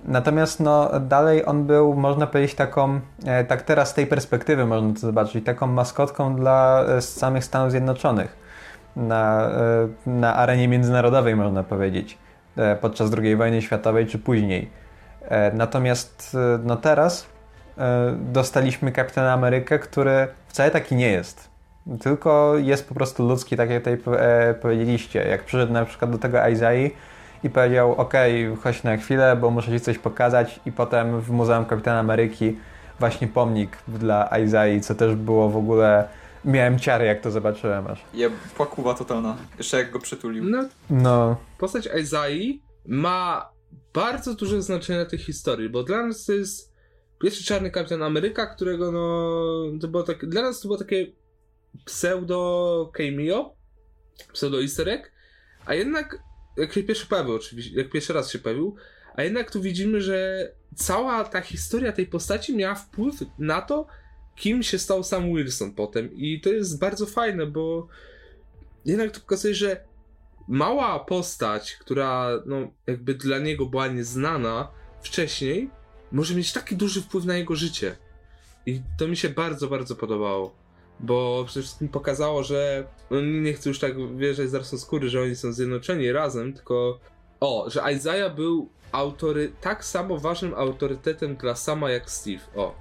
Natomiast 0.05 0.59
no, 0.59 0.99
dalej 0.99 1.45
on 1.45 1.65
był, 1.65 1.93
można 1.93 2.27
powiedzieć, 2.27 2.55
taką, 2.55 2.99
tak 3.47 3.61
teraz 3.61 3.89
z 3.89 3.93
tej 3.93 4.07
perspektywy 4.07 4.65
można 4.65 4.93
to 4.93 4.99
zobaczyć, 4.99 5.45
taką 5.45 5.67
maskotką 5.67 6.35
dla 6.35 6.85
samych 6.99 7.43
Stanów 7.45 7.71
Zjednoczonych 7.71 8.37
na, 8.95 9.49
na 10.05 10.35
arenie 10.35 10.67
międzynarodowej, 10.67 11.35
można 11.35 11.63
powiedzieć, 11.63 12.17
podczas 12.81 13.11
II 13.13 13.35
wojny 13.35 13.61
światowej 13.61 14.07
czy 14.07 14.19
później. 14.19 14.69
Natomiast 15.53 16.37
no 16.63 16.75
teraz 16.75 17.32
dostaliśmy 18.19 18.91
Kapitana 18.91 19.33
Amerykę, 19.33 19.79
który 19.79 20.27
wcale 20.47 20.71
taki 20.71 20.95
nie 20.95 21.11
jest. 21.11 21.49
Tylko 22.01 22.57
jest 22.57 22.87
po 22.87 22.95
prostu 22.95 23.27
ludzki, 23.27 23.57
tak 23.57 23.69
jak 23.69 23.83
tutaj 23.83 23.97
e, 24.17 24.53
powiedzieliście. 24.53 25.19
Jak 25.19 25.43
przyszedł 25.43 25.73
na 25.73 25.85
przykład 25.85 26.11
do 26.11 26.17
tego 26.17 26.47
Isaiah 26.47 26.91
i 27.43 27.49
powiedział, 27.49 27.95
ok, 27.95 28.13
chodź 28.63 28.83
na 28.83 28.97
chwilę, 28.97 29.35
bo 29.35 29.49
muszę 29.49 29.71
Ci 29.71 29.79
coś 29.79 29.97
pokazać 29.97 30.59
i 30.65 30.71
potem 30.71 31.21
w 31.21 31.29
Muzeum 31.29 31.65
Kapitana 31.65 31.99
Ameryki 31.99 32.57
właśnie 32.99 33.27
pomnik 33.27 33.77
dla 33.87 34.29
Isaiah, 34.45 34.83
co 34.83 34.95
też 34.95 35.15
było 35.15 35.49
w 35.49 35.57
ogóle... 35.57 36.07
Miałem 36.45 36.79
ciary, 36.79 37.05
jak 37.05 37.21
to 37.21 37.31
zobaczyłem 37.31 37.87
aż. 37.87 38.01
Ja 38.13 38.29
płakuwa 38.57 38.93
totalna. 38.93 39.37
Jeszcze 39.57 39.77
jak 39.77 39.91
go 39.91 39.99
przytulił. 39.99 40.43
No. 40.43 40.63
no. 40.89 41.35
Postać 41.57 41.89
Isaiah 42.01 42.55
ma 42.85 43.49
bardzo 43.93 44.33
duże 44.33 44.61
znaczenie 44.61 44.99
na 44.99 45.05
tej 45.05 45.19
historii, 45.19 45.69
bo 45.69 45.83
dla 45.83 46.07
nas 46.07 46.25
to 46.25 46.33
jest 46.33 46.72
Pierwszy 47.23 47.43
Czarny 47.43 47.71
Kapitan 47.71 48.03
Ameryka, 48.03 48.45
którego 48.45 48.91
no, 48.91 49.79
to 49.81 49.87
było 49.87 50.03
tak, 50.03 50.25
dla 50.25 50.41
nas 50.41 50.61
to 50.61 50.67
było 50.67 50.77
takie 50.77 51.07
pseudo 51.85 52.91
cameo, 52.93 53.55
pseudo 54.33 54.61
easter 54.61 54.89
egg, 54.89 55.11
a 55.65 55.73
jednak, 55.73 56.17
jak 56.57 56.73
się 56.73 56.83
pierwszy 56.83 57.07
pojawił 57.07 57.35
oczywiście, 57.35 57.75
jak 57.75 57.89
pierwszy 57.89 58.13
raz 58.13 58.31
się 58.31 58.39
pojawił, 58.39 58.75
a 59.15 59.23
jednak 59.23 59.51
tu 59.51 59.61
widzimy, 59.61 60.01
że 60.01 60.51
cała 60.75 61.23
ta 61.23 61.41
historia 61.41 61.91
tej 61.91 62.07
postaci 62.07 62.55
miała 62.55 62.75
wpływ 62.75 63.15
na 63.39 63.61
to, 63.61 63.87
kim 64.35 64.63
się 64.63 64.79
stał 64.79 65.03
sam 65.03 65.35
Wilson 65.35 65.73
potem. 65.73 66.13
I 66.13 66.41
to 66.41 66.49
jest 66.49 66.79
bardzo 66.79 67.05
fajne, 67.05 67.45
bo 67.45 67.87
jednak 68.85 69.11
to 69.11 69.19
pokazuje, 69.19 69.55
że 69.55 69.83
mała 70.47 70.99
postać, 70.99 71.75
która 71.75 72.29
no 72.45 72.71
jakby 72.87 73.13
dla 73.13 73.39
niego 73.39 73.65
była 73.65 73.87
nieznana 73.87 74.71
wcześniej, 75.01 75.69
może 76.13 76.35
mieć 76.35 76.53
taki 76.53 76.75
duży 76.75 77.01
wpływ 77.01 77.25
na 77.25 77.37
jego 77.37 77.55
życie. 77.55 77.95
I 78.65 78.81
to 78.97 79.07
mi 79.07 79.17
się 79.17 79.29
bardzo, 79.29 79.67
bardzo 79.67 79.95
podobało. 79.95 80.55
Bo 80.99 81.43
przede 81.47 81.63
wszystkim 81.63 81.89
pokazało, 81.89 82.43
że 82.43 82.87
nie 83.43 83.53
chcę 83.53 83.69
już 83.69 83.79
tak 83.79 84.17
wierzyć 84.17 84.49
z 84.49 84.81
skóry, 84.81 85.09
że 85.09 85.21
oni 85.21 85.35
są 85.35 85.53
zjednoczeni 85.53 86.11
razem, 86.11 86.53
tylko 86.53 86.99
o, 87.39 87.65
że 87.69 87.93
Isaiah 87.93 88.35
był 88.35 88.69
autory, 88.91 89.51
tak 89.61 89.85
samo 89.85 90.17
ważnym 90.17 90.53
autorytetem 90.53 91.35
dla 91.35 91.55
sama 91.55 91.91
jak 91.91 92.11
Steve. 92.11 92.43
O. 92.55 92.75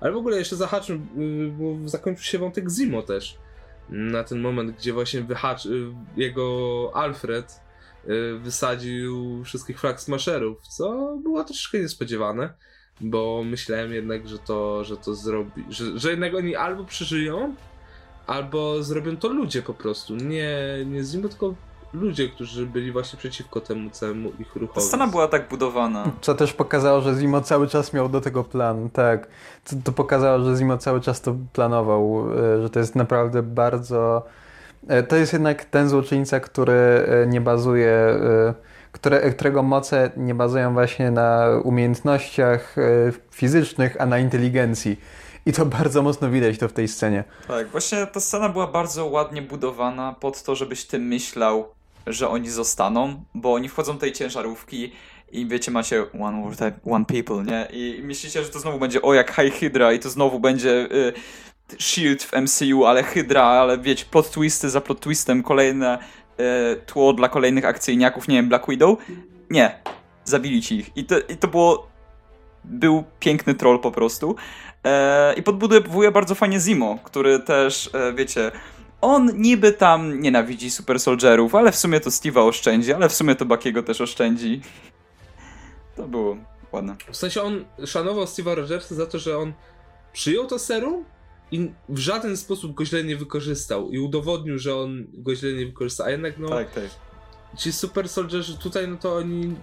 Ale 0.00 0.12
w 0.12 0.16
ogóle 0.16 0.38
jeszcze 0.38 0.56
zahaczmy, 0.56 0.98
bo 1.50 1.88
zakończył 1.88 2.24
się 2.24 2.38
wątek 2.38 2.70
Zimo 2.70 3.02
też. 3.02 3.38
Na 3.88 4.24
ten 4.24 4.40
moment, 4.40 4.76
gdzie 4.76 4.92
właśnie 4.92 5.20
wyhacz, 5.20 5.66
y, 5.66 5.92
jego 6.16 6.90
Alfred 6.94 7.60
wysadził 8.38 9.44
wszystkich 9.44 9.80
flag 9.80 10.00
smasherów, 10.00 10.68
co 10.68 11.16
było 11.22 11.44
troszeczkę 11.44 11.78
niespodziewane, 11.78 12.54
bo 13.00 13.42
myślałem 13.44 13.92
jednak, 13.92 14.28
że 14.28 14.38
to, 14.38 14.84
że 14.84 14.96
to 14.96 15.14
zrobi, 15.14 15.64
że, 15.70 15.98
że 15.98 16.10
jednak 16.10 16.34
oni 16.34 16.56
albo 16.56 16.84
przeżyją, 16.84 17.54
albo 18.26 18.82
zrobią 18.82 19.16
to 19.16 19.28
ludzie 19.28 19.62
po 19.62 19.74
prostu, 19.74 20.16
nie, 20.16 20.58
nie 20.86 21.04
z 21.04 21.14
nim, 21.14 21.28
tylko 21.28 21.54
ludzie, 21.92 22.28
którzy 22.28 22.66
byli 22.66 22.92
właśnie 22.92 23.18
przeciwko 23.18 23.60
temu 23.60 23.90
całemu 23.90 24.32
ich 24.38 24.56
ruchowi. 24.56 24.74
Ta 24.74 24.80
scena 24.80 25.06
była 25.06 25.28
tak 25.28 25.48
budowana. 25.48 26.10
Co 26.20 26.34
też 26.34 26.52
pokazało, 26.52 27.00
że 27.00 27.14
Zimo 27.14 27.40
cały 27.40 27.68
czas 27.68 27.92
miał 27.92 28.08
do 28.08 28.20
tego 28.20 28.44
plan, 28.44 28.90
tak. 28.90 29.28
To, 29.64 29.76
to 29.84 29.92
pokazało, 29.92 30.44
że 30.44 30.56
Zimo 30.56 30.78
cały 30.78 31.00
czas 31.00 31.20
to 31.20 31.36
planował, 31.52 32.32
y, 32.58 32.62
że 32.62 32.70
to 32.70 32.78
jest 32.78 32.94
naprawdę 32.94 33.42
bardzo 33.42 34.22
to 35.08 35.16
jest 35.16 35.32
jednak 35.32 35.64
ten 35.64 35.88
złoczyńca, 35.88 36.40
który 36.40 36.72
e, 36.72 37.26
nie 37.26 37.40
bazuje, 37.40 37.90
e, 37.90 38.54
które, 38.92 39.30
którego 39.30 39.62
moce 39.62 40.10
nie 40.16 40.34
bazują 40.34 40.72
właśnie 40.72 41.10
na 41.10 41.48
umiejętnościach 41.64 42.76
fizycznych, 43.30 43.96
a 44.00 44.06
na 44.06 44.18
inteligencji. 44.18 45.00
I 45.46 45.52
to 45.52 45.66
bardzo 45.66 46.02
mocno 46.02 46.30
widać 46.30 46.58
to 46.58 46.68
w 46.68 46.72
tej 46.72 46.88
scenie. 46.88 47.24
Tak, 47.48 47.68
właśnie 47.68 48.06
ta 48.06 48.20
scena 48.20 48.48
była 48.48 48.66
bardzo 48.66 49.06
ładnie 49.06 49.42
budowana 49.42 50.16
pod 50.20 50.42
to, 50.42 50.54
żebyś 50.54 50.84
ty 50.84 50.98
myślał, 50.98 51.68
że 52.06 52.28
oni 52.28 52.50
zostaną, 52.50 53.24
bo 53.34 53.52
oni 53.52 53.68
wchodzą 53.68 53.92
do 53.94 54.00
tej 54.00 54.12
ciężarówki 54.12 54.92
i 55.32 55.46
wiecie, 55.46 55.70
macie 55.70 56.04
one 56.20 56.50
one 56.90 57.04
people, 57.04 57.44
nie? 57.44 57.68
I 57.72 58.02
myślicie, 58.02 58.44
że 58.44 58.48
to 58.48 58.60
znowu 58.60 58.78
będzie 58.78 59.02
o 59.02 59.14
jak 59.14 59.34
High 59.34 59.54
Hydra 59.54 59.92
i 59.92 59.98
to 59.98 60.10
znowu 60.10 60.40
będzie 60.40 60.70
y, 60.70 61.12
Shield 61.78 62.22
w 62.22 62.32
MCU, 62.32 62.84
ale 62.84 63.02
Hydra, 63.02 63.42
ale 63.42 63.78
wiecie, 63.78 64.04
plot 64.10 64.30
twisty 64.30 64.70
za 64.70 64.80
plot 64.80 65.00
twistem, 65.00 65.42
kolejne 65.42 65.98
e, 66.36 66.76
tło 66.76 67.12
dla 67.12 67.28
kolejnych 67.28 67.64
akcyjniaków, 67.64 68.28
nie 68.28 68.36
wiem, 68.36 68.48
Black 68.48 68.68
Widow. 68.68 68.98
Nie, 69.50 69.78
zabili 70.24 70.62
ci 70.62 70.78
ich. 70.78 70.96
I 70.96 71.04
to, 71.04 71.18
i 71.18 71.36
to 71.36 71.48
było... 71.48 71.92
Był 72.64 73.04
piękny 73.20 73.54
troll 73.54 73.78
po 73.80 73.90
prostu. 73.90 74.36
E, 74.84 75.34
I 75.34 75.42
podbudowuje 75.42 76.10
bardzo 76.10 76.34
fajnie 76.34 76.60
Zimo, 76.60 76.98
który 77.04 77.38
też, 77.38 77.90
e, 77.94 78.12
wiecie, 78.12 78.50
on 79.00 79.30
niby 79.34 79.72
tam 79.72 80.20
nienawidzi 80.20 80.70
super 80.70 81.00
soldierów, 81.00 81.54
ale 81.54 81.72
w 81.72 81.76
sumie 81.76 82.00
to 82.00 82.10
Steve'a 82.10 82.48
oszczędzi, 82.48 82.92
ale 82.92 83.08
w 83.08 83.12
sumie 83.14 83.34
to 83.34 83.44
Bakiego 83.44 83.82
też 83.82 84.00
oszczędzi. 84.00 84.60
To 85.96 86.08
było 86.08 86.36
ładne. 86.72 86.96
W 87.10 87.16
sensie 87.16 87.42
on 87.42 87.64
szanował 87.86 88.24
Steve'a 88.24 88.54
Rogersa 88.54 88.94
za 88.94 89.06
to, 89.06 89.18
że 89.18 89.38
on 89.38 89.52
przyjął 90.12 90.46
to 90.46 90.58
serum 90.58 91.04
i 91.52 91.72
w 91.88 91.98
żaden 91.98 92.36
sposób 92.36 92.74
go 92.74 92.84
źle 92.84 93.04
nie 93.04 93.16
wykorzystał 93.16 93.90
i 93.90 93.98
udowodnił, 93.98 94.58
że 94.58 94.76
on 94.76 95.06
go 95.12 95.34
źle 95.34 95.52
nie 95.52 95.66
wykorzystał, 95.66 96.06
a 96.06 96.10
jednak 96.10 96.38
no 96.38 96.48
Tak, 96.48 96.70
tak. 96.74 96.84
ci 97.58 97.72
super 97.72 98.08
soldierzy 98.08 98.58
tutaj, 98.58 98.88
no 98.88 98.96
to 98.96 99.16
oni 99.16 99.54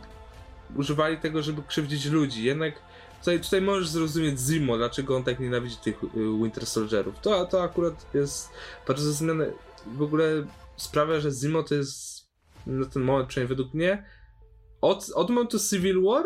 używali 0.76 1.18
tego, 1.18 1.44
żeby 1.44 1.62
krzywdzić 1.68 2.06
ludzi, 2.06 2.44
jednak 2.44 2.74
tutaj, 3.20 3.40
tutaj 3.40 3.62
możesz 3.62 3.88
zrozumieć 3.88 4.40
Zimo, 4.40 4.78
dlaczego 4.78 5.16
on 5.16 5.24
tak 5.24 5.40
nienawidzi 5.40 5.78
tych 5.78 6.04
y, 6.04 6.08
Winter 6.44 6.66
Soldierów. 6.66 7.20
To, 7.20 7.46
to 7.46 7.64
akurat 7.64 8.06
jest 8.14 8.50
bardzo 8.88 9.12
zmiana. 9.12 9.44
W 9.98 10.02
ogóle 10.02 10.46
sprawia, 10.78 11.20
że 11.20 11.32
Zimo 11.32 11.64
to 11.64 11.76
jest 11.76 12.28
na 12.68 12.86
ten 12.86 13.04
moment, 13.04 13.30
przynajmniej 13.30 13.58
według 13.58 13.74
mnie, 13.74 14.06
od, 14.82 15.12
od 15.16 15.30
momentu 15.30 15.60
Civil 15.60 16.04
War 16.04 16.24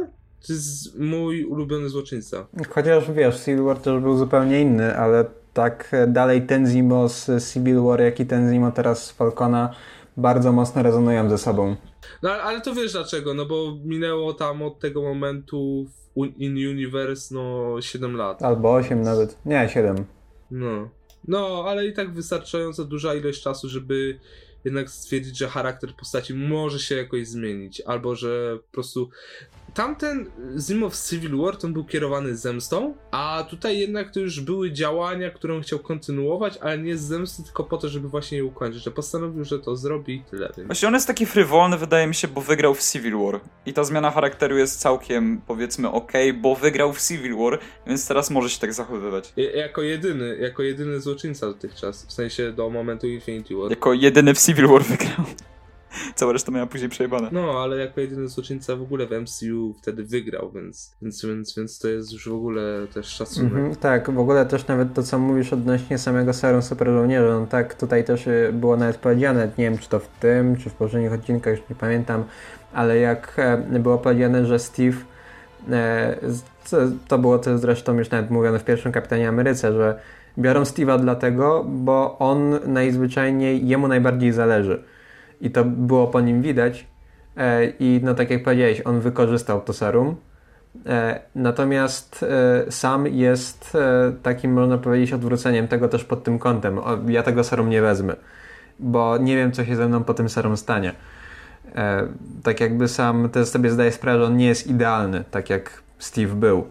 to 0.47 0.53
jest 0.53 0.99
mój 0.99 1.45
ulubiony 1.45 1.89
złoczyńca. 1.89 2.47
Chociaż 2.69 3.11
wiesz, 3.11 3.43
Civil 3.43 3.63
War 3.63 3.77
też 3.77 4.01
był 4.01 4.17
zupełnie 4.17 4.61
inny, 4.61 4.97
ale 4.97 5.25
tak 5.53 5.89
e, 5.91 6.07
dalej 6.07 6.45
ten 6.45 6.67
Zimo 6.67 7.09
z 7.09 7.51
Civil 7.53 7.81
War, 7.81 8.01
jak 8.01 8.19
i 8.19 8.25
ten 8.25 8.53
Zimo 8.53 8.71
teraz 8.71 9.05
z 9.05 9.11
Falcona 9.11 9.75
bardzo 10.17 10.51
mocno 10.51 10.83
rezonują 10.83 11.29
ze 11.29 11.37
sobą. 11.37 11.75
No 12.23 12.31
ale, 12.31 12.61
to 12.61 12.73
wiesz 12.73 12.91
dlaczego, 12.91 13.33
no 13.33 13.45
bo 13.45 13.77
minęło 13.85 14.33
tam 14.33 14.61
od 14.61 14.79
tego 14.79 15.01
momentu 15.01 15.85
In 16.15 16.55
Universe 16.55 17.35
no 17.35 17.75
7 17.81 18.15
lat. 18.15 18.43
Albo 18.43 18.73
8 18.73 19.01
nawet. 19.01 19.37
Nie, 19.45 19.69
7. 19.69 20.05
No. 20.51 20.89
No, 21.27 21.65
ale 21.67 21.87
i 21.87 21.93
tak 21.93 22.13
wystarczająco 22.13 22.85
duża 22.85 23.15
ilość 23.15 23.41
czasu, 23.41 23.69
żeby 23.69 24.19
jednak 24.65 24.89
stwierdzić, 24.89 25.37
że 25.37 25.47
charakter 25.47 25.95
postaci 25.95 26.33
może 26.33 26.79
się 26.79 26.95
jakoś 26.95 27.27
zmienić, 27.27 27.81
albo 27.81 28.15
że 28.15 28.59
po 28.65 28.71
prostu 28.71 29.09
tamten 29.73 30.25
Zimo 30.67 30.89
w 30.89 30.95
Civil 31.09 31.37
War 31.37 31.57
to 31.57 31.67
był 31.67 31.83
kierowany 31.85 32.35
zemstą, 32.37 32.95
a 33.11 33.45
tutaj 33.49 33.79
jednak 33.79 34.11
to 34.11 34.19
już 34.19 34.41
były 34.41 34.71
działania, 34.71 35.29
które 35.31 35.55
on 35.55 35.61
chciał 35.61 35.79
kontynuować, 35.79 36.57
ale 36.61 36.77
nie 36.77 36.97
z 36.97 37.01
zemsty, 37.01 37.43
tylko 37.43 37.63
po 37.63 37.77
to, 37.77 37.89
żeby 37.89 38.09
właśnie 38.09 38.37
je 38.37 38.45
ukończyć, 38.45 38.83
że 38.83 38.91
postanowił, 38.91 39.43
że 39.43 39.59
to 39.59 39.75
zrobi 39.75 40.13
i 40.15 40.21
tyle. 40.23 40.49
Więc... 40.57 40.67
Właśnie 40.67 40.87
on 40.87 40.93
jest 40.93 41.07
taki 41.07 41.25
frywolny, 41.25 41.77
wydaje 41.77 42.07
mi 42.07 42.15
się, 42.15 42.27
bo 42.27 42.41
wygrał 42.41 42.73
w 42.75 42.91
Civil 42.91 43.17
War. 43.17 43.39
I 43.65 43.73
ta 43.73 43.83
zmiana 43.83 44.11
charakteru 44.11 44.57
jest 44.57 44.79
całkiem, 44.79 45.41
powiedzmy, 45.47 45.91
okej, 45.91 46.33
bo 46.33 46.55
wygrał 46.55 46.93
w 46.93 47.01
Civil 47.07 47.35
War, 47.37 47.59
więc 47.87 48.07
teraz 48.07 48.29
może 48.29 48.49
się 48.49 48.59
tak 48.59 48.73
zachowywać. 48.73 49.33
Je- 49.37 49.51
Jako 49.51 49.81
jedyny, 49.81 50.37
jako 50.37 50.63
jedyny 50.63 51.01
złoczyńca 51.01 51.47
dotychczas, 51.47 52.05
w 52.05 52.13
sensie 52.13 52.51
do 52.51 52.69
momentu 52.69 53.07
Infinity 53.07 53.55
War. 53.55 53.69
Jako 53.69 53.93
jedyny 53.93 54.33
w 54.33 54.39
Civil 54.45 54.67
War 54.67 54.83
wygrał. 54.83 55.25
Cała 56.15 56.33
reszta 56.33 56.51
miała 56.51 56.67
później 56.67 56.89
przejebane. 56.89 57.29
No, 57.31 57.63
ale 57.63 57.77
jako 57.77 58.01
jedyny 58.01 58.27
złoczyńca 58.27 58.75
w 58.75 58.81
ogóle 58.81 59.07
w 59.07 59.11
MCU 59.11 59.73
wtedy 59.81 60.03
wygrał, 60.03 60.51
więc, 60.51 60.95
więc, 61.01 61.25
więc, 61.25 61.55
więc 61.57 61.79
to 61.79 61.87
jest 61.87 62.13
już 62.13 62.29
w 62.29 62.33
ogóle 62.33 62.87
też 62.93 63.07
szacunek. 63.07 63.53
Mhm, 63.53 63.75
tak, 63.75 64.11
w 64.11 64.19
ogóle 64.19 64.45
też 64.45 64.67
nawet 64.67 64.93
to, 64.93 65.03
co 65.03 65.19
mówisz 65.19 65.53
odnośnie 65.53 65.97
samego 65.97 66.33
serum 66.33 66.61
super 66.61 66.87
żołnierza, 66.87 67.39
no 67.39 67.47
tak, 67.47 67.75
tutaj 67.75 68.03
też 68.03 68.27
y, 68.27 68.51
było 68.53 68.77
nawet 68.77 68.97
powiedziane, 68.97 69.51
nie 69.57 69.63
wiem 69.63 69.77
czy 69.77 69.89
to 69.89 69.99
w 69.99 70.07
tym, 70.07 70.57
czy 70.57 70.69
w 70.69 70.73
poprzednich 70.73 71.13
odcinkach, 71.13 71.57
już 71.57 71.69
nie 71.69 71.75
pamiętam, 71.75 72.23
ale 72.73 72.97
jak 72.97 73.33
e, 73.37 73.57
było 73.79 73.97
powiedziane, 73.97 74.45
że 74.45 74.59
Steve, 74.59 74.97
e, 75.71 76.15
to 77.07 77.17
było 77.17 77.39
to 77.39 77.57
zresztą 77.57 77.97
już 77.97 78.09
nawet 78.09 78.31
mówione 78.31 78.59
w 78.59 78.65
pierwszym 78.65 78.91
Kapitanie 78.91 79.29
Ameryce, 79.29 79.73
że 79.73 79.99
biorą 80.37 80.63
Steve'a 80.63 81.01
dlatego, 81.01 81.65
bo 81.67 82.19
on 82.19 82.59
najzwyczajniej, 82.65 83.67
jemu 83.67 83.87
najbardziej 83.87 84.31
zależy. 84.31 84.83
I 85.43 85.51
to 85.51 85.65
było 85.65 86.07
po 86.07 86.21
nim 86.21 86.41
widać. 86.41 86.87
E, 87.37 87.65
I 87.65 87.99
no 88.03 88.13
tak 88.13 88.29
jak 88.29 88.43
powiedziałeś, 88.43 88.81
on 88.85 88.99
wykorzystał 88.99 89.61
to 89.61 89.73
serum. 89.73 90.15
E, 90.85 91.19
Natomiast 91.35 92.25
e, 92.67 92.71
sam 92.71 93.07
jest 93.07 93.77
takim, 94.23 94.53
można 94.53 94.77
powiedzieć, 94.77 95.13
odwróceniem 95.13 95.67
tego 95.67 95.87
też 95.87 96.03
pod 96.03 96.23
tym 96.23 96.39
kątem. 96.39 96.79
Ja 97.07 97.23
tego 97.23 97.43
serum 97.43 97.69
nie 97.69 97.81
wezmę, 97.81 98.15
bo 98.79 99.17
nie 99.17 99.35
wiem, 99.35 99.51
co 99.51 99.65
się 99.65 99.75
ze 99.75 99.87
mną 99.87 100.03
po 100.03 100.13
tym 100.13 100.29
serum 100.29 100.57
stanie. 100.57 100.93
Tak 102.43 102.61
jakby 102.61 102.87
sam 102.87 103.29
też 103.29 103.47
sobie 103.47 103.69
zdaję 103.69 103.91
sprawę, 103.91 104.19
że 104.19 104.25
on 104.25 104.37
nie 104.37 104.45
jest 104.45 104.67
idealny, 104.67 105.23
tak 105.31 105.49
jak 105.49 105.83
Steve 105.99 106.35
był. 106.35 106.67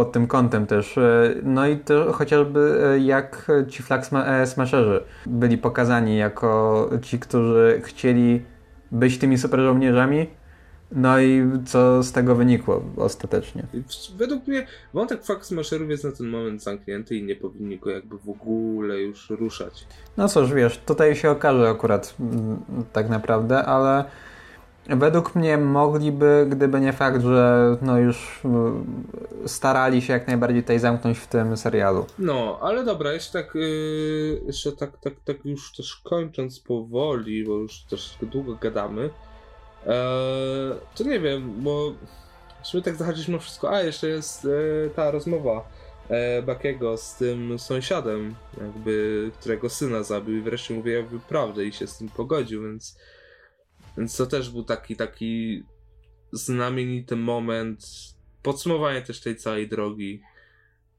Pod 0.00 0.12
tym 0.12 0.26
kątem 0.26 0.66
też. 0.66 0.98
e, 0.98 1.34
No 1.42 1.66
i 1.66 1.78
to 1.78 2.12
chociażby 2.12 2.80
e, 2.84 2.98
jak 2.98 3.52
ci 3.68 3.82
Flag 3.82 4.04
e, 4.12 4.46
Smasherzy 4.46 5.04
byli 5.26 5.58
pokazani 5.58 6.16
jako 6.16 6.90
ci, 7.02 7.18
którzy 7.18 7.80
chcieli 7.84 8.44
być 8.92 9.18
tymi 9.18 9.38
super 9.38 9.60
żołnierzami, 9.60 10.26
no 10.92 11.20
i 11.20 11.50
co 11.66 12.02
z 12.02 12.12
tego 12.12 12.34
wynikło 12.34 12.82
ostatecznie? 12.96 13.62
Według 14.16 14.46
mnie 14.46 14.66
wątek 14.94 15.24
Fakt 15.24 15.44
Smasherów 15.44 15.90
jest 15.90 16.04
na 16.04 16.12
ten 16.12 16.28
moment 16.28 16.62
zamknięty 16.62 17.16
i 17.16 17.22
nie 17.22 17.36
powinni 17.36 17.78
go 17.78 17.90
jakby 17.90 18.18
w 18.18 18.28
ogóle 18.28 19.00
już 19.00 19.30
ruszać. 19.30 19.86
No 20.16 20.28
cóż, 20.28 20.52
wiesz, 20.52 20.78
tutaj 20.78 21.16
się 21.16 21.30
okaże 21.30 21.68
akurat 21.68 22.14
mm, 22.20 22.62
tak 22.92 23.08
naprawdę, 23.08 23.64
ale 23.64 24.04
według 24.86 25.34
mnie 25.34 25.58
mogliby, 25.58 26.46
gdyby 26.50 26.80
nie 26.80 26.92
fakt, 26.92 27.22
że 27.22 27.76
no 27.82 27.98
już 27.98 28.40
mm, 28.44 28.84
starali 29.46 30.02
się 30.02 30.12
jak 30.12 30.26
najbardziej 30.26 30.62
tutaj 30.62 30.78
zamknąć 30.78 31.18
w 31.18 31.26
tym 31.26 31.56
serialu. 31.56 32.06
No, 32.18 32.58
ale 32.62 32.84
dobra, 32.84 33.12
jeszcze 33.12 33.42
tak, 33.42 33.54
yy, 33.54 34.42
jeszcze 34.46 34.72
tak, 34.72 34.90
tak, 35.00 35.14
tak 35.24 35.36
już 35.44 35.72
też 35.76 35.96
kończąc 36.04 36.60
powoli, 36.60 37.44
bo 37.44 37.54
już 37.54 37.82
troszeczkę 37.82 38.26
długo 38.26 38.54
gadamy, 38.54 39.10
eee, 39.86 40.74
to 40.94 41.04
nie 41.04 41.20
wiem, 41.20 41.52
bo 41.56 41.92
sumie 42.62 42.82
tak 42.82 42.96
zahaczyliśmy 42.96 43.38
wszystko. 43.38 43.70
A, 43.70 43.82
jeszcze 43.82 44.08
jest 44.08 44.44
e, 44.44 44.90
ta 44.90 45.10
rozmowa 45.10 45.68
e, 46.08 46.42
Bakiego 46.42 46.96
z 46.96 47.14
tym 47.14 47.58
sąsiadem, 47.58 48.34
jakby, 48.60 49.30
którego 49.40 49.68
syna 49.68 50.02
zabił 50.02 50.36
i 50.36 50.40
wreszcie 50.40 50.74
mówi 50.74 50.92
jakby 50.92 51.20
prawdę 51.20 51.64
i 51.64 51.72
się 51.72 51.86
z 51.86 51.98
tym 51.98 52.08
pogodził, 52.08 52.62
więc, 52.62 52.98
więc 53.98 54.16
to 54.16 54.26
też 54.26 54.50
był 54.50 54.64
taki, 54.64 54.96
taki 54.96 55.62
znamienity 56.32 57.16
moment, 57.16 57.86
podsumowanie 58.42 59.02
też 59.02 59.20
tej 59.20 59.36
całej 59.36 59.68
drogi, 59.68 60.22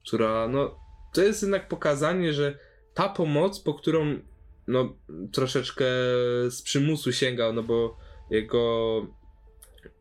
która, 0.08 0.48
no, 0.48 0.80
to 1.14 1.22
jest 1.22 1.42
jednak 1.42 1.68
pokazanie, 1.68 2.34
że 2.34 2.60
ta 2.94 3.10
pomoc, 3.10 3.60
po 3.60 3.74
którą 3.74 4.20
no 4.68 4.96
troszeczkę 5.32 5.86
z 6.50 6.62
przymusu 6.64 7.12
sięgał, 7.12 7.54
no 7.54 7.64
bo 7.64 7.98
jego 8.30 9.08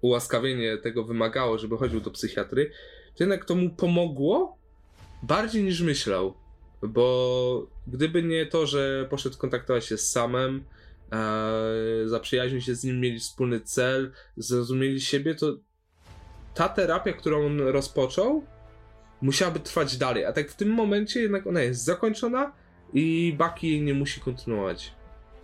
ułaskawienie 0.01 0.79
tego 0.79 1.05
wymagało, 1.05 1.59
żeby 1.59 1.77
chodził 1.77 2.01
do 2.01 2.11
psychiatry, 2.11 2.71
to 3.17 3.25
jednak 3.25 3.45
to 3.45 3.55
mu 3.55 3.71
pomogło 3.71 4.59
bardziej 5.23 5.65
niż 5.65 5.81
myślał. 5.81 6.35
Bo 6.83 7.67
gdyby 7.87 8.23
nie 8.23 8.47
to, 8.47 8.67
że 8.67 9.07
poszedł 9.11 9.39
kontaktować 9.39 9.87
się 9.87 9.99
z 9.99 10.11
samem, 10.11 10.65
e, 11.13 12.09
zaprzyjaźnił 12.09 12.61
się 12.61 12.75
z 12.75 12.85
nim, 12.85 13.01
mieli 13.01 13.19
wspólny 13.19 13.61
cel, 13.61 14.13
zrozumieli 14.37 15.01
siebie, 15.01 15.35
to 15.35 15.57
ta 16.55 16.69
terapia, 16.69 17.13
którą 17.13 17.47
on 17.47 17.61
rozpoczął, 17.61 18.45
musiałaby 19.23 19.61
trwać 19.61 19.97
dalej. 19.97 20.25
A 20.25 20.33
tak 20.33 20.51
w 20.51 20.57
tym 20.57 20.69
momencie 20.69 21.23
jednak 21.23 21.47
ona 21.47 21.61
jest 21.61 21.85
zakończona 21.85 22.53
i 22.93 23.35
Baki 23.39 23.69
jej 23.69 23.83
nie 23.83 23.95
musi 23.95 24.21
kontynuować. 24.21 25.00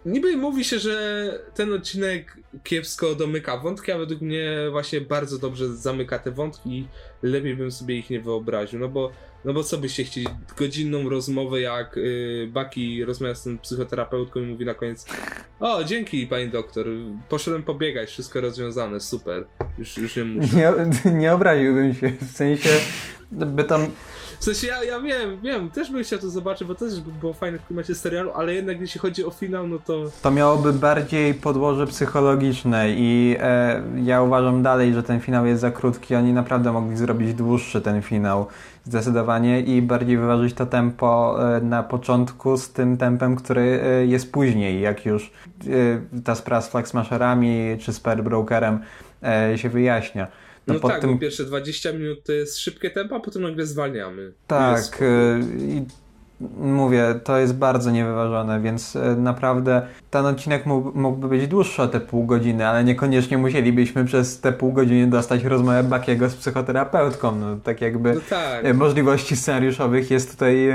Niby 0.07 0.37
mówi 0.37 0.65
się, 0.65 0.79
że 0.79 1.39
ten 1.55 1.73
odcinek 1.73 2.37
kiepsko 2.65 3.15
domyka 3.15 3.57
wątki, 3.57 3.93
a 3.93 3.99
według 3.99 4.21
mnie 4.21 4.51
właśnie 4.71 5.01
bardzo 5.01 5.39
dobrze 5.39 5.77
zamyka 5.77 6.19
te 6.19 6.31
wątki 6.31 6.89
lepiej 7.23 7.57
bym 7.57 7.71
sobie 7.73 7.99
ich 7.99 8.11
nie 8.11 8.21
wyobraził, 8.21 8.79
no 8.79 8.89
bo, 8.89 9.11
no 9.45 9.53
bo 9.53 9.65
co 9.65 9.79
byście 9.79 10.05
chcieli? 10.05 10.27
Godzinną 10.57 11.09
rozmowę, 11.09 11.61
jak 11.61 11.97
yy, 11.97 12.49
Baki 12.53 13.05
rozmawia 13.05 13.35
z 13.35 13.43
tym 13.43 13.59
psychoterapeutką 13.59 14.41
i 14.41 14.47
mówi 14.47 14.65
na 14.65 14.75
koniec 14.75 15.07
o, 15.61 15.85
dzięki 15.85 16.27
pani 16.27 16.49
doktor, 16.49 16.87
poszedłem 17.29 17.63
pobiegać, 17.63 18.09
wszystko 18.09 18.41
rozwiązane, 18.41 19.01
super, 19.01 19.47
już, 19.79 19.97
już 19.97 20.17
nie 20.17 20.25
muszę. 20.25 20.57
Nie, 21.05 21.13
nie 21.13 21.33
obraziłbym 21.33 21.95
się, 21.95 22.13
w 22.21 22.37
sensie 22.37 22.71
by 23.33 23.65
tam 23.65 23.91
W 24.41 24.45
sensie 24.45 24.67
ja, 24.67 24.85
ja 24.85 25.01
wiem, 25.01 25.41
wiem, 25.43 25.71
też 25.71 25.91
bym 25.91 26.05
chciał 26.05 26.19
to 26.19 26.31
zobaczyć, 26.31 26.69
bo 26.69 26.75
też 26.75 27.01
by 27.01 27.13
było 27.13 27.33
fajne 27.33 27.59
w 27.59 27.67
klimacie 27.67 27.95
serialu, 27.95 28.31
ale 28.35 28.55
jednak 28.55 28.81
jeśli 28.81 29.01
chodzi 29.01 29.25
o 29.25 29.31
finał, 29.31 29.69
no 29.69 29.79
to 29.79 30.05
To 30.23 30.31
miałoby 30.31 30.73
bardziej 30.73 31.35
podłoże 31.35 31.87
psychologiczne 31.87 32.91
i 32.91 33.37
e, 33.41 33.83
ja 34.05 34.23
uważam 34.23 34.63
dalej, 34.63 34.95
że 34.95 35.03
ten 35.03 35.21
finał 35.21 35.47
jest 35.47 35.61
za 35.61 35.71
krótki. 35.71 36.15
Oni 36.15 36.33
naprawdę 36.33 36.73
mogli 36.73 36.97
zrobić 36.97 37.35
dłuższy 37.35 37.81
ten 37.81 38.03
finał 38.03 38.47
zdecydowanie 38.85 39.61
i 39.61 39.83
bardziej 39.83 40.19
wyważyć 40.19 40.55
to 40.55 40.67
tempo 40.67 41.37
e, 41.57 41.61
na 41.61 41.83
początku 41.83 42.57
z 42.57 42.73
tym 42.73 42.97
tempem, 42.97 43.37
który 43.37 43.81
e, 43.85 44.07
jest 44.07 44.33
później, 44.33 44.81
jak 44.81 45.07
już 45.07 45.33
e, 45.67 46.21
ta 46.25 46.35
sprawa 46.35 46.63
z 46.63 46.69
Flag 46.69 46.89
Smasherami 46.89 47.77
czy 47.81 47.93
z 47.93 48.01
Pearl 48.01 48.23
Brokerem 48.23 48.79
e, 49.23 49.59
się 49.59 49.69
wyjaśnia. 49.69 50.27
No, 50.67 50.81
pod 50.81 50.91
tak, 50.91 51.01
tym- 51.01 51.13
bo 51.13 51.19
pierwsze 51.19 51.45
20 51.45 51.93
minut 51.93 52.25
to 52.25 52.33
jest 52.33 52.59
szybkie 52.59 52.91
tempo, 52.91 53.17
a 53.17 53.21
potem 53.21 53.43
nagle 53.43 53.67
zwalniamy. 53.67 54.33
Tak, 54.47 55.03
y, 55.03 55.41
i 55.59 55.83
mówię, 56.61 57.21
to 57.25 57.39
jest 57.39 57.55
bardzo 57.55 57.91
niewyważone, 57.91 58.61
więc 58.61 58.97
e, 58.97 59.17
naprawdę 59.17 59.87
ten 60.11 60.27
odcinek 60.27 60.67
mógł, 60.67 60.99
mógłby 60.99 61.29
być 61.29 61.47
dłuższy 61.49 61.83
o 61.83 61.89
te 61.89 62.01
pół 62.01 62.27
godziny, 62.27 62.67
ale 62.67 62.85
niekoniecznie 62.85 63.39
musielibyśmy 63.39 64.05
przez 64.05 64.41
te 64.41 64.53
pół 64.53 64.73
godziny 64.73 65.07
dostać 65.07 65.45
rozmowę 65.45 65.83
Bakiego 65.85 66.29
z 66.29 66.35
psychoterapeutką. 66.37 67.37
No, 67.37 67.57
tak 67.65 67.81
jakby 67.81 68.15
No 68.15 68.21
tak. 68.31 68.65
e, 68.65 68.75
możliwości 68.75 69.37
scenariuszowych 69.37 70.11
jest 70.11 70.31
tutaj 70.31 70.69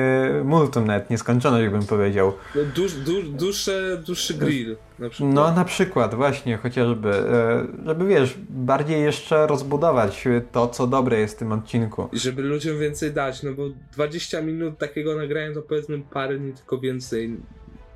multum, 0.43 0.87
nawet 0.87 1.09
nieskończoność 1.09 1.69
bym 1.71 1.85
powiedział. 1.85 2.33
No, 2.55 2.61
dłuż, 2.75 2.93
dłuż, 2.93 3.29
dłuższe, 3.29 3.97
dłuższy 4.05 4.33
grill 4.33 4.75
na 5.01 5.09
przykład. 5.09 5.33
No 5.33 5.51
na 5.51 5.65
przykład, 5.65 6.15
właśnie, 6.15 6.57
chociażby, 6.57 7.09
e, 7.09 7.85
żeby 7.85 8.05
wiesz, 8.05 8.37
bardziej 8.49 9.01
jeszcze 9.01 9.47
rozbudować 9.47 10.27
to, 10.51 10.67
co 10.67 10.87
dobre 10.87 11.19
jest 11.19 11.35
w 11.35 11.39
tym 11.39 11.51
odcinku. 11.51 12.09
I 12.11 12.19
żeby 12.19 12.41
ludziom 12.41 12.79
więcej 12.79 13.11
dać, 13.11 13.43
no 13.43 13.53
bo 13.53 13.63
20 13.93 14.41
minut 14.41 14.77
takiego 14.77 15.15
nagrania 15.15 15.53
to 15.53 15.61
powiedzmy 15.61 16.01
parę 16.13 16.37
dni 16.37 16.53
tylko 16.53 16.77
więcej 16.79 17.37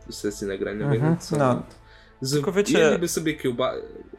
sesji 0.09 0.47
nagraniowej. 0.47 0.95
Mhm, 0.97 1.13
no 1.13 1.21
co? 1.21 1.37
no. 1.37 1.63
Z, 2.21 2.33
Tylko 2.33 2.51
wiecie- 2.51 3.07
sobie 3.07 3.33
kiełba, 3.33 3.73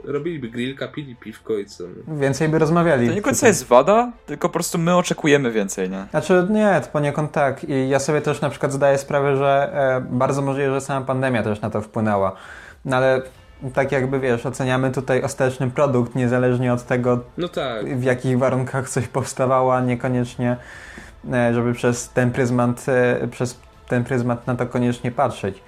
robiliby 0.04 0.48
grillka, 0.48 0.88
pili 0.88 1.16
piwko 1.16 1.58
i 1.58 1.66
co. 1.66 1.84
No. 2.06 2.16
Więcej 2.16 2.48
by 2.48 2.58
rozmawiali. 2.58 3.08
To 3.08 3.14
nie 3.14 3.22
końca 3.22 3.48
jest 3.48 3.64
wada, 3.64 4.12
tylko 4.26 4.48
po 4.48 4.52
prostu 4.52 4.78
my 4.78 4.96
oczekujemy 4.96 5.50
więcej, 5.52 5.90
nie? 5.90 6.06
Znaczy 6.10 6.46
nie, 6.50 6.80
to 6.84 6.86
poniekąd 6.92 7.32
tak. 7.32 7.64
I 7.64 7.88
ja 7.88 7.98
sobie 7.98 8.20
też 8.20 8.40
na 8.40 8.50
przykład 8.50 8.72
zdaję 8.72 8.98
sprawę, 8.98 9.36
że 9.36 9.70
e, 9.74 10.06
bardzo 10.10 10.42
możliwe, 10.42 10.74
że 10.74 10.80
sama 10.80 11.06
pandemia 11.06 11.42
też 11.42 11.60
na 11.60 11.70
to 11.70 11.80
wpłynęła. 11.80 12.36
No 12.86 12.96
ale 12.96 13.22
tak 13.74 13.92
jakby 13.92 14.20
wiesz, 14.20 14.46
oceniamy 14.46 14.90
tutaj 14.92 15.22
ostateczny 15.22 15.70
produkt, 15.70 16.14
niezależnie 16.14 16.72
od 16.72 16.82
tego, 16.82 17.20
no 17.38 17.48
tak. 17.48 17.98
w 17.98 18.02
jakich 18.02 18.38
warunkach 18.38 18.88
coś 18.88 19.08
powstawało, 19.08 19.76
a 19.76 19.80
niekoniecznie, 19.80 20.56
e, 21.32 21.54
żeby 21.54 21.72
przez 21.72 22.08
ten 22.08 22.30
pryzmat, 22.30 22.86
e, 22.88 23.28
przez 23.28 23.60
ten 23.88 24.04
pryzmat 24.04 24.46
na 24.46 24.54
to 24.56 24.66
koniecznie 24.66 25.10
patrzeć. 25.10 25.62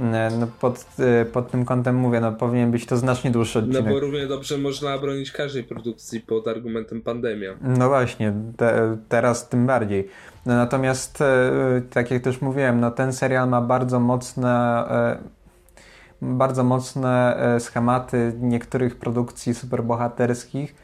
E, 0.00 0.30
No 0.40 0.46
pod, 0.60 0.84
pod 1.32 1.50
tym 1.50 1.64
kątem 1.64 1.96
mówię, 1.96 2.20
no 2.20 2.32
powinien 2.32 2.70
być 2.70 2.86
to 2.86 2.96
znacznie 2.96 3.30
dłuższy 3.30 3.62
No 3.62 3.68
odcinek. 3.68 3.92
bo 3.94 4.00
równie 4.00 4.26
dobrze 4.26 4.58
można 4.58 4.98
bronić 4.98 5.32
każdej 5.32 5.64
produkcji 5.64 6.20
pod 6.20 6.48
argumentem 6.48 7.02
pandemia. 7.02 7.50
No 7.60 7.88
właśnie, 7.88 8.32
te, 8.56 8.96
teraz 9.08 9.48
tym 9.48 9.66
bardziej. 9.66 10.08
No 10.46 10.56
natomiast, 10.56 11.22
tak 11.90 12.10
jak 12.10 12.22
też 12.22 12.40
mówiłem, 12.40 12.80
no 12.80 12.90
ten 12.90 13.12
serial 13.12 13.48
ma 13.48 13.60
bardzo 13.60 14.00
mocne, 14.00 14.84
bardzo 16.24 16.64
mocne 16.64 17.36
e, 17.36 17.60
schematy 17.60 18.32
niektórych 18.40 18.96
produkcji 18.96 19.54
superbohaterskich. 19.54 20.74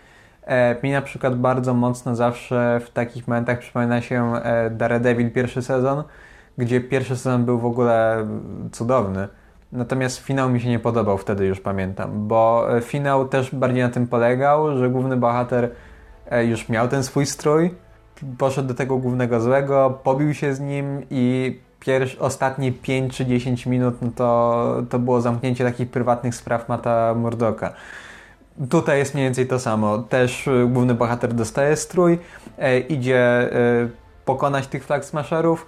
E, 0.47 0.77
Mi 0.83 0.93
na 0.93 1.03
przykład 1.03 1.37
bardzo 1.37 1.75
mocno 1.75 2.17
zawsze 2.17 2.81
w 2.85 2.91
takich 2.91 3.29
momentach 3.29 3.59
przypomina 3.59 4.01
się 4.01 4.35
e, 4.35 4.71
Daredevil 4.71 5.31
pierwszy 5.31 5.63
sezon, 5.63 6.05
gdzie 6.59 6.81
pierwszy 6.81 7.17
sezon 7.17 7.45
był 7.45 7.59
w 7.59 7.67
ogóle 7.67 8.27
cudowny. 8.73 9.29
Natomiast 9.73 10.19
finał 10.19 10.51
mi 10.51 10.61
się 10.61 10.69
nie 10.69 10.79
podobał, 10.79 11.19
wtedy 11.19 11.47
już 11.47 11.61
pamiętam, 11.61 12.29
bo 12.29 12.67
finał 12.81 13.29
też 13.29 13.55
bardziej 13.55 13.83
na 13.83 13.89
tym 13.89 14.07
polegał, 14.07 14.77
że 14.77 14.91
główny 14.91 15.17
bohater 15.17 15.71
już 16.43 16.69
miał 16.69 16.89
ten 16.89 17.03
swój 17.03 17.27
strój, 17.27 17.75
poszedł 18.39 18.69
do 18.69 18.75
tego 18.75 18.97
głównego 18.97 19.41
złego, 19.41 20.01
pobił 20.05 20.35
się 20.35 20.55
z 20.55 20.61
nim 20.61 21.03
i 21.11 21.61
pierwsze, 21.81 22.19
ostatnie 22.19 22.73
5 22.73 23.17
czy 23.17 23.27
10 23.27 23.67
minut 23.67 23.95
no 24.03 24.11
to, 24.17 24.83
to 24.91 24.99
było 24.99 25.21
zamknięcie 25.21 25.65
takich 25.65 25.91
prywatnych 25.91 26.35
spraw 26.35 26.69
Mata 26.69 27.15
Murdoka. 27.15 27.73
Tutaj 28.71 28.99
jest 28.99 29.15
mniej 29.15 29.27
więcej 29.27 29.47
to 29.47 29.59
samo. 29.59 29.99
Też 29.99 30.49
e, 30.49 30.67
główny 30.67 30.95
bohater 30.95 31.35
dostaje 31.35 31.77
strój, 31.77 32.19
e, 32.59 32.79
idzie 32.79 33.19
e, 33.19 33.89
pokonać 34.25 34.67
tych 34.67 34.85
flag 34.85 35.05
smasherów. 35.05 35.67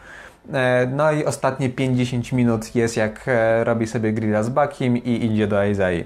E, 0.52 0.86
No 0.86 1.12
i 1.12 1.24
ostatnie 1.24 1.70
50 1.70 2.32
minut 2.32 2.74
jest 2.74 2.96
jak 2.96 3.24
e, 3.26 3.64
robi 3.64 3.86
sobie 3.86 4.12
grilla 4.12 4.42
z 4.42 4.48
Bakim 4.48 4.96
i 4.96 5.24
idzie 5.24 5.46
do 5.46 5.60
Aizai. 5.60 6.04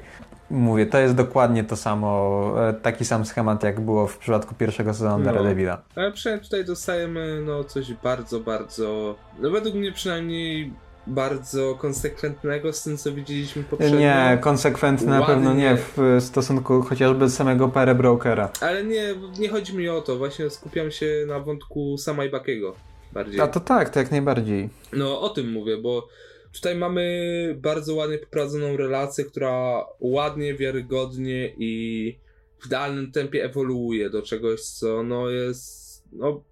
Mówię, 0.51 0.87
to 0.87 0.99
jest 0.99 1.15
dokładnie 1.15 1.65
to 1.65 1.77
samo, 1.77 2.53
e, 2.69 2.73
taki 2.75 3.05
sam 3.05 3.27
schemat 3.27 3.63
jak 3.63 3.81
było 3.81 4.07
w 4.07 4.19
przypadku 4.19 4.55
pierwszego 4.55 4.95
sezonu 4.95 5.19
No. 5.19 5.25
Daredevila. 5.25 5.83
Ale 5.97 6.13
przynajmniej 6.13 6.45
tutaj 6.45 6.65
dostajemy 6.65 7.43
no 7.47 7.65
coś 7.65 7.93
bardzo, 7.95 8.41
bardzo, 8.41 9.15
no 9.39 9.51
według 9.51 9.75
mnie 9.75 9.93
przynajmniej 9.93 10.73
bardzo 11.07 11.75
konsekwentnego 11.75 12.73
z 12.73 12.83
tym, 12.83 12.97
co 12.97 13.13
widzieliśmy 13.13 13.63
poprzednio. 13.63 13.99
Nie, 13.99 14.39
konsekwentne 14.41 15.19
na 15.19 15.27
pewno 15.27 15.55
nie 15.55 15.77
w 15.77 16.17
stosunku 16.21 16.83
chociażby 16.83 17.31
samego 17.31 17.69
Pere 17.69 17.95
Brokera. 17.95 18.51
Ale 18.61 18.85
nie, 18.85 19.15
nie 19.39 19.49
chodzi 19.49 19.77
mi 19.77 19.89
o 19.89 20.01
to, 20.01 20.17
właśnie 20.17 20.51
skupiam 20.51 20.91
się 20.91 21.07
na 21.27 21.41
wątku 21.41 21.99
sama 21.99 22.25
i 22.25 22.31
Bakiego 22.31 22.75
bardziej. 23.13 23.41
A 23.41 23.47
to 23.47 23.61
tak, 23.61 23.89
to 23.89 23.99
jak 23.99 24.11
najbardziej. 24.11 24.69
No 24.93 25.21
o 25.21 25.29
tym 25.29 25.53
mówię, 25.53 25.77
bo 25.77 26.09
tutaj 26.57 26.77
mamy 26.77 27.57
bardzo 27.59 27.95
ładnie 27.95 28.19
poprowadzoną 28.19 28.77
relację, 28.77 29.25
która 29.25 29.85
ładnie, 30.01 30.55
wiarygodnie 30.55 31.55
i 31.59 32.19
w 32.59 32.67
idealnym 32.67 33.13
tempie 33.13 33.45
ewoluuje 33.45 34.11
do 34.11 34.23
czegoś, 34.23 34.61
co 34.63 35.03
no 35.03 35.31
jest 35.31 36.05
no 36.13 36.45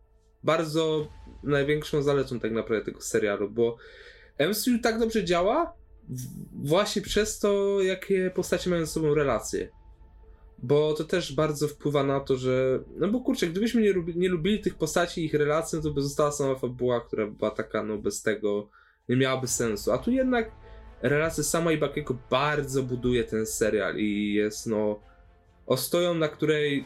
bardzo 0.42 1.08
największą 1.42 2.02
zaletą 2.02 2.40
tak 2.40 2.52
naprawdę 2.52 2.84
tego 2.84 3.00
serialu, 3.00 3.50
bo 3.50 3.76
MCU 4.50 4.78
tak 4.82 4.98
dobrze 4.98 5.24
działa 5.24 5.74
właśnie 6.52 7.02
przez 7.02 7.38
to, 7.38 7.82
jakie 7.82 8.30
postacie 8.34 8.70
mają 8.70 8.86
ze 8.86 8.92
sobą 8.92 9.14
relacje. 9.14 9.68
Bo 10.58 10.94
to 10.94 11.04
też 11.04 11.32
bardzo 11.32 11.68
wpływa 11.68 12.04
na 12.04 12.20
to, 12.20 12.36
że. 12.36 12.80
No 12.96 13.08
bo 13.08 13.20
kurczę, 13.20 13.46
gdybyśmy 13.46 13.82
nie, 13.82 13.92
lubi, 13.92 14.16
nie 14.16 14.28
lubili 14.28 14.60
tych 14.60 14.74
postaci 14.74 15.20
i 15.20 15.24
ich 15.24 15.34
relacji, 15.34 15.76
no 15.76 15.82
to 15.82 15.90
by 15.90 16.02
została 16.02 16.32
sama 16.32 16.54
fabuła, 16.54 17.00
która 17.00 17.26
była 17.26 17.50
taka, 17.50 17.82
no 17.82 17.98
bez 17.98 18.22
tego 18.22 18.68
nie 19.08 19.16
miałaby 19.16 19.46
sensu. 19.46 19.92
A 19.92 19.98
tu 19.98 20.10
jednak 20.10 20.50
relacje 21.02 21.44
sama 21.44 21.72
i 21.72 21.78
Bakiego 21.78 22.16
bardzo 22.30 22.82
buduje 22.82 23.24
ten 23.24 23.46
serial 23.46 23.96
i 23.96 24.34
jest, 24.34 24.66
no. 24.66 25.00
Ostoją, 25.66 26.14
na 26.14 26.28
której. 26.28 26.84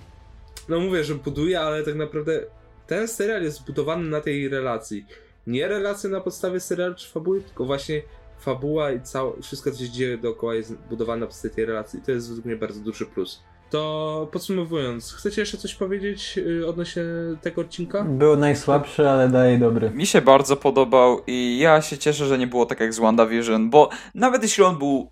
No 0.68 0.80
mówię, 0.80 1.04
że 1.04 1.14
buduje, 1.14 1.60
ale 1.60 1.82
tak 1.82 1.94
naprawdę 1.94 2.40
ten 2.86 3.08
serial 3.08 3.42
jest 3.42 3.56
zbudowany 3.56 4.08
na 4.08 4.20
tej 4.20 4.48
relacji. 4.48 5.06
Nie 5.46 5.68
relacje 5.68 6.10
na 6.10 6.20
podstawie 6.20 6.60
serialu 6.60 6.94
czy 6.94 7.08
fabuły, 7.08 7.40
tylko 7.40 7.64
właśnie 7.64 8.02
fabuła 8.38 8.92
i 8.92 9.02
całe, 9.02 9.42
wszystko, 9.42 9.70
co 9.70 9.78
się 9.78 9.90
dzieje 9.90 10.18
dookoła 10.18 10.54
jest 10.54 10.74
budowane 10.74 11.20
na 11.20 11.26
podstawie 11.26 11.54
tej 11.54 11.64
relacji. 11.64 11.98
I 11.98 12.02
to 12.02 12.10
jest 12.10 12.28
według 12.28 12.46
mnie 12.46 12.56
bardzo 12.56 12.80
duży 12.80 13.06
plus. 13.06 13.42
To 13.70 14.28
podsumowując, 14.32 15.12
chcecie 15.12 15.42
jeszcze 15.42 15.58
coś 15.58 15.74
powiedzieć 15.74 16.38
y, 16.38 16.68
odnośnie 16.68 17.02
tego 17.42 17.60
odcinka? 17.60 18.04
Był 18.04 18.36
najsłabszy, 18.36 19.08
ale 19.08 19.28
daje 19.28 19.58
dobry. 19.58 19.90
Mi 19.90 20.06
się 20.06 20.22
bardzo 20.22 20.56
podobał 20.56 21.20
i 21.26 21.58
ja 21.58 21.82
się 21.82 21.98
cieszę, 21.98 22.26
że 22.26 22.38
nie 22.38 22.46
było 22.46 22.66
tak 22.66 22.80
jak 22.80 22.94
z 22.94 22.98
WandaVision, 22.98 23.70
bo 23.70 23.88
nawet 24.14 24.42
jeśli 24.42 24.64
on 24.64 24.78
był 24.78 25.10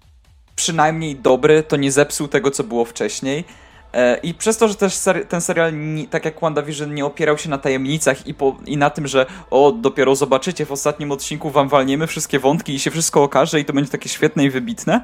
przynajmniej 0.57 1.17
dobry, 1.17 1.63
to 1.63 1.77
nie 1.77 1.93
zepsuł 1.93 2.29
tego, 2.29 2.51
co 2.51 2.65
było 2.65 2.85
wcześniej. 2.85 3.45
E, 3.93 4.17
I 4.17 4.35
przez 4.35 4.59
to, 4.59 4.69
że 4.69 4.75
też 4.75 4.95
ser- 4.95 5.27
ten 5.27 5.41
serial, 5.41 5.95
nie, 5.95 6.09
tak 6.09 6.25
jak 6.25 6.41
WandaVision, 6.41 6.95
nie 6.95 7.05
opierał 7.05 7.39
się 7.39 7.51
na 7.51 7.59
tajemnicach 7.59 8.27
i, 8.27 8.35
po, 8.35 8.57
i 8.67 8.77
na 8.77 8.91
tym, 8.91 9.07
że 9.07 9.27
o, 9.51 9.73
dopiero 9.73 10.17
zobaczycie 10.17 10.67
w 10.67 10.73
ostatnim 10.73 11.13
odcinku, 11.13 11.51
wam 11.51 11.69
walniemy 11.69 12.07
wszystkie 12.07 12.39
wątki 12.39 12.75
i 12.75 12.79
się 12.79 12.91
wszystko 12.91 13.23
okaże 13.23 13.61
i 13.61 13.65
to 13.65 13.73
będzie 13.73 13.91
takie 13.91 14.09
świetne 14.09 14.45
i 14.45 14.51
wybitne. 14.51 15.01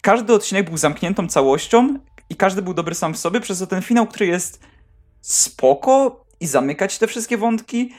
Każdy 0.00 0.32
odcinek 0.32 0.68
był 0.68 0.78
zamkniętą 0.78 1.28
całością 1.28 1.98
i 2.30 2.36
każdy 2.36 2.62
był 2.62 2.74
dobry 2.74 2.94
sam 2.94 3.14
w 3.14 3.18
sobie, 3.18 3.40
przez 3.40 3.58
to 3.58 3.66
ten 3.66 3.82
finał, 3.82 4.06
który 4.06 4.26
jest 4.26 4.60
spoko 5.20 6.24
i 6.40 6.46
zamykać 6.46 6.98
te 6.98 7.06
wszystkie 7.06 7.36
wątki, 7.36 7.92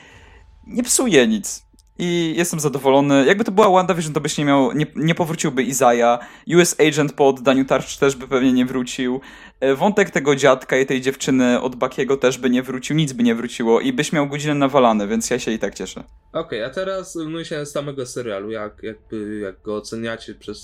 nie 0.68 0.84
psuje 0.84 1.28
nic. 1.28 1.68
I 2.00 2.34
jestem 2.38 2.60
zadowolony. 2.60 3.26
Jakby 3.26 3.44
to 3.44 3.52
była 3.52 3.70
WandaVision, 3.70 4.14
to 4.14 4.22
byś 4.22 4.38
nie 4.38 4.46
miał, 4.46 4.72
nie, 4.72 4.86
nie 4.96 5.16
powróciłby 5.16 5.64
Izaja. 5.64 6.20
US 6.56 6.76
Agent 6.80 7.14
po 7.14 7.28
oddaniu 7.28 7.66
tarcz 7.66 7.98
też 7.98 8.16
by 8.16 8.28
pewnie 8.28 8.54
nie 8.54 8.66
wrócił. 8.66 9.22
E, 9.60 9.76
Wątek 9.76 10.10
tego 10.10 10.36
dziadka 10.36 10.78
i 10.78 10.86
tej 10.86 11.02
dziewczyny 11.02 11.62
od 11.62 11.76
Bakiego 11.76 12.18
też 12.18 12.38
by 12.38 12.50
nie 12.50 12.64
wrócił, 12.64 12.96
nic 12.96 13.14
by 13.14 13.24
nie 13.24 13.36
wróciło 13.36 13.82
i 13.82 13.94
byś 13.94 14.14
miał 14.14 14.28
godzinę 14.28 14.54
nawalane, 14.54 15.08
więc 15.08 15.30
ja 15.30 15.40
się 15.40 15.52
i 15.52 15.60
tak 15.60 15.76
cieszę. 15.76 16.04
Okej, 16.34 16.64
a 16.64 16.70
teraz 16.70 17.16
odnośnie 17.16 17.66
samego 17.66 18.06
serialu, 18.06 18.52
jak, 18.52 18.84
jakby, 18.84 19.40
jak 19.44 19.62
go 19.62 19.76
oceniacie 19.76 20.36
przez, 20.36 20.60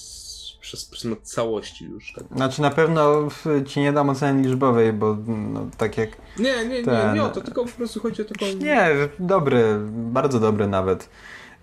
przez 0.63 0.85
pryzmat 0.85 1.19
całości 1.19 1.85
już. 1.85 2.13
Tak? 2.13 2.23
Znaczy 2.35 2.61
na 2.61 2.69
pewno 2.69 3.27
ci 3.65 3.79
nie 3.79 3.93
dam 3.93 4.09
oceny 4.09 4.41
liczbowej, 4.41 4.93
bo 4.93 5.17
no, 5.27 5.67
tak 5.77 5.97
jak... 5.97 6.09
Nie, 6.39 6.43
nie, 6.43 6.79
nie, 6.79 6.83
Ten- 6.83 7.15
nie 7.15 7.23
o 7.23 7.29
to, 7.29 7.41
tylko 7.41 7.65
po 7.65 7.71
prostu 7.71 7.99
chodzi 7.99 8.21
o 8.21 8.25
taką... 8.25 8.45
Nie, 8.59 8.87
dobry, 9.19 9.77
bardzo 9.89 10.39
dobry 10.39 10.67
nawet. 10.67 11.09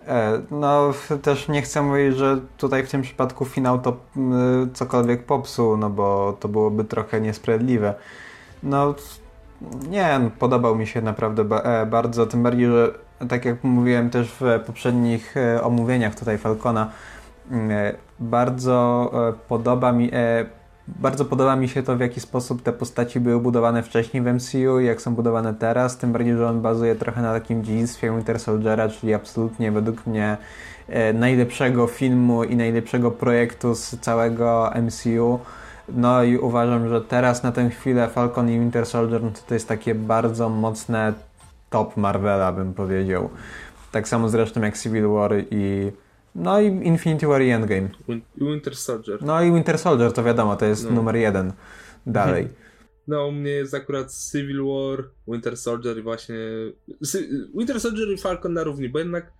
E, 0.07 0.41
No, 0.51 0.93
też 1.21 1.47
nie 1.47 1.61
chcę 1.61 1.81
mówić, 1.81 2.15
że 2.17 2.41
tutaj 2.57 2.85
w 2.85 2.89
tym 2.91 3.01
przypadku 3.01 3.45
finał 3.45 3.81
to 3.81 3.97
cokolwiek 4.73 5.25
popsuł, 5.25 5.77
no 5.77 5.89
bo 5.89 6.37
to 6.39 6.47
byłoby 6.47 6.83
trochę 6.83 7.21
niesprawiedliwe. 7.21 7.93
No, 8.63 8.95
nie, 9.89 10.31
podobał 10.39 10.75
mi 10.75 10.87
się 10.87 11.01
naprawdę 11.01 11.61
e, 11.63 11.85
bardzo, 11.85 12.25
tym 12.25 12.43
bardziej, 12.43 12.65
że 12.65 12.93
tak 13.29 13.45
jak 13.45 13.63
mówiłem 13.63 14.09
też 14.09 14.31
w 14.39 14.59
poprzednich 14.65 15.37
e, 15.37 15.63
omówieniach 15.63 16.15
tutaj 16.15 16.37
Falcona, 16.37 16.91
bardzo 18.21 19.11
e, 19.29 19.33
podoba 19.47 19.91
mi, 19.91 20.09
e, 20.13 20.45
bardzo 20.87 21.25
podoba 21.25 21.55
mi 21.55 21.69
się 21.69 21.83
to, 21.83 21.95
w 21.95 21.99
jaki 21.99 22.19
sposób 22.19 22.61
te 22.61 22.73
postaci 22.73 23.19
były 23.19 23.39
budowane 23.39 23.83
wcześniej 23.83 24.23
w 24.23 24.25
MCU 24.25 24.79
i 24.79 24.85
jak 24.85 25.01
są 25.01 25.15
budowane 25.15 25.53
teraz, 25.53 25.97
tym 25.97 26.11
bardziej, 26.11 26.37
że 26.37 26.49
on 26.49 26.61
bazuje 26.61 26.95
trochę 26.95 27.21
na 27.21 27.33
takim 27.33 27.63
dziedzictwie 27.63 28.11
Winter 28.11 28.39
Soldiera, 28.39 28.89
czyli 28.89 29.13
absolutnie 29.13 29.71
według 29.71 30.07
mnie 30.07 30.37
e, 30.87 31.13
najlepszego 31.13 31.87
filmu 31.87 32.43
i 32.43 32.55
najlepszego 32.55 33.11
projektu 33.11 33.75
z 33.75 33.99
całego 33.99 34.71
MCU. 34.81 35.39
No 35.89 36.23
i 36.23 36.37
uważam, 36.37 36.89
że 36.89 37.01
teraz 37.01 37.43
na 37.43 37.51
tę 37.51 37.69
chwilę 37.69 38.07
Falcon 38.07 38.49
i 38.49 38.59
Winter 38.59 38.85
Soldier 38.85 39.23
no 39.23 39.31
to, 39.31 39.39
to 39.47 39.53
jest 39.53 39.67
takie 39.67 39.95
bardzo 39.95 40.49
mocne 40.49 41.13
top 41.69 41.97
Marvela, 41.97 42.51
bym 42.51 42.73
powiedział. 42.73 43.29
Tak 43.91 44.07
samo 44.07 44.29
zresztą 44.29 44.61
jak 44.61 44.77
Civil 44.77 45.07
War 45.07 45.31
i 45.51 45.91
no 46.35 46.61
i 46.61 46.65
Infinity 46.65 47.27
War 47.27 47.41
i 47.41 47.49
Endgame. 47.49 47.89
Winter 48.37 48.75
Soldier. 48.75 49.23
No 49.23 49.43
i 49.43 49.51
Winter 49.51 49.79
Soldier 49.79 50.13
to 50.13 50.23
wiadomo, 50.23 50.55
to 50.55 50.65
jest 50.65 50.85
no. 50.85 50.91
numer 50.91 51.15
jeden 51.15 51.53
dalej. 52.05 52.47
No, 53.07 53.27
u 53.27 53.31
mnie 53.31 53.51
jest 53.51 53.73
akurat 53.73 54.13
Civil 54.31 54.63
War, 54.63 55.09
Winter 55.27 55.57
Soldier 55.57 55.97
i 55.97 56.01
właśnie. 56.01 56.35
Winter 57.57 57.79
Soldier 57.79 58.07
i 58.07 58.17
Falcon 58.17 58.53
na 58.53 58.63
równi, 58.63 58.89
bo 58.89 58.99
jednak 58.99 59.31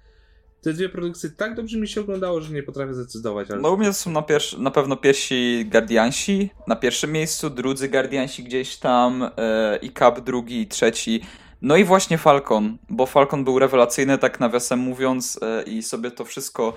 te 0.62 0.74
dwie 0.74 0.90
produkcje 0.90 1.30
tak 1.30 1.56
dobrze 1.56 1.78
mi 1.78 1.88
się 1.88 2.02
oglądało, 2.02 2.42
że 2.42 2.54
nie 2.54 2.64
potrafię 2.64 2.94
zdecydować. 2.94 3.52
Ale... 3.52 3.62
No 3.62 3.72
u 3.72 3.78
mnie 3.78 3.94
są 3.94 4.12
na, 4.12 4.22
pierwszy, 4.22 4.62
na 4.62 4.72
pewno 4.72 4.96
pierwsi 4.96 5.66
Guardiansi 5.72 6.50
na 6.68 6.76
pierwszym 6.76 7.12
miejscu, 7.12 7.50
drudzy 7.50 7.90
Guardiansi 7.90 8.44
gdzieś 8.44 8.78
tam 8.78 9.20
yy, 9.22 9.78
i 9.78 9.94
Cap 9.94 10.20
drugi 10.20 10.62
i 10.62 10.68
trzeci. 10.68 11.22
No 11.62 11.76
i 11.76 11.84
właśnie 11.84 12.18
Falcon, 12.18 12.78
bo 12.90 13.06
Falcon 13.06 13.44
był 13.44 13.60
rewelacyjny, 13.60 14.18
tak 14.18 14.40
nawiasem 14.40 14.80
mówiąc, 14.80 15.40
e, 15.42 15.64
i 15.64 15.84
sobie 15.84 16.12
to 16.12 16.26
wszystko 16.26 16.74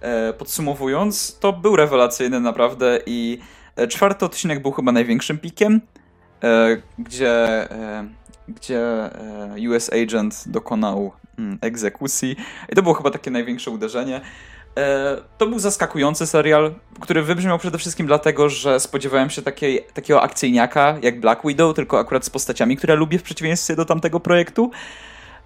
e, 0.00 0.32
podsumowując, 0.32 1.38
to 1.40 1.52
był 1.52 1.76
rewelacyjny 1.76 2.40
naprawdę 2.40 3.00
i 3.06 3.38
e, 3.76 3.86
czwarty 3.86 4.24
odcinek 4.24 4.62
był 4.62 4.72
chyba 4.72 4.92
największym 4.92 5.38
pikiem, 5.38 5.80
gdzie, 6.98 7.68
gdzie 8.48 9.10
US 9.70 9.90
Agent 9.92 10.44
dokonał 10.46 11.12
mm, 11.38 11.58
egzekucji 11.60 12.36
i 12.68 12.74
to 12.76 12.82
było 12.82 12.94
chyba 12.94 13.10
takie 13.10 13.30
największe 13.30 13.70
uderzenie. 13.70 14.20
E, 14.78 15.16
to 15.38 15.46
był 15.46 15.58
zaskakujący 15.58 16.26
serial, 16.26 16.74
który 17.00 17.22
wybrzmiał 17.22 17.58
przede 17.58 17.78
wszystkim 17.78 18.06
dlatego, 18.06 18.48
że 18.48 18.80
spodziewałem 18.80 19.30
się 19.30 19.42
takiej, 19.42 19.84
takiego 19.94 20.22
akcyjniaka 20.22 20.96
jak 21.02 21.20
Black 21.20 21.42
Widow, 21.46 21.76
tylko 21.76 21.98
akurat 21.98 22.24
z 22.24 22.30
postaciami, 22.30 22.76
które 22.76 22.94
lubię 22.96 23.18
w 23.18 23.22
przeciwieństwie 23.22 23.76
do 23.76 23.84
tamtego 23.84 24.20
projektu. 24.20 24.70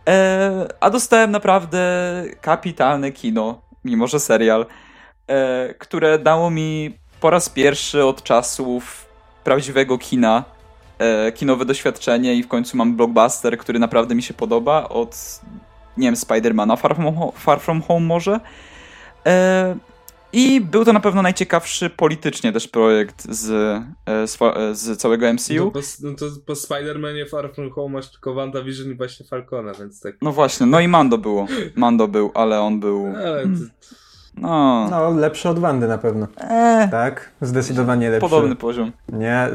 E, 0.08 0.68
a 0.80 0.90
dostałem 0.90 1.30
naprawdę 1.30 1.80
kapitalne 2.40 3.12
kino, 3.12 3.62
mimo 3.84 4.06
że 4.06 4.20
serial, 4.20 4.66
e, 5.26 5.74
które 5.74 6.18
dało 6.18 6.50
mi 6.50 6.98
po 7.20 7.30
raz 7.30 7.48
pierwszy 7.48 8.04
od 8.04 8.22
czasów 8.22 9.06
prawdziwego 9.44 9.98
kina 9.98 10.44
kinowe 11.34 11.64
doświadczenie 11.64 12.34
i 12.34 12.42
w 12.42 12.48
końcu 12.48 12.76
mam 12.76 12.96
blockbuster, 12.96 13.58
który 13.58 13.78
naprawdę 13.78 14.14
mi 14.14 14.22
się 14.22 14.34
podoba 14.34 14.88
od, 14.88 15.40
nie 15.96 16.06
wiem, 16.06 16.16
Spidermana 16.16 16.76
Far 16.76 16.96
From, 16.96 17.14
Far 17.36 17.60
From 17.60 17.82
Home 17.82 18.06
może. 18.06 18.40
E, 19.26 19.76
I 20.32 20.60
był 20.60 20.84
to 20.84 20.92
na 20.92 21.00
pewno 21.00 21.22
najciekawszy 21.22 21.90
politycznie 21.90 22.52
też 22.52 22.68
projekt 22.68 23.26
z, 23.30 23.50
e, 24.06 24.26
z, 24.26 24.38
e, 24.42 24.74
z 24.74 25.00
całego 25.00 25.32
MCU. 25.32 25.54
No, 25.54 25.70
po, 25.70 25.80
no 26.02 26.14
to 26.14 26.26
po 26.46 26.52
Spider-Manie 26.52 27.28
Far 27.28 27.54
From 27.54 27.70
Home 27.70 27.92
masz 27.92 28.10
tylko 28.10 28.34
WandaVision 28.34 28.92
i 28.92 28.94
właśnie 28.94 29.26
Falcona, 29.26 29.74
więc 29.74 30.00
tak... 30.00 30.16
No 30.22 30.32
właśnie, 30.32 30.66
no 30.66 30.80
i 30.80 30.88
Mando 30.88 31.18
było. 31.18 31.46
Mando 31.76 32.08
był, 32.08 32.30
ale 32.34 32.60
on 32.60 32.80
był... 32.80 33.06
Ale 33.16 33.42
to... 33.42 33.48
No. 34.36 34.88
no, 34.90 35.10
lepszy 35.10 35.48
od 35.48 35.58
Wandy 35.58 35.88
na 35.88 35.98
pewno. 35.98 36.26
Eee. 36.50 36.90
Tak? 36.90 37.32
Zdecydowanie 37.40 38.10
lepszy. 38.10 38.30
Podobny 38.30 38.56
poziom. 38.56 38.92
Nie, 39.08 39.48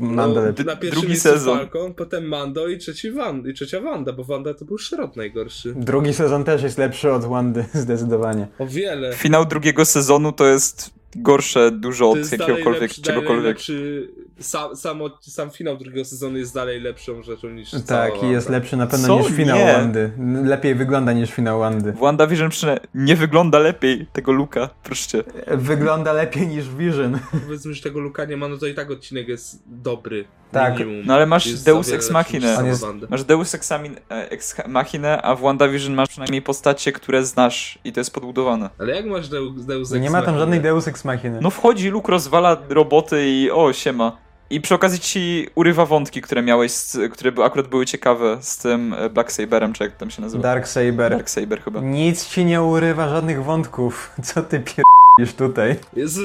Mando 0.00 0.40
no, 0.40 0.46
lepszy. 0.46 0.64
Na 0.64 0.74
Drugi 0.74 1.16
sezon. 1.16 1.58
Falcon, 1.58 1.94
potem 1.94 2.24
Mando 2.24 2.68
i, 2.68 2.78
trzeci 2.78 3.10
Wand, 3.10 3.46
i 3.46 3.54
trzecia 3.54 3.80
Wanda, 3.80 4.12
bo 4.12 4.24
Wanda 4.24 4.54
to 4.54 4.64
był 4.64 4.78
Szrot 4.78 5.16
najgorszy. 5.16 5.74
Drugi 5.76 6.14
sezon 6.14 6.44
też 6.44 6.62
jest 6.62 6.78
lepszy 6.78 7.12
od 7.12 7.24
Wandy, 7.24 7.64
zdecydowanie. 7.74 8.46
O 8.58 8.66
wiele. 8.66 9.12
Finał 9.12 9.44
drugiego 9.44 9.84
sezonu 9.84 10.32
to 10.32 10.46
jest 10.46 10.90
gorsze 11.16 11.70
dużo 11.70 12.10
od 12.10 12.32
jakiegokolwiek, 12.32 12.82
lepszy, 12.82 13.02
czegokolwiek. 13.02 13.44
Lepszy, 13.44 14.08
sam, 14.40 14.76
sam, 14.76 15.00
sam 15.20 15.50
finał 15.50 15.76
drugiego 15.76 16.04
sezonu 16.04 16.38
jest 16.38 16.54
dalej 16.54 16.80
lepszą 16.80 17.22
rzeczą 17.22 17.50
niż 17.50 17.70
Tak, 17.86 18.22
i 18.22 18.30
jest 18.30 18.48
lepszy 18.48 18.76
na 18.76 18.86
pewno 18.86 19.06
Co? 19.06 19.18
niż 19.18 19.36
finał 19.36 19.58
nie. 19.58 19.72
Wandy. 19.72 20.12
Lepiej 20.44 20.74
wygląda 20.74 21.12
niż 21.12 21.30
finał 21.30 21.60
Wandy. 21.60 21.92
WandaVision 21.92 22.50
przynajmniej 22.50 22.88
nie 22.94 23.16
wygląda 23.16 23.58
lepiej 23.58 24.06
tego 24.12 24.32
Luka, 24.32 24.68
proszę 24.82 25.24
Wygląda 25.46 26.12
lepiej 26.12 26.46
niż 26.46 26.68
Vision. 26.68 27.18
Powiedzmy, 27.46 27.74
że 27.74 27.82
tego 27.82 28.00
Luka 28.00 28.24
nie 28.24 28.36
ma, 28.36 28.48
no 28.48 28.58
to 28.58 28.66
i 28.66 28.74
tak 28.74 28.90
odcinek 28.90 29.28
jest 29.28 29.62
dobry. 29.66 30.24
Tak, 30.52 30.78
minimum. 30.78 31.02
no 31.06 31.14
ale 31.14 31.26
masz 31.26 31.52
Deus 31.52 31.92
Ex 31.92 32.10
Machina. 32.10 32.62
Jest... 32.66 32.86
Masz 33.08 33.24
Deus 33.24 33.54
Ex, 33.54 33.72
Ex 34.08 34.56
Machina, 34.68 35.22
a 35.22 35.34
w 35.34 35.40
WandaVision 35.40 35.94
masz 35.94 36.08
przynajmniej 36.08 36.42
postacie, 36.42 36.92
które 36.92 37.24
znasz 37.24 37.78
i 37.84 37.92
to 37.92 38.00
jest 38.00 38.14
podbudowane. 38.14 38.70
Ale 38.78 38.96
jak 38.96 39.06
masz 39.06 39.28
Deus, 39.28 39.64
Deus 39.66 39.92
Ex 39.92 40.02
Nie 40.02 40.10
ma 40.10 40.22
tam 40.22 40.38
żadnej 40.38 40.60
Deus 40.60 40.88
Ex 40.88 41.04
Machina. 41.04 41.38
No 41.40 41.50
wchodzi, 41.50 41.88
Luke 41.88 42.12
rozwala 42.12 42.56
roboty 42.68 43.28
i 43.28 43.50
o, 43.50 43.72
siema. 43.72 44.29
I 44.50 44.60
przy 44.60 44.74
okazji 44.74 45.00
ci 45.00 45.48
urywa 45.54 45.86
wątki, 45.86 46.22
które 46.22 46.42
miałeś, 46.42 46.72
które 47.12 47.44
akurat 47.44 47.68
były 47.68 47.86
ciekawe 47.86 48.38
z 48.40 48.58
tym 48.58 48.94
e, 48.94 49.10
Black 49.10 49.32
Saberem, 49.32 49.72
czy 49.72 49.84
jak 49.84 49.96
tam 49.96 50.10
się 50.10 50.22
nazywa? 50.22 50.42
Dark 50.42 50.68
Saber. 50.68 51.10
Dark 51.10 51.30
Saber 51.30 51.62
chyba. 51.62 51.80
Nic 51.80 52.26
ci 52.26 52.44
nie 52.44 52.62
urywa, 52.62 53.08
żadnych 53.08 53.44
wątków. 53.44 54.10
Co 54.22 54.42
ty 54.42 54.60
pier... 54.60 54.84
Tutaj. 55.38 55.76
Jezu, 55.96 56.20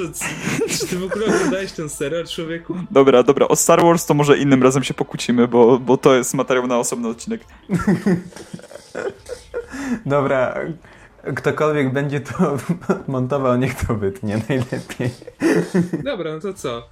czy 0.69 0.88
ty 0.88 0.99
w 0.99 1.03
ogóle 1.03 1.26
oglądałeś 1.26 1.71
ten 1.71 1.89
serial, 1.89 2.28
człowieku? 2.28 2.76
Dobra, 2.91 3.23
dobra, 3.23 3.47
o 3.47 3.55
Star 3.55 3.84
Wars 3.84 4.05
to 4.05 4.13
może 4.13 4.38
innym 4.38 4.63
razem 4.63 4.84
się 4.84 4.93
pokłócimy, 4.93 5.47
bo, 5.47 5.80
bo 5.80 5.97
to 5.97 6.15
jest 6.15 6.34
materiał 6.34 6.67
na 6.67 6.78
osobny 6.78 7.07
odcinek. 7.07 7.41
dobra, 10.05 10.55
ktokolwiek 11.36 11.93
będzie 11.93 12.19
to 12.19 12.57
montował, 13.07 13.57
niech 13.57 13.86
to 13.86 13.95
wytnie 13.95 14.41
najlepiej. 14.49 15.09
Dobra, 16.03 16.34
no 16.34 16.39
to 16.39 16.53
co? 16.53 16.89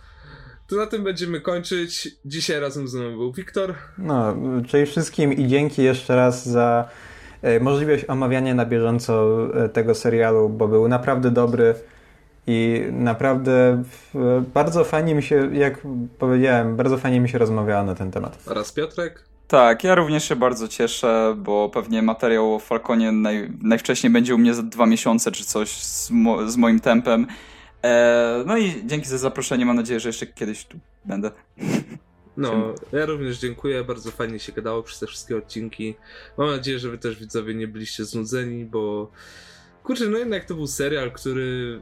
To 0.73 0.79
na 0.79 0.87
tym 0.87 1.03
będziemy 1.03 1.41
kończyć. 1.41 2.09
Dzisiaj 2.25 2.59
razem 2.59 2.87
z 2.87 2.93
nami 2.93 3.11
był 3.11 3.33
Wiktor. 3.33 3.73
No, 3.97 4.35
czyli 4.67 4.85
wszystkim 4.85 5.33
i 5.33 5.47
dzięki 5.47 5.83
jeszcze 5.83 6.15
raz 6.15 6.45
za 6.45 6.89
e, 7.41 7.59
możliwość 7.59 8.05
omawiania 8.07 8.55
na 8.55 8.65
bieżąco 8.65 9.37
e, 9.65 9.69
tego 9.69 9.95
serialu, 9.95 10.49
bo 10.49 10.67
był 10.67 10.87
naprawdę 10.87 11.31
dobry 11.31 11.75
i 12.47 12.83
naprawdę 12.91 13.83
bardzo 14.53 14.83
fajnie 14.83 15.15
mi 15.15 15.23
się, 15.23 15.55
jak 15.55 15.81
powiedziałem, 16.19 16.75
bardzo 16.75 16.97
fajnie 16.97 17.19
mi 17.19 17.29
się 17.29 17.37
rozmawiało 17.37 17.83
na 17.83 17.95
ten 17.95 18.11
temat. 18.11 18.37
Oraz 18.47 18.71
Piotrek? 18.71 19.23
Tak, 19.47 19.83
ja 19.83 19.95
również 19.95 20.29
się 20.29 20.35
bardzo 20.35 20.67
cieszę, 20.67 21.35
bo 21.37 21.69
pewnie 21.69 22.01
materiał 22.01 22.55
o 22.55 22.59
Falconie 22.59 23.11
naj, 23.11 23.51
najwcześniej 23.61 24.13
będzie 24.13 24.35
u 24.35 24.37
mnie 24.37 24.53
za 24.53 24.63
dwa 24.63 24.85
miesiące 24.85 25.31
czy 25.31 25.45
coś 25.45 25.69
z, 25.69 26.11
mo, 26.11 26.49
z 26.49 26.57
moim 26.57 26.79
tempem. 26.79 27.27
E, 27.83 28.43
no 28.47 28.57
i 28.57 28.85
dzięki 28.85 29.07
za 29.07 29.17
zaproszenie. 29.17 29.65
Mam 29.65 29.75
nadzieję, 29.75 29.99
że 29.99 30.09
jeszcze 30.09 30.27
kiedyś 30.27 30.65
tu 30.65 30.79
będę. 31.05 31.31
No, 32.37 32.73
ja 32.91 33.05
również 33.05 33.39
dziękuję. 33.39 33.83
Bardzo 33.83 34.11
fajnie 34.11 34.39
się 34.39 34.51
gadało 34.51 34.83
przez 34.83 34.99
te 34.99 35.07
wszystkie 35.07 35.37
odcinki. 35.37 35.95
Mam 36.37 36.47
nadzieję, 36.47 36.79
że 36.79 36.89
wy 36.89 36.97
też 36.97 37.19
widzowie 37.19 37.53
nie 37.53 37.67
byliście 37.67 38.05
znudzeni, 38.05 38.65
bo 38.65 39.11
kurczę, 39.83 40.05
no 40.05 40.17
jednak 40.17 40.45
to 40.45 40.55
był 40.55 40.67
serial, 40.67 41.11
który 41.11 41.81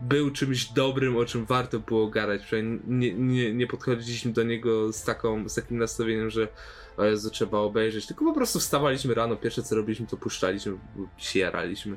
był 0.00 0.30
czymś 0.30 0.64
dobrym, 0.72 1.16
o 1.16 1.24
czym 1.24 1.44
warto 1.44 1.80
było 1.80 2.08
gadać. 2.08 2.42
Przynajmniej 2.42 2.80
nie, 2.86 3.14
nie, 3.14 3.54
nie 3.54 3.66
podchodziliśmy 3.66 4.32
do 4.32 4.42
niego 4.42 4.92
z, 4.92 5.04
taką, 5.04 5.48
z 5.48 5.54
takim 5.54 5.78
nastawieniem, 5.78 6.30
że 6.30 6.48
o 6.96 7.04
Jezu, 7.04 7.30
trzeba 7.30 7.58
obejrzeć, 7.58 8.06
tylko 8.06 8.24
po 8.24 8.34
prostu 8.34 8.58
wstawaliśmy 8.58 9.14
rano, 9.14 9.36
pierwsze 9.36 9.62
co 9.62 9.74
robiliśmy 9.74 10.06
to 10.06 10.16
puszczaliśmy, 10.16 10.78
się 11.16 11.38
jaraliśmy. 11.38 11.96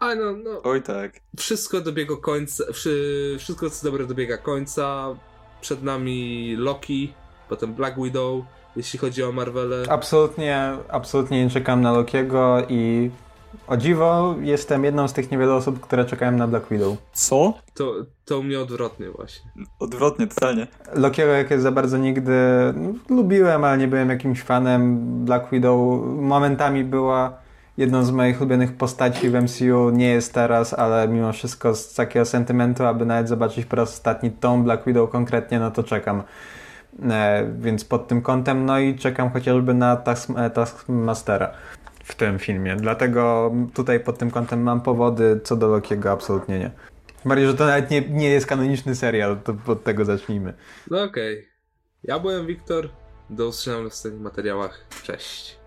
A 0.00 0.14
no, 0.14 0.32
no. 0.44 0.62
Oj 0.62 0.82
tak. 0.82 1.12
Wszystko 1.36 1.80
dobiega 1.80 2.16
końca, 2.16 2.64
wszystko 3.38 3.70
co 3.70 3.86
dobre 3.86 4.06
dobiega 4.06 4.38
końca. 4.38 5.06
Przed 5.60 5.82
nami 5.82 6.54
Loki, 6.58 7.12
potem 7.48 7.74
Black 7.74 7.96
Widow, 8.02 8.44
jeśli 8.76 8.98
chodzi 8.98 9.22
o 9.22 9.32
Marvele. 9.32 9.84
Absolutnie, 9.88 10.72
absolutnie 10.88 11.44
nie 11.44 11.50
czekam 11.50 11.82
na 11.82 11.92
Lokiego 11.92 12.62
i 12.68 13.10
o 13.66 13.76
dziwo 13.76 14.34
jestem 14.40 14.84
jedną 14.84 15.08
z 15.08 15.12
tych 15.12 15.30
niewielu 15.30 15.54
osób, 15.54 15.80
które 15.80 16.04
czekają 16.04 16.32
na 16.32 16.48
Black 16.48 16.68
Widow. 16.70 16.96
Co? 17.12 17.54
To, 17.74 17.94
to 18.24 18.38
u 18.38 18.42
mnie 18.42 18.60
odwrotnie 18.60 19.10
właśnie. 19.10 19.50
Odwrotnie, 19.78 20.26
totalnie. 20.26 20.66
Lokiego 20.94 21.32
jak 21.32 21.60
za 21.60 21.72
bardzo 21.72 21.98
nigdy 21.98 22.32
no, 22.74 23.16
lubiłem, 23.16 23.64
ale 23.64 23.78
nie 23.78 23.88
byłem 23.88 24.10
jakimś 24.10 24.42
fanem. 24.42 25.00
Black 25.24 25.50
Widow 25.50 26.04
momentami 26.16 26.84
była 26.84 27.40
jedną 27.78 28.04
z 28.04 28.10
moich 28.10 28.40
ulubionych 28.40 28.76
postaci 28.76 29.30
w 29.30 29.34
MCU 29.34 29.90
nie 29.90 30.08
jest 30.08 30.34
teraz, 30.34 30.74
ale 30.74 31.08
mimo 31.08 31.32
wszystko 31.32 31.74
z 31.74 31.94
takiego 31.94 32.24
sentymentu, 32.24 32.84
aby 32.84 33.06
nawet 33.06 33.28
zobaczyć 33.28 33.66
po 33.66 33.76
raz 33.76 33.90
ostatni 33.90 34.30
tą 34.30 34.64
Black 34.64 34.86
Widow 34.86 35.10
konkretnie, 35.10 35.58
no 35.58 35.70
to 35.70 35.82
czekam. 35.82 36.22
E, 37.10 37.52
więc 37.58 37.84
pod 37.84 38.08
tym 38.08 38.22
kątem, 38.22 38.66
no 38.66 38.78
i 38.78 38.94
czekam 38.94 39.30
chociażby 39.30 39.74
na 39.74 39.96
task, 39.96 40.30
e, 40.36 40.50
Taskmastera 40.50 41.52
w 42.04 42.14
tym 42.14 42.38
filmie. 42.38 42.76
Dlatego 42.76 43.52
tutaj 43.74 44.00
pod 44.00 44.18
tym 44.18 44.30
kątem 44.30 44.62
mam 44.62 44.80
powody, 44.80 45.40
co 45.44 45.56
do 45.56 45.68
Lokiego 45.68 46.10
absolutnie 46.10 46.58
nie. 46.58 46.70
Mario, 47.24 47.50
że 47.50 47.56
to 47.56 47.66
nawet 47.66 47.90
nie, 47.90 48.00
nie 48.00 48.28
jest 48.28 48.46
kanoniczny 48.46 48.94
serial, 48.94 49.40
to 49.44 49.56
od 49.66 49.84
tego 49.84 50.04
zacznijmy. 50.04 50.54
No 50.90 51.02
okej. 51.02 51.38
Okay. 51.38 51.50
Ja 52.04 52.18
byłem 52.18 52.46
Wiktor. 52.46 52.88
Do 53.30 53.48
usłyszenia 53.48 53.80
w 53.80 53.84
następnych 53.84 54.22
materiałach. 54.22 54.86
Cześć. 55.02 55.59